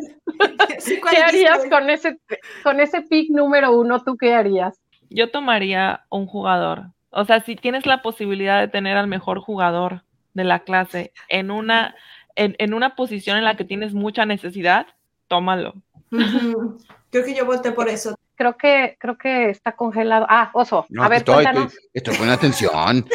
¿Qué 1.12 1.18
harías 1.18 1.66
con 1.70 1.90
ese, 1.90 2.18
con 2.64 2.80
ese 2.80 3.02
pick 3.02 3.30
número 3.30 3.78
uno? 3.78 4.02
¿Tú 4.02 4.18
qué 4.18 4.34
harías? 4.34 4.80
Yo 5.10 5.30
tomaría 5.30 6.06
un 6.10 6.26
jugador. 6.26 6.86
O 7.12 7.26
sea, 7.26 7.42
si 7.42 7.56
tienes 7.56 7.86
la 7.86 8.02
posibilidad 8.02 8.60
de 8.60 8.68
tener 8.68 8.98
al 8.98 9.08
mejor 9.08 9.40
jugador 9.40 10.04
de 10.34 10.44
la 10.44 10.60
clase 10.60 11.14
en 11.30 11.52
una, 11.52 11.96
en, 12.36 12.56
en 12.60 12.74
una 12.74 12.96
posición 12.96 13.38
en 13.38 13.44
la 13.44 13.56
que 13.56 13.66
tienes 13.66 13.94
mucha 13.94 14.26
necesidad, 14.26 14.88
tómalo. 15.28 15.76
Creo 16.10 17.26
que 17.26 17.36
yo 17.36 17.46
voté 17.46 17.72
por 17.72 17.90
eso 17.90 18.16
creo 18.36 18.58
que, 18.58 18.98
creo 19.00 19.18
que 19.18 19.50
está 19.50 19.76
congelado. 19.76 20.26
Ah, 20.30 20.52
oso, 20.54 20.86
a 20.98 21.10
ver, 21.10 21.20
estoy, 21.20 21.44
cuéntanos. 21.44 21.74
Estoy, 21.94 22.14
estoy 22.14 22.30
atención. 22.30 23.06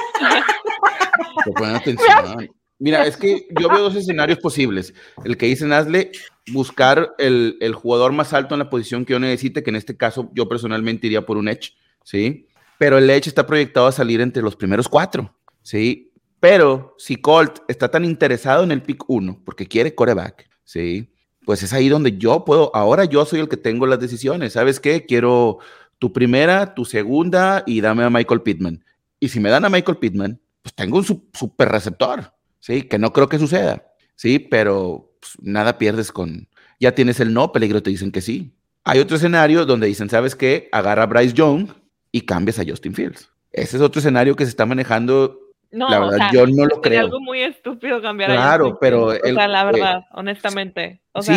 estoy 1.46 1.74
atención. 1.74 2.48
Mira, 2.78 3.06
es 3.06 3.18
que 3.18 3.46
yo 3.60 3.68
veo 3.68 3.80
dos 3.80 3.94
escenarios 3.94 4.38
posibles. 4.38 4.94
El 5.24 5.36
que 5.36 5.46
dice 5.46 5.66
Nazle, 5.66 6.12
buscar 6.50 7.10
el, 7.18 7.58
el, 7.60 7.74
jugador 7.74 8.12
más 8.12 8.32
alto 8.32 8.54
en 8.54 8.60
la 8.60 8.70
posición 8.70 9.04
que 9.04 9.12
yo 9.12 9.20
necesite, 9.20 9.62
que 9.62 9.68
en 9.68 9.76
este 9.76 9.98
caso 9.98 10.30
yo 10.34 10.48
personalmente 10.48 11.06
iría 11.06 11.26
por 11.26 11.36
un 11.36 11.48
Edge, 11.48 11.74
¿sí? 12.04 12.48
Pero 12.78 12.96
el 12.96 13.10
Edge 13.10 13.28
está 13.28 13.46
proyectado 13.46 13.86
a 13.86 13.92
salir 13.92 14.22
entre 14.22 14.42
los 14.42 14.56
primeros 14.56 14.88
cuatro, 14.88 15.36
¿sí? 15.62 16.10
Pero 16.40 16.94
si 16.96 17.16
Colt 17.16 17.58
está 17.68 17.90
tan 17.90 18.06
interesado 18.06 18.64
en 18.64 18.72
el 18.72 18.82
pick 18.82 19.04
1 19.06 19.42
porque 19.44 19.66
quiere 19.66 19.94
coreback, 19.94 20.48
¿sí? 20.64 21.12
Pues 21.44 21.62
es 21.62 21.72
ahí 21.72 21.88
donde 21.88 22.18
yo 22.18 22.44
puedo, 22.44 22.74
ahora 22.74 23.04
yo 23.04 23.24
soy 23.24 23.40
el 23.40 23.48
que 23.48 23.56
tengo 23.56 23.86
las 23.86 24.00
decisiones. 24.00 24.52
¿Sabes 24.52 24.80
qué? 24.80 25.06
Quiero 25.06 25.58
tu 25.98 26.12
primera, 26.12 26.74
tu 26.74 26.84
segunda 26.84 27.62
y 27.66 27.80
dame 27.80 28.04
a 28.04 28.10
Michael 28.10 28.42
Pittman. 28.42 28.84
Y 29.18 29.28
si 29.28 29.40
me 29.40 29.50
dan 29.50 29.64
a 29.64 29.70
Michael 29.70 29.98
Pittman, 29.98 30.40
pues 30.62 30.74
tengo 30.74 30.98
un 30.98 31.04
super 31.04 31.68
receptor, 31.68 32.32
¿sí? 32.58 32.82
Que 32.82 32.98
no 32.98 33.12
creo 33.12 33.28
que 33.28 33.38
suceda, 33.38 33.84
¿sí? 34.16 34.38
Pero 34.38 35.12
pues, 35.20 35.36
nada 35.40 35.78
pierdes 35.78 36.12
con, 36.12 36.48
ya 36.78 36.94
tienes 36.94 37.20
el 37.20 37.32
no, 37.32 37.52
peligro 37.52 37.82
te 37.82 37.90
dicen 37.90 38.12
que 38.12 38.20
sí. 38.20 38.54
Hay 38.84 38.98
otro 38.98 39.16
escenario 39.16 39.66
donde 39.66 39.86
dicen, 39.86 40.08
¿sabes 40.08 40.34
qué? 40.34 40.68
Agarra 40.72 41.02
a 41.02 41.06
Bryce 41.06 41.34
Young 41.34 41.68
y 42.12 42.22
cambias 42.22 42.58
a 42.58 42.64
Justin 42.66 42.94
Fields. 42.94 43.28
Ese 43.52 43.76
es 43.76 43.82
otro 43.82 43.98
escenario 43.98 44.36
que 44.36 44.44
se 44.44 44.50
está 44.50 44.64
manejando 44.64 45.39
no, 45.72 45.88
la 45.88 46.00
verdad, 46.00 46.30
yo 46.32 46.46
no 46.46 46.66
lo 46.66 46.80
creo. 46.80 47.00
algo 47.00 47.20
muy 47.20 47.42
estúpido 47.42 48.02
cambiar 48.02 48.30
Claro, 48.30 48.78
pero. 48.80 49.06
o 49.06 49.14
sea, 49.14 49.48
la 49.48 49.64
verdad, 49.64 50.04
honestamente. 50.12 51.00
O 51.12 51.22
sea, 51.22 51.36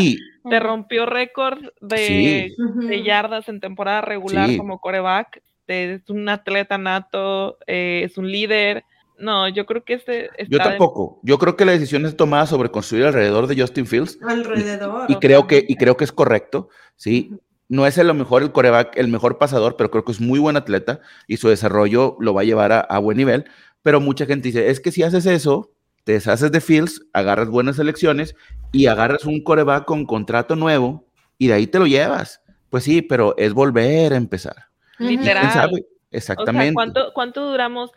te 0.50 0.60
rompió 0.60 1.06
récord 1.06 1.60
de, 1.82 2.54
yardas 3.06 3.48
en 3.50 3.60
temporada 3.60 4.02
regular 4.02 4.56
como 4.58 4.80
coreback. 4.80 5.42
Es 5.68 6.10
un 6.10 6.28
atleta 6.28 6.78
nato, 6.78 7.58
eh, 7.68 8.02
es 8.04 8.18
un 8.18 8.30
líder. 8.30 8.84
No, 9.18 9.48
yo 9.48 9.66
creo 9.66 9.84
que 9.84 9.94
este. 9.94 10.30
Yo 10.50 10.58
tampoco. 10.58 11.20
Yo 11.24 11.38
creo 11.38 11.56
que 11.56 11.66
la 11.66 11.72
decisión 11.72 12.06
es 12.06 12.18
tomada 12.18 12.46
sobre 12.48 12.70
construir 12.70 13.06
alrededor 13.06 13.48
de 13.48 13.60
Justin 13.60 13.86
Fields. 13.86 14.20
Alrededor. 14.28 15.10
Y, 15.10 15.16
creo, 15.16 15.48
que, 15.48 15.64
y 15.68 15.76
creo 15.76 15.96
que 15.96 16.04
es 16.04 16.12
correcto, 16.12 16.70
sí. 16.96 17.32
No 17.70 17.88
es 17.88 17.98
lo 17.98 18.14
mejor 18.14 18.44
el 18.44 18.52
coreback, 18.52 18.98
el 18.98 19.08
mejor 19.08 19.38
pasador, 19.38 19.78
pero 19.78 19.90
creo 19.90 20.04
que 20.04 20.12
es 20.12 20.20
muy 20.20 20.38
buen 20.38 20.58
atleta 20.58 21.00
y 21.28 21.38
su 21.38 21.50
desarrollo 21.50 22.18
lo 22.20 22.34
va 22.34 22.42
a 22.42 22.44
llevar 22.44 22.86
a 22.88 23.00
buen 23.00 23.18
nivel. 23.18 23.46
Pero 23.84 24.00
mucha 24.00 24.26
gente 24.26 24.48
dice, 24.48 24.70
es 24.70 24.80
que 24.80 24.92
si 24.92 25.04
haces 25.04 25.26
eso, 25.26 25.72
te 26.04 26.14
deshaces 26.14 26.52
de 26.52 26.62
Fields, 26.62 27.06
agarras 27.14 27.50
buenas 27.50 27.78
elecciones 27.80 28.36
y 28.72 28.88
agarras 28.88 29.26
un 29.26 29.42
coreback 29.44 29.86
con 29.86 30.06
contrato 30.06 30.56
nuevo 30.56 31.06
y 31.38 31.48
de 31.48 31.54
ahí 31.54 31.68
te 31.68 31.80
lo 31.80 31.86
llevas. 31.86 32.42
Pues 32.70 32.86
sí, 32.86 33.02
pero 33.02 33.36
es 33.38 33.54
volver 33.54 34.14
a 34.14 34.18
empezar. 34.18 34.56
Literal. 34.98 35.52
sabe? 35.52 35.86
Exactamente. 36.12 36.66
O 36.66 36.66
sea, 36.66 36.74
¿cuánto, 36.74 37.14
¿cuánto 37.14 37.50
duramos? 37.50 37.92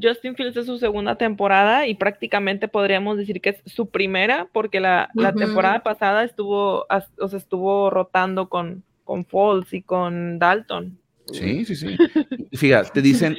Justin 0.00 0.36
Fields 0.36 0.56
es 0.56 0.66
su 0.66 0.78
segunda 0.78 1.16
temporada 1.16 1.86
y 1.86 1.94
prácticamente 1.94 2.68
podríamos 2.68 3.16
decir 3.16 3.40
que 3.40 3.50
es 3.50 3.62
su 3.66 3.88
primera, 3.88 4.48
porque 4.52 4.78
la, 4.78 5.10
la 5.14 5.32
temporada 5.32 5.82
pasada 5.82 6.22
estuvo, 6.24 6.86
o 7.18 7.28
sea, 7.28 7.38
estuvo 7.38 7.90
rotando 7.90 8.48
con, 8.48 8.84
con 9.04 9.24
Foles 9.24 9.72
y 9.72 9.82
con 9.82 10.38
Dalton. 10.38 10.98
Sí, 11.32 11.64
sí, 11.64 11.76
sí. 11.76 11.96
Fíjate, 12.52 12.90
te 12.92 13.02
dicen, 13.02 13.36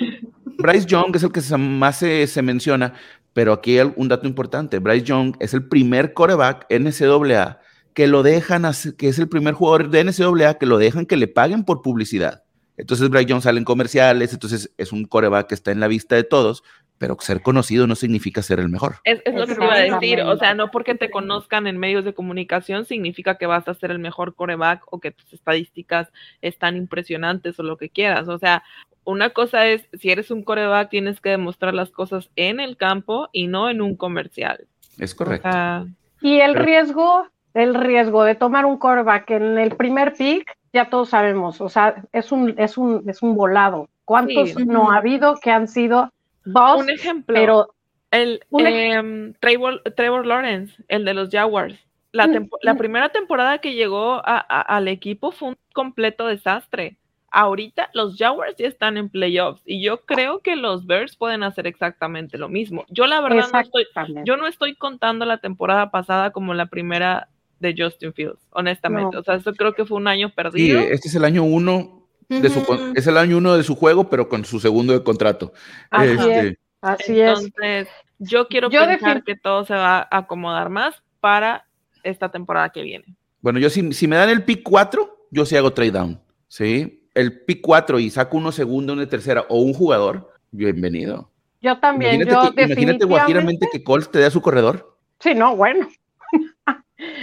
Bryce 0.58 0.86
Young 0.86 1.16
es 1.16 1.24
el 1.24 1.32
que 1.32 1.42
más 1.58 1.98
se, 1.98 2.42
menciona, 2.42 2.94
pero 3.34 3.54
aquí 3.54 3.80
hay 3.80 3.92
un 3.96 4.08
dato 4.08 4.28
importante. 4.28 4.80
Bryce 4.80 5.06
Young 5.06 5.36
es 5.40 5.54
el 5.54 5.68
primer 5.68 6.14
coreback 6.14 6.66
NCAA 6.70 7.60
que 7.94 8.08
lo 8.08 8.24
dejan, 8.24 8.64
que 8.98 9.08
es 9.08 9.20
el 9.20 9.30
primer 9.30 9.54
jugador 9.54 9.90
de 9.90 10.04
NCAA 10.04 10.56
que 10.56 10.66
lo 10.66 10.78
dejan 10.78 11.06
que 11.06 11.18
le 11.18 11.28
paguen 11.28 11.64
por 11.64 11.82
publicidad. 11.82 12.44
Entonces 12.76 13.10
Bryce 13.10 13.28
Young 13.28 13.42
sale 13.42 13.60
en 13.60 13.66
comerciales, 13.66 14.34
entonces 14.34 14.72
es 14.78 14.92
un 14.92 15.06
coreback 15.06 15.48
que 15.48 15.56
está 15.56 15.72
en 15.72 15.80
la 15.80 15.88
vista 15.88 16.16
de 16.16 16.24
todos, 16.24 16.64
pero 17.04 17.18
ser 17.20 17.42
conocido 17.42 17.86
no 17.86 17.96
significa 17.96 18.42
ser 18.42 18.62
el 18.62 18.70
mejor. 18.70 18.96
Es, 19.04 19.22
es 19.26 19.34
lo 19.36 19.46
que 19.46 19.56
te 19.56 19.62
iba 19.66 19.74
a 19.74 19.78
decir, 19.80 20.22
o 20.22 20.38
sea, 20.38 20.54
no 20.54 20.72
porque 20.72 20.96
te 20.96 21.12
conozcan 21.12 21.68
en 21.68 21.78
medios 21.78 22.06
de 22.06 22.14
comunicación 22.14 22.86
significa 22.86 23.38
que 23.38 23.46
vas 23.46 23.68
a 23.68 23.74
ser 23.74 23.92
el 23.92 24.00
mejor 24.00 24.36
coreback 24.36 24.84
o 24.90 25.02
que 25.02 25.12
tus 25.12 25.34
estadísticas 25.34 26.08
están 26.42 26.78
impresionantes 26.78 27.60
o 27.60 27.64
lo 27.64 27.76
que 27.76 27.90
quieras. 27.90 28.30
O 28.30 28.38
sea, 28.38 28.64
una 29.04 29.32
cosa 29.32 29.68
es, 29.68 29.86
si 30.00 30.12
eres 30.12 30.32
un 30.32 30.44
coreback, 30.46 30.90
tienes 30.92 31.20
que 31.20 31.32
demostrar 31.32 31.74
las 31.74 31.90
cosas 31.92 32.30
en 32.38 32.62
el 32.62 32.78
campo 32.78 33.28
y 33.34 33.48
no 33.48 33.70
en 33.70 33.82
un 33.82 33.98
comercial. 33.98 34.66
Es 34.98 35.14
O 35.14 35.18
correcto. 35.18 35.52
sea, 35.52 35.86
Y 36.22 36.40
el 36.40 36.54
Pero- 36.54 36.64
riesgo, 36.66 37.28
el 37.54 37.76
riesgo 37.76 38.24
de 38.24 38.36
tomar 38.36 38.66
un 38.66 38.78
quarterback 38.78 39.30
en 39.32 39.58
el 39.58 39.76
primer 39.76 40.14
pick, 40.14 40.56
ya 40.72 40.90
todos 40.90 41.10
sabemos, 41.10 41.60
o 41.60 41.68
sea, 41.68 41.96
es 42.14 42.32
un, 42.32 42.56
es 42.58 42.78
un, 42.78 43.04
es 43.10 43.22
un 43.22 43.36
volado. 43.36 43.90
¿Cuántos 44.06 44.52
Sí. 44.52 44.66
no 44.66 44.92
ha 44.92 44.98
habido 45.00 45.36
que 45.42 45.52
han 45.52 45.68
sido 45.68 46.13
dos, 46.46 46.82
un 46.82 46.90
ejemplo, 46.90 47.34
pero 47.36 47.76
el 48.12 48.42
un 48.50 48.68
em, 48.68 49.34
Trevor, 49.40 49.82
Trevor 49.96 50.26
Lawrence, 50.26 50.76
el 50.88 51.06
de 51.06 51.14
los 51.14 51.30
Jaguars. 51.30 51.76
La, 52.12 52.28
Mm, 52.28 52.32
tempo- 52.34 52.60
la 52.62 52.74
mm. 52.76 52.78
primera 52.78 53.10
temporada 53.10 53.58
que 53.58 53.74
llegó 53.74 54.14
a- 54.16 54.46
a- 54.48 54.62
al 54.62 54.88
equipo 54.88 55.32
fue 55.32 55.50
un 55.50 55.58
completo 55.74 56.28
desastre. 56.28 56.98
Ahorita 57.32 57.90
los 57.94 58.16
Jaguars 58.18 58.56
ya 58.58 58.68
están 58.68 58.98
en 58.98 59.10
playoffs 59.10 59.64
y 59.66 59.82
yo 59.82 60.02
creo 60.06 60.42
que 60.42 60.56
los 60.56 60.86
Bears 60.86 61.16
pueden 61.16 61.42
hacer 61.42 61.66
exactamente 61.66 62.38
lo 62.38 62.48
mismo. 62.50 62.86
Yo 62.90 63.08
la 63.08 63.20
verdad 63.22 63.48
no 63.52 63.60
estoy, 63.60 63.88
yo 64.26 64.38
no 64.38 64.46
estoy 64.46 64.76
contando 64.76 65.26
la 65.26 65.40
temporada 65.40 65.90
pasada 65.90 66.30
como 66.30 66.54
la 66.54 66.68
primera 66.68 67.30
de 67.60 67.74
Justin 67.76 68.14
Fields, 68.14 68.46
honestamente. 68.52 69.16
No. 69.16 69.22
O 69.22 69.24
sea, 69.24 69.34
eso 69.36 69.52
creo 69.56 69.74
que 69.74 69.86
fue 69.86 69.98
un 69.98 70.08
año 70.08 70.28
Sí, 70.28 70.34
perdido. 70.36 70.82
este 70.82 71.08
es 71.08 71.16
el 71.16 71.26
año 71.26 71.42
uno 71.42 72.03
de 72.30 72.50
su, 72.50 72.94
es 72.96 73.08
el 73.08 73.18
año 73.18 73.38
uno 73.38 73.56
de 73.56 73.64
su 73.64 73.76
juego, 73.76 74.10
pero 74.10 74.30
con 74.30 74.46
su 74.46 74.60
segundo 74.60 74.94
de 74.94 75.04
contrato. 75.04 75.54
Así 75.90 76.12
Este, 76.12 76.48
es, 76.48 76.58
así 76.82 77.22
es. 77.22 77.40
Entonces, 77.40 77.88
yo 78.20 78.48
quiero 78.48 78.70
Yo 78.70 78.86
pensar 78.86 79.24
que 79.24 79.36
todo 79.36 79.66
se 79.66 79.74
va 79.74 80.00
a 80.00 80.18
acomodar 80.18 80.70
más 80.70 81.02
para 81.20 81.66
esta 82.04 82.30
temporada 82.30 82.70
que 82.70 82.84
viene. 82.84 83.06
Bueno, 83.42 83.60
yo 83.60 83.70
si, 83.70 83.94
si 83.94 84.08
me 84.08 84.16
dan 84.16 84.30
el 84.30 84.44
pick 84.44 84.64
4, 84.64 85.28
yo 85.32 85.46
sí 85.46 85.56
hago 85.56 85.74
trade 85.74 85.92
down. 85.92 86.22
¿Sí? 86.48 87.08
El 87.14 87.42
pick 87.42 87.62
4 87.62 88.00
y 88.00 88.10
saco 88.10 88.38
uno 88.38 88.52
segundo, 88.52 88.94
una 88.94 89.08
tercera 89.08 89.46
o 89.50 89.62
un 89.62 89.74
jugador, 89.74 90.32
bienvenido. 90.52 91.32
Yo 91.62 91.80
también, 91.80 92.16
imagínate, 92.16 92.48
yo 92.48 92.56
que, 92.56 92.64
imagínate 92.64 93.06
guajiramente 93.06 93.70
que 93.72 93.84
Colts 93.84 94.12
te 94.12 94.20
dé 94.20 94.26
a 94.26 94.32
su 94.32 94.42
corredor. 94.42 94.98
sí, 95.20 95.34
no, 95.34 95.56
bueno. 95.56 95.88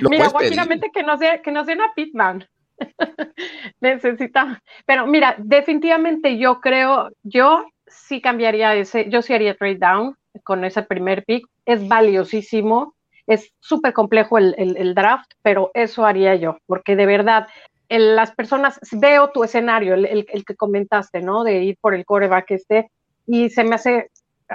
Mira, 0.02 0.08
pedir. 0.08 0.30
guajiramente 0.30 0.90
que 0.92 1.02
nos, 1.02 1.20
dé, 1.20 1.40
que 1.42 1.52
nos 1.52 1.66
den 1.66 1.80
a 1.80 1.92
Pitman. 1.94 2.46
Necesita. 3.80 4.62
Pero 4.86 5.06
mira, 5.06 5.34
definitivamente 5.38 6.38
yo 6.38 6.60
creo, 6.60 7.10
yo 7.22 7.64
sí 7.86 8.20
cambiaría 8.20 8.74
ese, 8.74 9.08
yo 9.10 9.22
sí 9.22 9.34
haría 9.34 9.54
trade 9.56 9.78
down 9.78 10.16
con 10.44 10.64
ese 10.64 10.82
primer 10.82 11.24
pick. 11.24 11.46
Es 11.64 11.86
valiosísimo, 11.86 12.94
es 13.26 13.52
súper 13.60 13.92
complejo 13.92 14.38
el, 14.38 14.54
el- 14.58 14.94
draft, 14.94 15.30
pero 15.42 15.70
eso 15.74 16.04
haría 16.04 16.34
yo, 16.36 16.58
porque 16.66 16.96
de 16.96 17.06
verdad, 17.06 17.48
el- 17.88 18.16
las 18.16 18.32
personas, 18.32 18.78
veo 18.92 19.30
tu 19.30 19.44
escenario, 19.44 19.94
el 19.94 20.44
que 20.44 20.56
comentaste, 20.56 21.20
¿no? 21.20 21.44
De 21.44 21.62
ir 21.62 21.76
por 21.80 21.94
el 21.94 22.04
coreback 22.04 22.50
este, 22.52 22.90
y 23.26 23.50
se 23.50 23.64
me 23.64 23.74
hace 23.76 24.10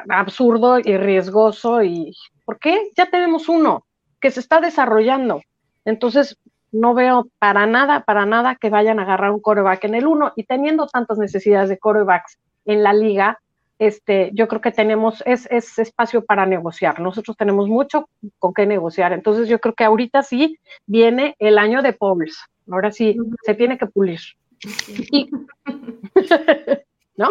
absurdo 0.09 0.80
y 0.80 0.97
riesgoso 0.97 1.82
y 1.84 2.13
¿por 2.45 2.59
qué? 2.59 2.89
Ya 2.97 3.09
tenemos 3.09 3.47
uno 3.49 3.86
que 4.19 4.32
se 4.32 4.39
está 4.39 4.59
desarrollando. 4.59 5.41
Entonces, 5.86 6.38
no 6.76 6.93
veo 6.93 7.28
para 7.39 7.65
nada, 7.65 8.03
para 8.03 8.26
nada 8.26 8.55
que 8.55 8.69
vayan 8.69 8.99
a 8.99 9.03
agarrar 9.03 9.32
un 9.32 9.39
coreback 9.39 9.86
en 9.86 9.95
el 9.95 10.07
uno 10.07 10.34
y 10.36 10.43
teniendo 10.43 10.88
tantas 10.88 11.17
necesidades 11.17 11.69
de 11.69 11.80
corebacks 11.80 12.38
en 12.65 12.84
la 12.84 12.93
liga, 12.93 13.39
este, 13.80 14.32
yo 14.34 14.47
creo 14.47 14.61
que 14.61 14.71
tenemos, 14.71 15.23
es, 15.26 15.47
es 15.51 15.78
espacio 15.80 16.23
para 16.23 16.45
negociar. 16.45 16.99
Nosotros 16.99 17.36
tenemos 17.38 17.67
mucho 17.67 18.09
con 18.39 18.53
qué 18.53 18.65
negociar. 18.65 19.13
Entonces, 19.13 19.47
yo 19.47 19.59
creo 19.59 19.73
que 19.73 19.84
ahorita 19.84 20.23
sí 20.23 20.59
viene 20.86 21.36
el 21.39 21.57
año 21.57 21.82
de 21.82 21.93
Pauls. 21.93 22.38
Ahora 22.69 22.91
sí, 22.91 23.17
se 23.43 23.53
tiene 23.53 23.78
que 23.78 23.88
pulir. 23.88 24.19
¿No? 27.17 27.30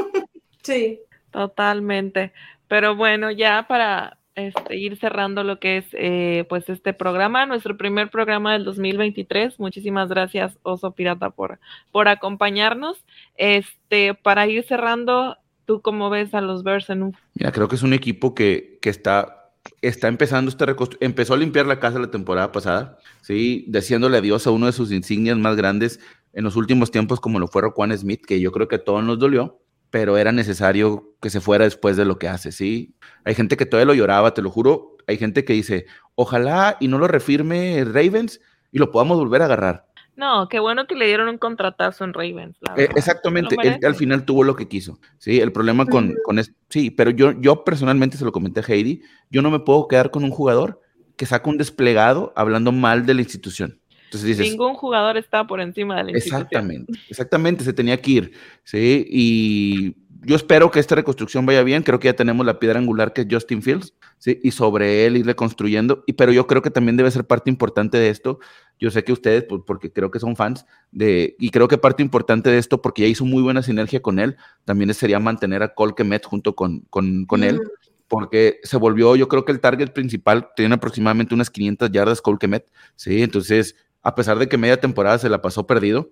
Sí. 0.63 1.01
Totalmente. 1.31 2.33
Pero 2.69 2.95
bueno, 2.95 3.31
ya 3.31 3.67
para 3.69 4.19
este, 4.35 4.77
ir 4.77 4.97
cerrando 4.97 5.45
lo 5.45 5.61
que 5.61 5.79
es 5.79 5.87
eh, 5.93 6.45
pues 6.49 6.69
este 6.69 6.93
programa, 6.93 7.47
nuestro 7.47 7.77
primer 7.77 8.11
programa 8.11 8.53
del 8.53 8.65
2023. 8.65 9.59
Muchísimas 9.61 10.09
gracias, 10.09 10.59
Oso 10.63 10.93
Pirata, 10.93 11.31
por, 11.31 11.61
por 11.93 12.09
acompañarnos. 12.09 13.05
Este, 13.37 14.15
para 14.15 14.47
ir 14.47 14.65
cerrando, 14.65 15.37
¿tú 15.67 15.81
cómo 15.83 16.11
ves 16.11 16.35
a 16.35 16.41
los 16.41 16.63
Bears 16.63 16.91
en 16.91 17.05
un 17.05 17.17
Mira, 17.35 17.53
creo 17.53 17.69
que 17.69 17.77
es 17.77 17.83
un 17.83 17.93
equipo 17.93 18.35
que, 18.35 18.79
que 18.83 18.91
está, 18.91 19.53
está 19.83 20.09
empezando 20.09 20.51
reconstrucción. 20.51 21.11
Empezó 21.11 21.35
a 21.35 21.39
limpiar 21.39 21.67
la 21.67 21.81
casa 21.81 21.99
la 21.99 22.11
temporada 22.11 22.51
pasada, 22.53 22.99
¿sí? 23.23 23.65
Diciéndole 23.69 24.19
adiós 24.19 24.47
a 24.47 24.51
uno 24.51 24.67
de 24.67 24.73
sus 24.73 24.91
insignias 24.93 25.39
más 25.39 25.57
grandes 25.57 26.01
en 26.33 26.45
los 26.45 26.57
últimos 26.57 26.91
tiempos, 26.91 27.21
como 27.21 27.39
lo 27.39 27.47
fue 27.47 27.63
Roquan 27.63 27.97
Smith, 27.97 28.25
que 28.27 28.41
yo 28.41 28.51
creo 28.51 28.67
que 28.67 28.77
a 28.77 28.85
todos 28.85 29.05
nos 29.05 29.19
dolió, 29.21 29.61
pero 29.95 30.19
era 30.19 30.33
necesario 30.33 31.15
que 31.23 31.31
se 31.31 31.41
fuera 31.41 31.63
después 31.67 31.97
de 31.97 32.05
lo 32.05 32.19
que 32.19 32.27
hace, 32.27 32.51
¿sí? 32.51 32.97
Hay 33.25 33.37
gente 33.37 33.57
que 33.57 33.65
todavía 33.65 33.87
lo 33.87 33.95
lloraba, 33.95 34.35
te 34.35 34.43
lo 34.43 34.51
juro. 34.51 34.97
Hay 35.07 35.19
gente 35.19 35.45
que 35.45 35.53
dice, 35.53 35.87
ojalá 36.17 36.77
y 36.81 36.89
no 36.89 36.99
lo 36.99 37.07
refirme 37.07 37.85
Ravens 37.85 38.41
y 38.73 38.79
lo 38.81 38.91
podamos 38.91 39.19
volver 39.19 39.43
a 39.43 39.45
agarrar. 39.45 39.87
No, 40.17 40.49
qué 40.49 40.59
bueno 40.59 40.89
que 40.89 40.97
le 40.97 41.07
dieron 41.07 41.29
un 41.29 41.39
contratazo 41.39 42.03
en 42.03 42.13
Ravens. 42.13 42.57
la 42.63 42.73
Eh, 42.73 42.77
verdad. 42.79 42.99
exactamente, 42.99 43.55
él 43.63 43.79
al 43.85 43.95
final 43.95 44.25
tuvo 44.25 44.43
lo 44.43 44.57
que 44.57 44.67
quiso. 44.67 44.99
Sí, 45.19 45.39
el 45.41 45.53
problema 45.53 45.87
con, 45.87 46.07
Ujú. 46.09 46.17
con 46.25 46.41
es- 46.41 46.53
sí, 46.71 46.91
pero 46.91 47.11
yo, 47.13 47.31
yo 47.41 47.63
personalmente 47.63 48.17
se 48.17 48.25
lo 48.25 48.33
comenté 48.33 48.59
a 48.59 48.65
Heidi, 48.67 49.01
yo 49.31 49.43
no 49.43 49.53
me 49.53 49.61
puedo 49.61 49.87
quedar 49.87 50.11
con 50.11 50.25
un 50.25 50.33
jugador 50.33 50.81
que 51.17 51.27
saca 51.27 51.49
un 51.49 51.57
desplegado 51.57 52.33
hablando 52.35 52.73
mal 52.73 53.07
de 53.07 53.15
la 53.15 53.21
institución. 53.23 53.79
Entonces 54.15 54.39
dices, 54.39 54.51
Ningún 54.53 54.75
jugador 54.75 55.17
está 55.17 55.45
por 55.45 55.61
encima 55.61 55.97
de 55.97 56.13
la 56.13 56.19
exactamente, 56.19 56.93
exactamente, 57.09 57.65
se 57.65 57.73
tenía 57.73 58.01
que 58.01 58.11
ir. 58.11 58.33
Sí, 58.63 59.05
y 59.11 59.97
yo 60.25 60.37
espero 60.37 60.71
que 60.71 60.81
esta 60.81 60.95
reconstrucción 60.95 61.45
vaya 61.45 61.63
bien. 61.63 61.83
Creo 61.83 61.99
que 61.99 62.07
ya 62.07 62.15
tenemos 62.15 62.47
la 62.47 62.59
piedra 62.59 62.79
angular 62.79 63.13
que 63.13 63.23
es 63.23 63.27
Justin 63.31 63.63
Fields, 63.63 63.95
sí, 64.19 64.39
y 64.43 64.53
sobre 64.53 65.07
él 65.07 65.17
irle 65.17 65.35
construyendo. 65.35 66.05
Y 66.07 66.15
pero 66.15 66.33
yo 66.33 66.47
creo 66.47 66.63
que 66.63 66.71
también 66.71 66.97
debe 66.97 67.11
ser 67.11 67.27
parte 67.27 67.51
importante 67.51 67.99
de 67.99 68.09
esto. 68.09 68.39
Yo 68.79 68.91
sé 68.91 69.05
que 69.05 69.13
ustedes, 69.13 69.45
pues, 69.45 69.63
porque 69.67 69.93
creo 69.93 70.11
que 70.11 70.19
son 70.19 70.37
fans 70.37 70.65
de, 70.91 71.37
y 71.39 71.51
creo 71.51 71.69
que 71.69 71.79
parte 71.79 72.03
importante 72.03 72.51
de 72.51 72.59
esto, 72.59 72.83
porque 72.83 73.03
ya 73.03 73.09
hizo 73.09 73.25
muy 73.25 73.43
buena 73.43 73.63
sinergia 73.63 74.01
con 74.01 74.19
él, 74.19 74.37
también 74.65 74.93
sería 74.95 75.19
mantener 75.19 75.63
a 75.63 75.75
Cole 75.75 75.95
Kemet 75.97 76.25
junto 76.25 76.55
con, 76.55 76.81
con, 76.91 77.25
con 77.27 77.45
él, 77.45 77.57
Ujú. 77.57 77.71
porque 78.09 78.61
se 78.63 78.77
volvió, 78.77 79.15
yo 79.17 79.29
creo 79.29 79.45
que 79.45 79.53
el 79.53 79.61
target 79.61 79.93
principal 79.93 80.49
tiene 80.57 80.75
aproximadamente 80.75 81.35
unas 81.35 81.51
500 81.51 81.91
yardas 81.93 82.21
Cole 82.21 82.39
Kemet, 82.39 82.69
sí, 82.97 83.23
entonces, 83.23 83.77
a 84.05 84.15
pesar 84.15 84.39
de 84.39 84.49
que 84.49 84.59
media 84.59 84.81
temporada 84.81 85.19
se 85.19 85.29
la 85.29 85.43
pasó 85.43 85.67
perdido, 85.67 86.11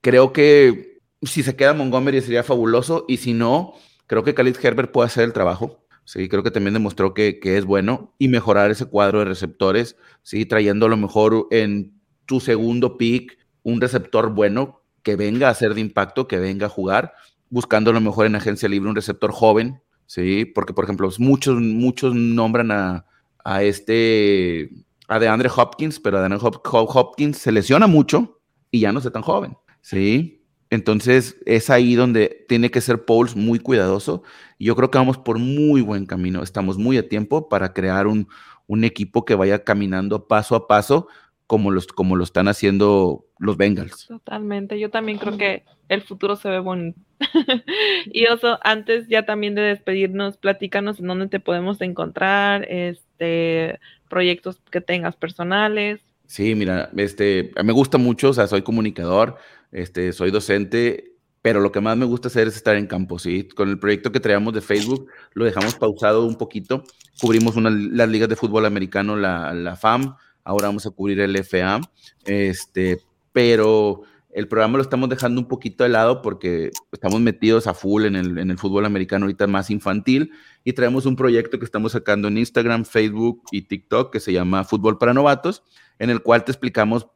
creo 0.00 0.32
que 0.32 1.00
si 1.22 1.42
se 1.42 1.56
queda 1.56 1.74
Montgomery 1.74 2.20
sería 2.20 2.44
fabuloso 2.44 3.04
y 3.08 3.18
si 3.18 3.34
no, 3.34 3.74
creo 4.06 4.24
que 4.24 4.34
Khalid 4.34 4.56
Herbert 4.62 4.92
puede 4.92 5.08
hacer 5.08 5.24
el 5.24 5.32
trabajo. 5.32 5.84
Sí, 6.04 6.28
creo 6.30 6.42
que 6.42 6.50
también 6.50 6.72
demostró 6.72 7.12
que, 7.12 7.38
que 7.38 7.58
es 7.58 7.66
bueno 7.66 8.14
y 8.18 8.28
mejorar 8.28 8.70
ese 8.70 8.86
cuadro 8.86 9.18
de 9.18 9.26
receptores, 9.26 9.96
sí, 10.22 10.46
trayendo 10.46 10.86
a 10.86 10.88
lo 10.88 10.96
mejor 10.96 11.48
en 11.50 12.00
tu 12.24 12.40
segundo 12.40 12.96
pick 12.96 13.36
un 13.62 13.80
receptor 13.80 14.32
bueno 14.32 14.80
que 15.02 15.16
venga 15.16 15.50
a 15.50 15.54
ser 15.54 15.74
de 15.74 15.82
impacto, 15.82 16.26
que 16.26 16.38
venga 16.38 16.66
a 16.66 16.70
jugar, 16.70 17.12
buscando 17.50 17.90
a 17.90 17.94
lo 17.94 18.00
mejor 18.00 18.24
en 18.24 18.36
agencia 18.36 18.68
libre 18.68 18.88
un 18.88 18.96
receptor 18.96 19.32
joven, 19.32 19.82
sí, 20.06 20.46
porque 20.46 20.72
por 20.72 20.84
ejemplo 20.84 21.10
muchos, 21.18 21.60
muchos 21.60 22.14
nombran 22.14 22.70
a, 22.70 23.04
a 23.44 23.62
este, 23.62 24.70
a 25.08 25.18
DeAndre 25.18 25.50
Hopkins, 25.54 25.98
pero 26.00 26.18
DeAndre 26.18 26.38
Hop- 26.40 26.62
Hop- 26.62 26.90
Hopkins 26.94 27.38
se 27.38 27.50
lesiona 27.52 27.86
mucho 27.86 28.40
y 28.70 28.80
ya 28.80 28.92
no 28.92 28.98
está 28.98 29.10
tan 29.10 29.22
joven, 29.22 29.56
sí. 29.80 30.34
Entonces 30.70 31.38
es 31.46 31.70
ahí 31.70 31.94
donde 31.94 32.44
tiene 32.46 32.70
que 32.70 32.82
ser 32.82 33.06
Pauls 33.06 33.34
muy 33.34 33.58
cuidadoso. 33.58 34.22
Y 34.58 34.66
yo 34.66 34.76
creo 34.76 34.90
que 34.90 34.98
vamos 34.98 35.16
por 35.16 35.38
muy 35.38 35.80
buen 35.80 36.04
camino. 36.04 36.42
Estamos 36.42 36.76
muy 36.76 36.98
a 36.98 37.08
tiempo 37.08 37.48
para 37.48 37.72
crear 37.72 38.06
un, 38.06 38.28
un 38.66 38.84
equipo 38.84 39.24
que 39.24 39.34
vaya 39.34 39.64
caminando 39.64 40.28
paso 40.28 40.54
a 40.54 40.68
paso 40.68 41.08
como, 41.46 41.70
los, 41.70 41.86
como 41.86 42.16
lo 42.16 42.24
están 42.24 42.48
haciendo 42.48 43.24
los 43.38 43.56
Bengals. 43.56 44.06
Totalmente, 44.08 44.78
yo 44.78 44.90
también 44.90 45.16
creo 45.16 45.38
que 45.38 45.64
el 45.88 46.02
futuro 46.02 46.36
se 46.36 46.50
ve 46.50 46.58
bonito. 46.58 47.00
y 48.12 48.26
Oso, 48.26 48.58
antes 48.62 49.08
ya 49.08 49.24
también 49.24 49.54
de 49.54 49.62
despedirnos, 49.62 50.36
platícanos 50.36 51.00
en 51.00 51.06
dónde 51.06 51.28
te 51.28 51.40
podemos 51.40 51.80
encontrar, 51.80 52.66
este, 52.68 53.78
proyectos 54.08 54.60
que 54.70 54.80
tengas 54.80 55.16
personales. 55.16 56.00
Sí, 56.26 56.54
mira, 56.54 56.90
este, 56.96 57.52
me 57.64 57.72
gusta 57.72 57.98
mucho, 57.98 58.30
o 58.30 58.34
sea, 58.34 58.46
soy 58.46 58.62
comunicador, 58.62 59.36
este, 59.72 60.12
soy 60.12 60.30
docente, 60.30 61.12
pero 61.42 61.60
lo 61.60 61.72
que 61.72 61.80
más 61.80 61.96
me 61.96 62.04
gusta 62.04 62.28
hacer 62.28 62.48
es 62.48 62.56
estar 62.56 62.76
en 62.76 62.86
campo, 62.86 63.18
¿sí? 63.18 63.48
Con 63.48 63.70
el 63.70 63.78
proyecto 63.78 64.12
que 64.12 64.20
traíamos 64.20 64.52
de 64.52 64.60
Facebook, 64.60 65.08
lo 65.32 65.44
dejamos 65.44 65.74
pausado 65.76 66.26
un 66.26 66.36
poquito, 66.36 66.84
cubrimos 67.20 67.56
una, 67.56 67.70
las 67.70 68.08
ligas 68.08 68.28
de 68.28 68.36
fútbol 68.36 68.66
americano, 68.66 69.16
la, 69.16 69.54
la 69.54 69.76
FAM, 69.76 70.16
ahora 70.44 70.68
vamos 70.68 70.86
a 70.86 70.90
cubrir 70.90 71.20
el 71.20 71.36
FA, 71.36 71.80
este, 72.26 73.00
pero 73.32 74.02
el 74.38 74.46
programa 74.46 74.76
lo 74.76 74.82
estamos 74.82 75.08
dejando 75.08 75.40
un 75.40 75.48
poquito 75.48 75.82
de 75.82 75.90
lado 75.90 76.22
porque 76.22 76.70
estamos 76.92 77.20
metidos 77.20 77.66
a 77.66 77.74
full 77.74 78.04
en 78.04 78.14
el, 78.14 78.38
en 78.38 78.52
el 78.52 78.56
fútbol 78.56 78.84
americano 78.84 79.24
ahorita 79.24 79.48
más 79.48 79.68
infantil 79.68 80.30
y 80.62 80.74
traemos 80.74 81.06
un 81.06 81.16
proyecto 81.16 81.58
que 81.58 81.64
estamos 81.64 81.90
sacando 81.90 82.28
en 82.28 82.38
Instagram, 82.38 82.84
Facebook 82.84 83.42
y 83.50 83.62
TikTok 83.62 84.12
que 84.12 84.20
se 84.20 84.32
llama 84.32 84.62
Fútbol 84.62 84.96
para 84.96 85.12
Novatos, 85.12 85.64
en 85.98 86.10
el 86.10 86.22
cual 86.22 86.44
te 86.44 86.52
explicamos 86.52 87.08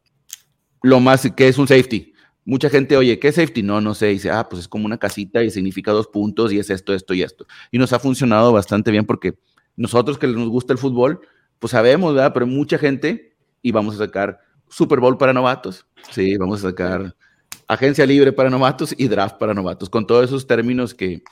lo 0.82 0.98
más 0.98 1.30
que 1.36 1.46
es 1.46 1.58
un 1.58 1.68
safety. 1.68 2.12
Mucha 2.44 2.68
gente, 2.68 2.96
oye, 2.96 3.20
¿qué 3.20 3.28
es 3.28 3.36
safety? 3.36 3.62
No, 3.62 3.80
no 3.80 3.94
sé. 3.94 4.06
dice, 4.06 4.28
ah, 4.28 4.48
pues 4.48 4.62
es 4.62 4.68
como 4.68 4.86
una 4.86 4.98
casita 4.98 5.44
y 5.44 5.52
significa 5.52 5.92
dos 5.92 6.08
puntos 6.08 6.52
y 6.52 6.58
es 6.58 6.70
esto, 6.70 6.92
esto 6.92 7.14
y 7.14 7.22
esto. 7.22 7.46
Y 7.70 7.78
nos 7.78 7.92
ha 7.92 8.00
funcionado 8.00 8.50
bastante 8.50 8.90
bien 8.90 9.06
porque 9.06 9.38
nosotros 9.76 10.18
que 10.18 10.26
nos 10.26 10.48
gusta 10.48 10.72
el 10.72 10.78
fútbol, 10.80 11.20
pues 11.60 11.70
sabemos, 11.70 12.16
¿verdad? 12.16 12.32
Pero 12.34 12.48
mucha 12.48 12.78
gente, 12.78 13.36
y 13.62 13.70
vamos 13.70 13.94
a 13.94 13.98
sacar 13.98 14.40
Super 14.72 15.00
Bowl 15.00 15.18
para 15.18 15.32
novatos, 15.32 15.86
sí, 16.10 16.36
vamos 16.36 16.64
a 16.64 16.70
sacar 16.70 17.14
agencia 17.68 18.06
libre 18.06 18.32
para 18.32 18.50
novatos 18.50 18.94
y 18.96 19.08
draft 19.08 19.36
para 19.36 19.54
novatos, 19.54 19.88
con 19.88 20.06
todos 20.06 20.24
esos 20.24 20.46
términos 20.46 20.94
que, 20.94 21.22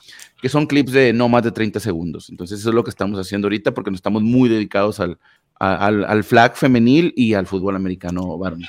que 0.41 0.49
son 0.49 0.67
clips 0.67 0.93
de 0.93 1.13
no 1.13 1.29
más 1.29 1.43
de 1.43 1.53
30 1.53 1.81
segundos. 1.81 2.31
Entonces, 2.31 2.61
eso 2.61 2.69
es 2.71 2.75
lo 2.75 2.85
que 2.85 2.91
estamos 2.91 3.19
haciendo 3.19 3.47
ahorita 3.47 3.73
porque 3.73 3.91
nos 3.91 3.99
estamos 3.99 4.23
muy 4.23 4.49
dedicados 4.49 5.01
al, 5.01 5.19
al, 5.59 6.05
al 6.05 6.25
flag 6.25 6.57
femenil 6.57 7.13
y 7.17 7.35
al 7.35 7.47
fútbol 7.47 7.77
americano 7.77 8.39
varón. 8.39 8.63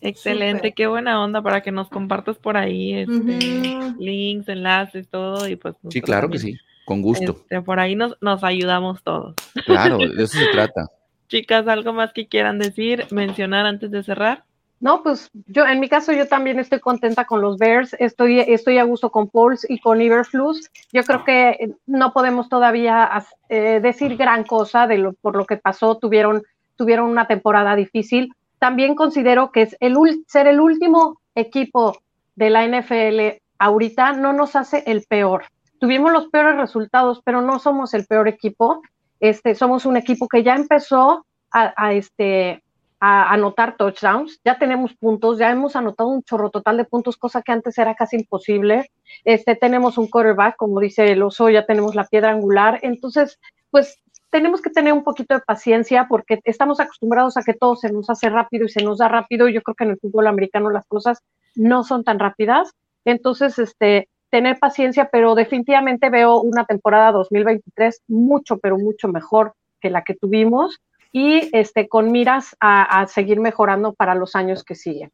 Excelente, 0.00 0.72
qué 0.72 0.86
buena 0.86 1.22
onda 1.22 1.42
para 1.42 1.62
que 1.62 1.72
nos 1.72 1.88
compartas 1.88 2.36
por 2.36 2.56
ahí 2.56 2.94
este, 2.94 3.94
links, 3.98 4.48
enlaces, 4.48 5.08
todo 5.08 5.48
y 5.48 5.56
pues 5.56 5.74
Sí, 5.90 6.00
claro 6.00 6.28
que 6.28 6.38
sí, 6.38 6.56
con 6.84 7.02
gusto. 7.02 7.38
este, 7.40 7.62
por 7.62 7.80
ahí 7.80 7.96
nos, 7.96 8.16
nos 8.20 8.44
ayudamos 8.44 9.02
todos. 9.02 9.34
Claro, 9.64 9.98
de 9.98 10.06
eso 10.24 10.38
se 10.38 10.46
trata. 10.52 10.86
Chicas, 11.28 11.66
¿algo 11.68 11.92
más 11.92 12.12
que 12.12 12.28
quieran 12.28 12.58
decir, 12.58 13.06
mencionar 13.10 13.66
antes 13.66 13.90
de 13.90 14.02
cerrar? 14.02 14.44
No, 14.78 15.02
pues 15.02 15.30
yo, 15.46 15.66
en 15.66 15.80
mi 15.80 15.88
caso, 15.88 16.12
yo 16.12 16.28
también 16.28 16.58
estoy 16.58 16.80
contenta 16.80 17.24
con 17.24 17.40
los 17.40 17.56
Bears, 17.56 17.96
estoy, 17.98 18.40
estoy 18.40 18.76
a 18.78 18.84
gusto 18.84 19.10
con 19.10 19.28
Pauls 19.28 19.68
y 19.68 19.80
con 19.80 20.02
Iberflus. 20.02 20.70
Yo 20.92 21.02
creo 21.02 21.24
que 21.24 21.74
no 21.86 22.12
podemos 22.12 22.50
todavía 22.50 23.10
eh, 23.48 23.80
decir 23.82 24.16
gran 24.16 24.44
cosa 24.44 24.86
de 24.86 24.98
lo, 24.98 25.14
por 25.14 25.34
lo 25.34 25.46
que 25.46 25.56
pasó, 25.56 25.96
tuvieron, 25.96 26.42
tuvieron 26.76 27.08
una 27.08 27.26
temporada 27.26 27.74
difícil. 27.74 28.34
También 28.58 28.94
considero 28.94 29.50
que 29.50 29.66
ser 29.66 30.46
el 30.46 30.60
último 30.60 31.20
equipo 31.34 31.98
de 32.34 32.50
la 32.50 32.66
NFL 32.66 33.40
ahorita 33.58 34.12
no 34.12 34.34
nos 34.34 34.56
hace 34.56 34.84
el 34.86 35.04
peor. 35.08 35.44
Tuvimos 35.78 36.12
los 36.12 36.28
peores 36.28 36.56
resultados, 36.56 37.22
pero 37.24 37.40
no 37.40 37.58
somos 37.58 37.94
el 37.94 38.06
peor 38.06 38.28
equipo. 38.28 38.82
Este, 39.20 39.54
somos 39.54 39.86
un 39.86 39.96
equipo 39.96 40.28
que 40.28 40.42
ya 40.42 40.54
empezó 40.54 41.26
a, 41.50 41.92
este, 41.94 42.62
a 43.00 43.32
anotar 43.32 43.76
touchdowns, 43.78 44.40
ya 44.44 44.58
tenemos 44.58 44.94
puntos, 44.94 45.38
ya 45.38 45.50
hemos 45.50 45.74
anotado 45.74 46.10
un 46.10 46.22
chorro 46.22 46.50
total 46.50 46.76
de 46.76 46.84
puntos, 46.84 47.16
cosa 47.16 47.40
que 47.40 47.52
antes 47.52 47.78
era 47.78 47.94
casi 47.94 48.16
imposible. 48.16 48.90
Este, 49.24 49.56
tenemos 49.56 49.96
un 49.96 50.08
quarterback, 50.08 50.56
como 50.56 50.80
dice 50.80 51.12
el 51.12 51.22
oso, 51.22 51.48
ya 51.48 51.64
tenemos 51.64 51.94
la 51.94 52.04
piedra 52.04 52.30
angular. 52.30 52.78
Entonces, 52.82 53.38
pues 53.70 54.02
tenemos 54.30 54.60
que 54.60 54.70
tener 54.70 54.92
un 54.92 55.04
poquito 55.04 55.34
de 55.34 55.40
paciencia 55.40 56.06
porque 56.08 56.40
estamos 56.44 56.78
acostumbrados 56.78 57.36
a 57.36 57.42
que 57.42 57.54
todo 57.54 57.76
se 57.76 57.90
nos 57.90 58.10
hace 58.10 58.28
rápido 58.28 58.66
y 58.66 58.68
se 58.68 58.82
nos 58.82 58.98
da 58.98 59.08
rápido. 59.08 59.48
Yo 59.48 59.62
creo 59.62 59.74
que 59.74 59.84
en 59.84 59.90
el 59.90 59.98
fútbol 59.98 60.26
americano 60.26 60.68
las 60.70 60.86
cosas 60.86 61.22
no 61.54 61.84
son 61.84 62.04
tan 62.04 62.18
rápidas. 62.18 62.70
Entonces, 63.06 63.58
este, 63.58 64.08
tener 64.30 64.58
paciencia, 64.58 65.08
pero 65.10 65.34
definitivamente 65.34 66.10
veo 66.10 66.40
una 66.40 66.64
temporada 66.64 67.12
2023 67.12 68.02
mucho, 68.08 68.58
pero 68.58 68.78
mucho 68.78 69.08
mejor 69.08 69.54
que 69.80 69.90
la 69.90 70.02
que 70.02 70.14
tuvimos 70.14 70.80
y 71.12 71.48
este, 71.52 71.88
con 71.88 72.12
miras 72.12 72.56
a, 72.60 73.00
a 73.00 73.06
seguir 73.06 73.40
mejorando 73.40 73.94
para 73.94 74.14
los 74.14 74.34
años 74.34 74.64
que 74.64 74.74
siguen. 74.74 75.10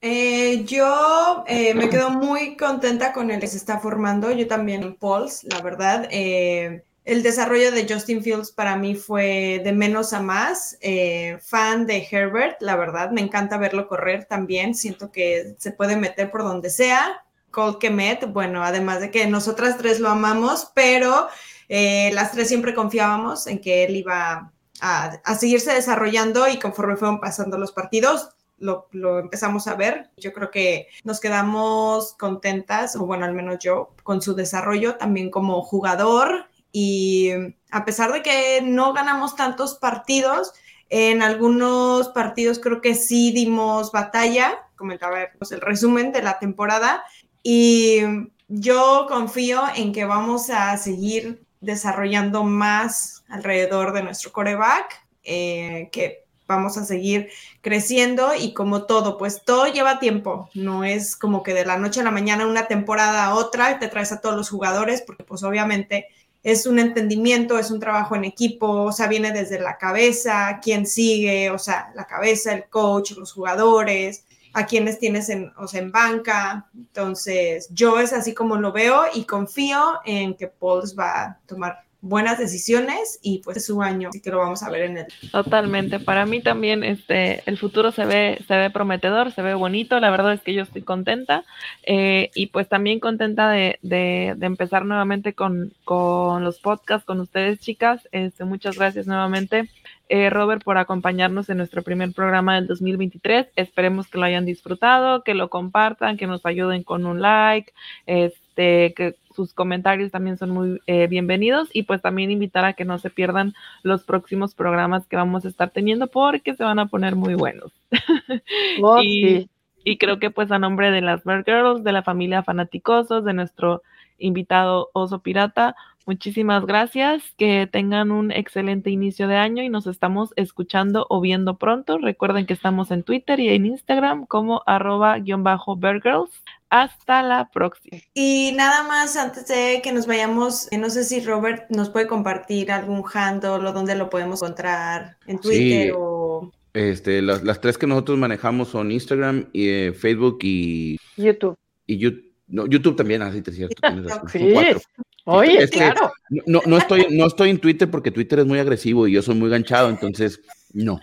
Eh, 0.00 0.64
yo 0.64 1.44
eh, 1.46 1.74
me 1.74 1.88
quedo 1.88 2.10
muy 2.10 2.56
contenta 2.56 3.12
con 3.12 3.30
el 3.30 3.40
que 3.40 3.46
se 3.46 3.56
está 3.56 3.78
formando. 3.78 4.30
Yo 4.30 4.46
también 4.46 4.82
en 4.82 4.94
Pauls, 4.94 5.44
la 5.44 5.60
verdad. 5.60 6.08
Eh, 6.10 6.82
el 7.04 7.22
desarrollo 7.22 7.70
de 7.70 7.86
Justin 7.88 8.22
Fields 8.22 8.50
para 8.50 8.76
mí 8.76 8.94
fue 8.94 9.60
de 9.62 9.72
menos 9.72 10.12
a 10.12 10.20
más. 10.20 10.78
Eh, 10.80 11.38
fan 11.40 11.86
de 11.86 12.06
Herbert, 12.10 12.60
la 12.60 12.76
verdad. 12.76 13.10
Me 13.10 13.20
encanta 13.20 13.58
verlo 13.58 13.88
correr 13.88 14.24
también. 14.24 14.74
Siento 14.74 15.12
que 15.12 15.54
se 15.58 15.72
puede 15.72 15.96
meter 15.96 16.30
por 16.30 16.42
donde 16.42 16.70
sea. 16.70 17.24
Cole 17.56 17.78
Kemet, 17.80 18.30
bueno, 18.34 18.62
además 18.62 19.00
de 19.00 19.10
que 19.10 19.26
nosotras 19.26 19.78
tres 19.78 19.98
lo 19.98 20.10
amamos, 20.10 20.70
pero 20.74 21.28
eh, 21.70 22.10
las 22.12 22.32
tres 22.32 22.48
siempre 22.48 22.74
confiábamos 22.74 23.46
en 23.46 23.62
que 23.62 23.84
él 23.84 23.96
iba 23.96 24.52
a, 24.82 25.04
a 25.24 25.34
seguirse 25.36 25.72
desarrollando 25.72 26.46
y 26.48 26.58
conforme 26.58 26.96
fueron 26.96 27.18
pasando 27.18 27.56
los 27.56 27.72
partidos, 27.72 28.28
lo, 28.58 28.88
lo, 28.92 29.20
empezamos 29.20 29.68
a 29.68 29.74
ver. 29.74 30.10
Yo 30.18 30.34
creo 30.34 30.50
que 30.50 30.88
nos 31.02 31.18
quedamos 31.18 32.12
contentas, 32.18 32.94
o 32.94 33.06
bueno, 33.06 33.24
al 33.24 33.32
menos 33.32 33.56
yo, 33.58 33.94
con 34.02 34.20
su 34.20 34.34
desarrollo 34.34 34.96
también 34.96 35.30
como 35.30 35.62
jugador. 35.62 36.50
Y 36.72 37.30
a 37.70 37.86
pesar 37.86 38.12
de 38.12 38.22
que 38.22 38.60
no 38.62 38.92
ganamos 38.92 39.34
tantos 39.34 39.76
partidos, 39.76 40.52
en 40.90 41.22
algunos 41.22 42.10
partidos 42.10 42.58
creo 42.58 42.82
que 42.82 42.94
sí 42.94 43.32
dimos 43.32 43.92
batalla, 43.92 44.58
comentaba 44.76 45.22
el 45.22 45.60
resumen 45.62 46.12
de 46.12 46.22
la 46.22 46.38
temporada, 46.38 47.02
y 47.48 48.00
yo 48.48 49.06
confío 49.08 49.62
en 49.76 49.92
que 49.92 50.04
vamos 50.04 50.50
a 50.50 50.76
seguir 50.78 51.46
desarrollando 51.60 52.42
más 52.42 53.22
alrededor 53.28 53.92
de 53.92 54.02
nuestro 54.02 54.32
coreback, 54.32 55.06
eh, 55.22 55.88
que 55.92 56.24
vamos 56.48 56.76
a 56.76 56.84
seguir 56.84 57.28
creciendo 57.60 58.32
y 58.36 58.52
como 58.52 58.82
todo, 58.86 59.16
pues 59.16 59.44
todo 59.44 59.68
lleva 59.68 60.00
tiempo, 60.00 60.50
no 60.54 60.82
es 60.82 61.14
como 61.14 61.44
que 61.44 61.54
de 61.54 61.64
la 61.64 61.76
noche 61.76 62.00
a 62.00 62.02
la 62.02 62.10
mañana 62.10 62.48
una 62.48 62.66
temporada 62.66 63.26
a 63.26 63.34
otra 63.36 63.78
te 63.78 63.86
traes 63.86 64.10
a 64.10 64.20
todos 64.20 64.34
los 64.34 64.50
jugadores, 64.50 65.02
porque 65.02 65.22
pues 65.22 65.44
obviamente 65.44 66.08
es 66.42 66.66
un 66.66 66.80
entendimiento, 66.80 67.60
es 67.60 67.70
un 67.70 67.78
trabajo 67.78 68.16
en 68.16 68.24
equipo, 68.24 68.68
o 68.82 68.90
sea, 68.90 69.06
viene 69.06 69.30
desde 69.30 69.60
la 69.60 69.78
cabeza, 69.78 70.58
quién 70.60 70.84
sigue, 70.84 71.52
o 71.52 71.60
sea, 71.60 71.92
la 71.94 72.08
cabeza, 72.08 72.52
el 72.52 72.64
coach, 72.64 73.12
los 73.12 73.32
jugadores, 73.32 74.24
a 74.56 74.64
quienes 74.64 74.98
tienes 74.98 75.28
en, 75.28 75.52
o 75.58 75.68
sea, 75.68 75.82
en 75.82 75.92
banca. 75.92 76.66
Entonces, 76.74 77.68
yo 77.72 78.00
es 78.00 78.14
así 78.14 78.32
como 78.32 78.56
lo 78.56 78.72
veo 78.72 79.02
y 79.12 79.24
confío 79.24 80.00
en 80.06 80.34
que 80.34 80.46
Pauls 80.46 80.96
va 80.98 81.22
a 81.22 81.38
tomar 81.46 81.84
buenas 82.00 82.38
decisiones 82.38 83.18
y 83.20 83.42
pues 83.44 83.58
es 83.58 83.66
su 83.66 83.82
año, 83.82 84.08
así 84.08 84.22
que 84.22 84.30
lo 84.30 84.38
vamos 84.38 84.62
a 84.62 84.70
ver 84.70 84.82
en 84.82 84.96
el. 84.96 85.06
Totalmente. 85.30 86.00
Para 86.00 86.24
mí 86.24 86.40
también 86.40 86.84
este 86.84 87.42
el 87.44 87.58
futuro 87.58 87.92
se 87.92 88.06
ve, 88.06 88.38
se 88.48 88.56
ve 88.56 88.70
prometedor, 88.70 89.30
se 89.32 89.42
ve 89.42 89.52
bonito. 89.52 90.00
La 90.00 90.10
verdad 90.10 90.32
es 90.32 90.40
que 90.40 90.54
yo 90.54 90.62
estoy 90.62 90.80
contenta 90.80 91.44
eh, 91.82 92.30
y 92.34 92.46
pues 92.46 92.66
también 92.66 92.98
contenta 92.98 93.50
de, 93.50 93.78
de, 93.82 94.34
de 94.38 94.46
empezar 94.46 94.86
nuevamente 94.86 95.34
con, 95.34 95.74
con, 95.84 96.44
los 96.44 96.60
podcasts 96.60 97.04
con 97.04 97.20
ustedes, 97.20 97.58
chicas. 97.58 98.08
Este, 98.10 98.46
muchas 98.46 98.76
gracias 98.78 99.06
nuevamente. 99.06 99.68
Eh, 100.08 100.30
Robert, 100.30 100.62
por 100.62 100.78
acompañarnos 100.78 101.48
en 101.50 101.58
nuestro 101.58 101.82
primer 101.82 102.12
programa 102.12 102.54
del 102.54 102.68
2023. 102.68 103.48
Esperemos 103.56 104.08
que 104.08 104.18
lo 104.18 104.24
hayan 104.24 104.46
disfrutado, 104.46 105.24
que 105.24 105.34
lo 105.34 105.50
compartan, 105.50 106.16
que 106.16 106.28
nos 106.28 106.46
ayuden 106.46 106.84
con 106.84 107.06
un 107.06 107.20
like, 107.20 107.72
este, 108.06 108.94
que 108.94 109.16
sus 109.34 109.52
comentarios 109.52 110.12
también 110.12 110.38
son 110.38 110.50
muy 110.50 110.80
eh, 110.86 111.08
bienvenidos 111.08 111.68
y 111.72 111.82
pues 111.82 112.00
también 112.00 112.30
invitar 112.30 112.64
a 112.64 112.72
que 112.72 112.84
no 112.84 112.98
se 112.98 113.10
pierdan 113.10 113.52
los 113.82 114.04
próximos 114.04 114.54
programas 114.54 115.06
que 115.06 115.16
vamos 115.16 115.44
a 115.44 115.48
estar 115.48 115.70
teniendo 115.70 116.06
porque 116.06 116.54
se 116.54 116.64
van 116.64 116.78
a 116.78 116.86
poner 116.86 117.16
muy 117.16 117.34
buenos. 117.34 117.72
Oh, 118.82 119.00
y, 119.02 119.40
sí. 119.40 119.50
y, 119.84 119.98
creo 119.98 120.18
que 120.18 120.30
pues 120.30 120.50
a 120.50 120.58
nombre 120.58 120.90
de 120.90 121.00
las 121.00 121.24
Bird 121.24 121.44
Girls, 121.44 121.84
de 121.84 121.92
la 121.92 122.02
familia 122.02 122.42
Fanaticosos, 122.42 123.24
de 123.24 123.32
nuestro 123.32 123.82
invitado 124.18 124.90
Oso 124.92 125.20
Pirata, 125.20 125.74
muchísimas 126.06 126.64
gracias, 126.64 127.22
que 127.36 127.68
tengan 127.70 128.10
un 128.10 128.30
excelente 128.30 128.90
inicio 128.90 129.28
de 129.28 129.36
año 129.36 129.62
y 129.62 129.68
nos 129.68 129.86
estamos 129.86 130.32
escuchando 130.36 131.06
o 131.10 131.20
viendo 131.20 131.58
pronto. 131.58 131.98
Recuerden 131.98 132.46
que 132.46 132.54
estamos 132.54 132.90
en 132.90 133.02
Twitter 133.02 133.40
y 133.40 133.48
en 133.48 133.66
Instagram 133.66 134.26
como 134.26 134.62
arroba 134.66 135.18
guion 135.18 135.42
bajo 135.42 135.78
Girls. 135.78 136.30
Hasta 136.68 137.22
la 137.22 137.48
próxima. 137.50 137.98
Y 138.12 138.52
nada 138.56 138.82
más 138.88 139.16
antes 139.16 139.46
de 139.46 139.80
que 139.84 139.92
nos 139.92 140.06
vayamos, 140.06 140.68
no 140.76 140.90
sé 140.90 141.04
si 141.04 141.20
Robert 141.20 141.70
nos 141.70 141.90
puede 141.90 142.08
compartir 142.08 142.72
algún 142.72 143.04
handle 143.14 143.50
o 143.50 143.72
dónde 143.72 143.94
lo 143.94 144.10
podemos 144.10 144.42
encontrar 144.42 145.16
en 145.26 145.38
Twitter 145.38 145.86
sí. 145.86 145.92
o 145.96 146.50
Este, 146.74 147.22
las, 147.22 147.44
las 147.44 147.60
tres 147.60 147.78
que 147.78 147.86
nosotros 147.86 148.18
manejamos 148.18 148.68
son 148.68 148.90
Instagram, 148.90 149.48
y, 149.52 149.68
eh, 149.68 149.92
Facebook 149.92 150.38
y, 150.42 150.98
YouTube. 151.16 151.56
y 151.86 151.98
YouTube. 151.98 152.26
No, 152.48 152.66
YouTube 152.66 152.96
también, 152.96 153.22
así 153.22 153.42
te 153.42 153.50
es 153.50 153.56
cierto. 153.56 153.82
Sí. 154.28 154.50
cuatro. 154.52 154.80
Oye, 155.28 155.58
Es 155.58 155.70
que 155.72 155.78
claro. 155.78 156.12
No, 156.46 156.62
no, 156.66 156.78
estoy, 156.78 157.06
no 157.10 157.26
estoy 157.26 157.50
en 157.50 157.58
Twitter 157.58 157.90
porque 157.90 158.12
Twitter 158.12 158.38
es 158.38 158.46
muy 158.46 158.60
agresivo 158.60 159.08
y 159.08 159.12
yo 159.12 159.22
soy 159.22 159.34
muy 159.34 159.50
ganchado, 159.50 159.88
entonces 159.90 160.40
no. 160.72 161.00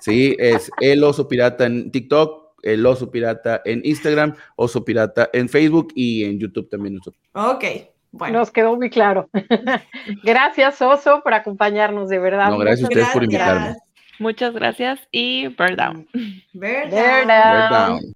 Sí, 0.00 0.34
es 0.40 0.70
el 0.80 1.04
oso 1.04 1.28
pirata 1.28 1.66
en 1.66 1.92
TikTok, 1.92 2.54
el 2.62 2.84
oso 2.84 3.12
pirata 3.12 3.62
en 3.64 3.80
Instagram, 3.84 4.34
oso 4.56 4.84
pirata 4.84 5.30
en 5.32 5.48
Facebook 5.48 5.92
y 5.94 6.24
en 6.24 6.40
YouTube 6.40 6.68
también. 6.68 6.96
nosotros. 6.96 7.22
Ok, 7.32 7.64
bueno. 8.10 8.40
Nos 8.40 8.50
quedó 8.50 8.74
muy 8.74 8.90
claro. 8.90 9.30
Gracias, 10.24 10.82
Oso, 10.82 11.22
por 11.22 11.32
acompañarnos, 11.32 12.08
de 12.08 12.18
verdad. 12.18 12.50
No, 12.50 12.58
gracias 12.58 12.80
a 12.80 12.88
Muchas 12.88 13.02
ustedes 13.02 13.12
por 13.12 13.24
invitarme. 13.24 13.76
Muchas 14.18 14.52
gracias 14.52 15.00
y 15.12 15.46
Bird 15.46 15.76
Down. 15.76 16.08
¿Verdad? 16.52 16.90
Verdad. 16.90 17.88
Right 17.88 18.02
down. 18.02 18.14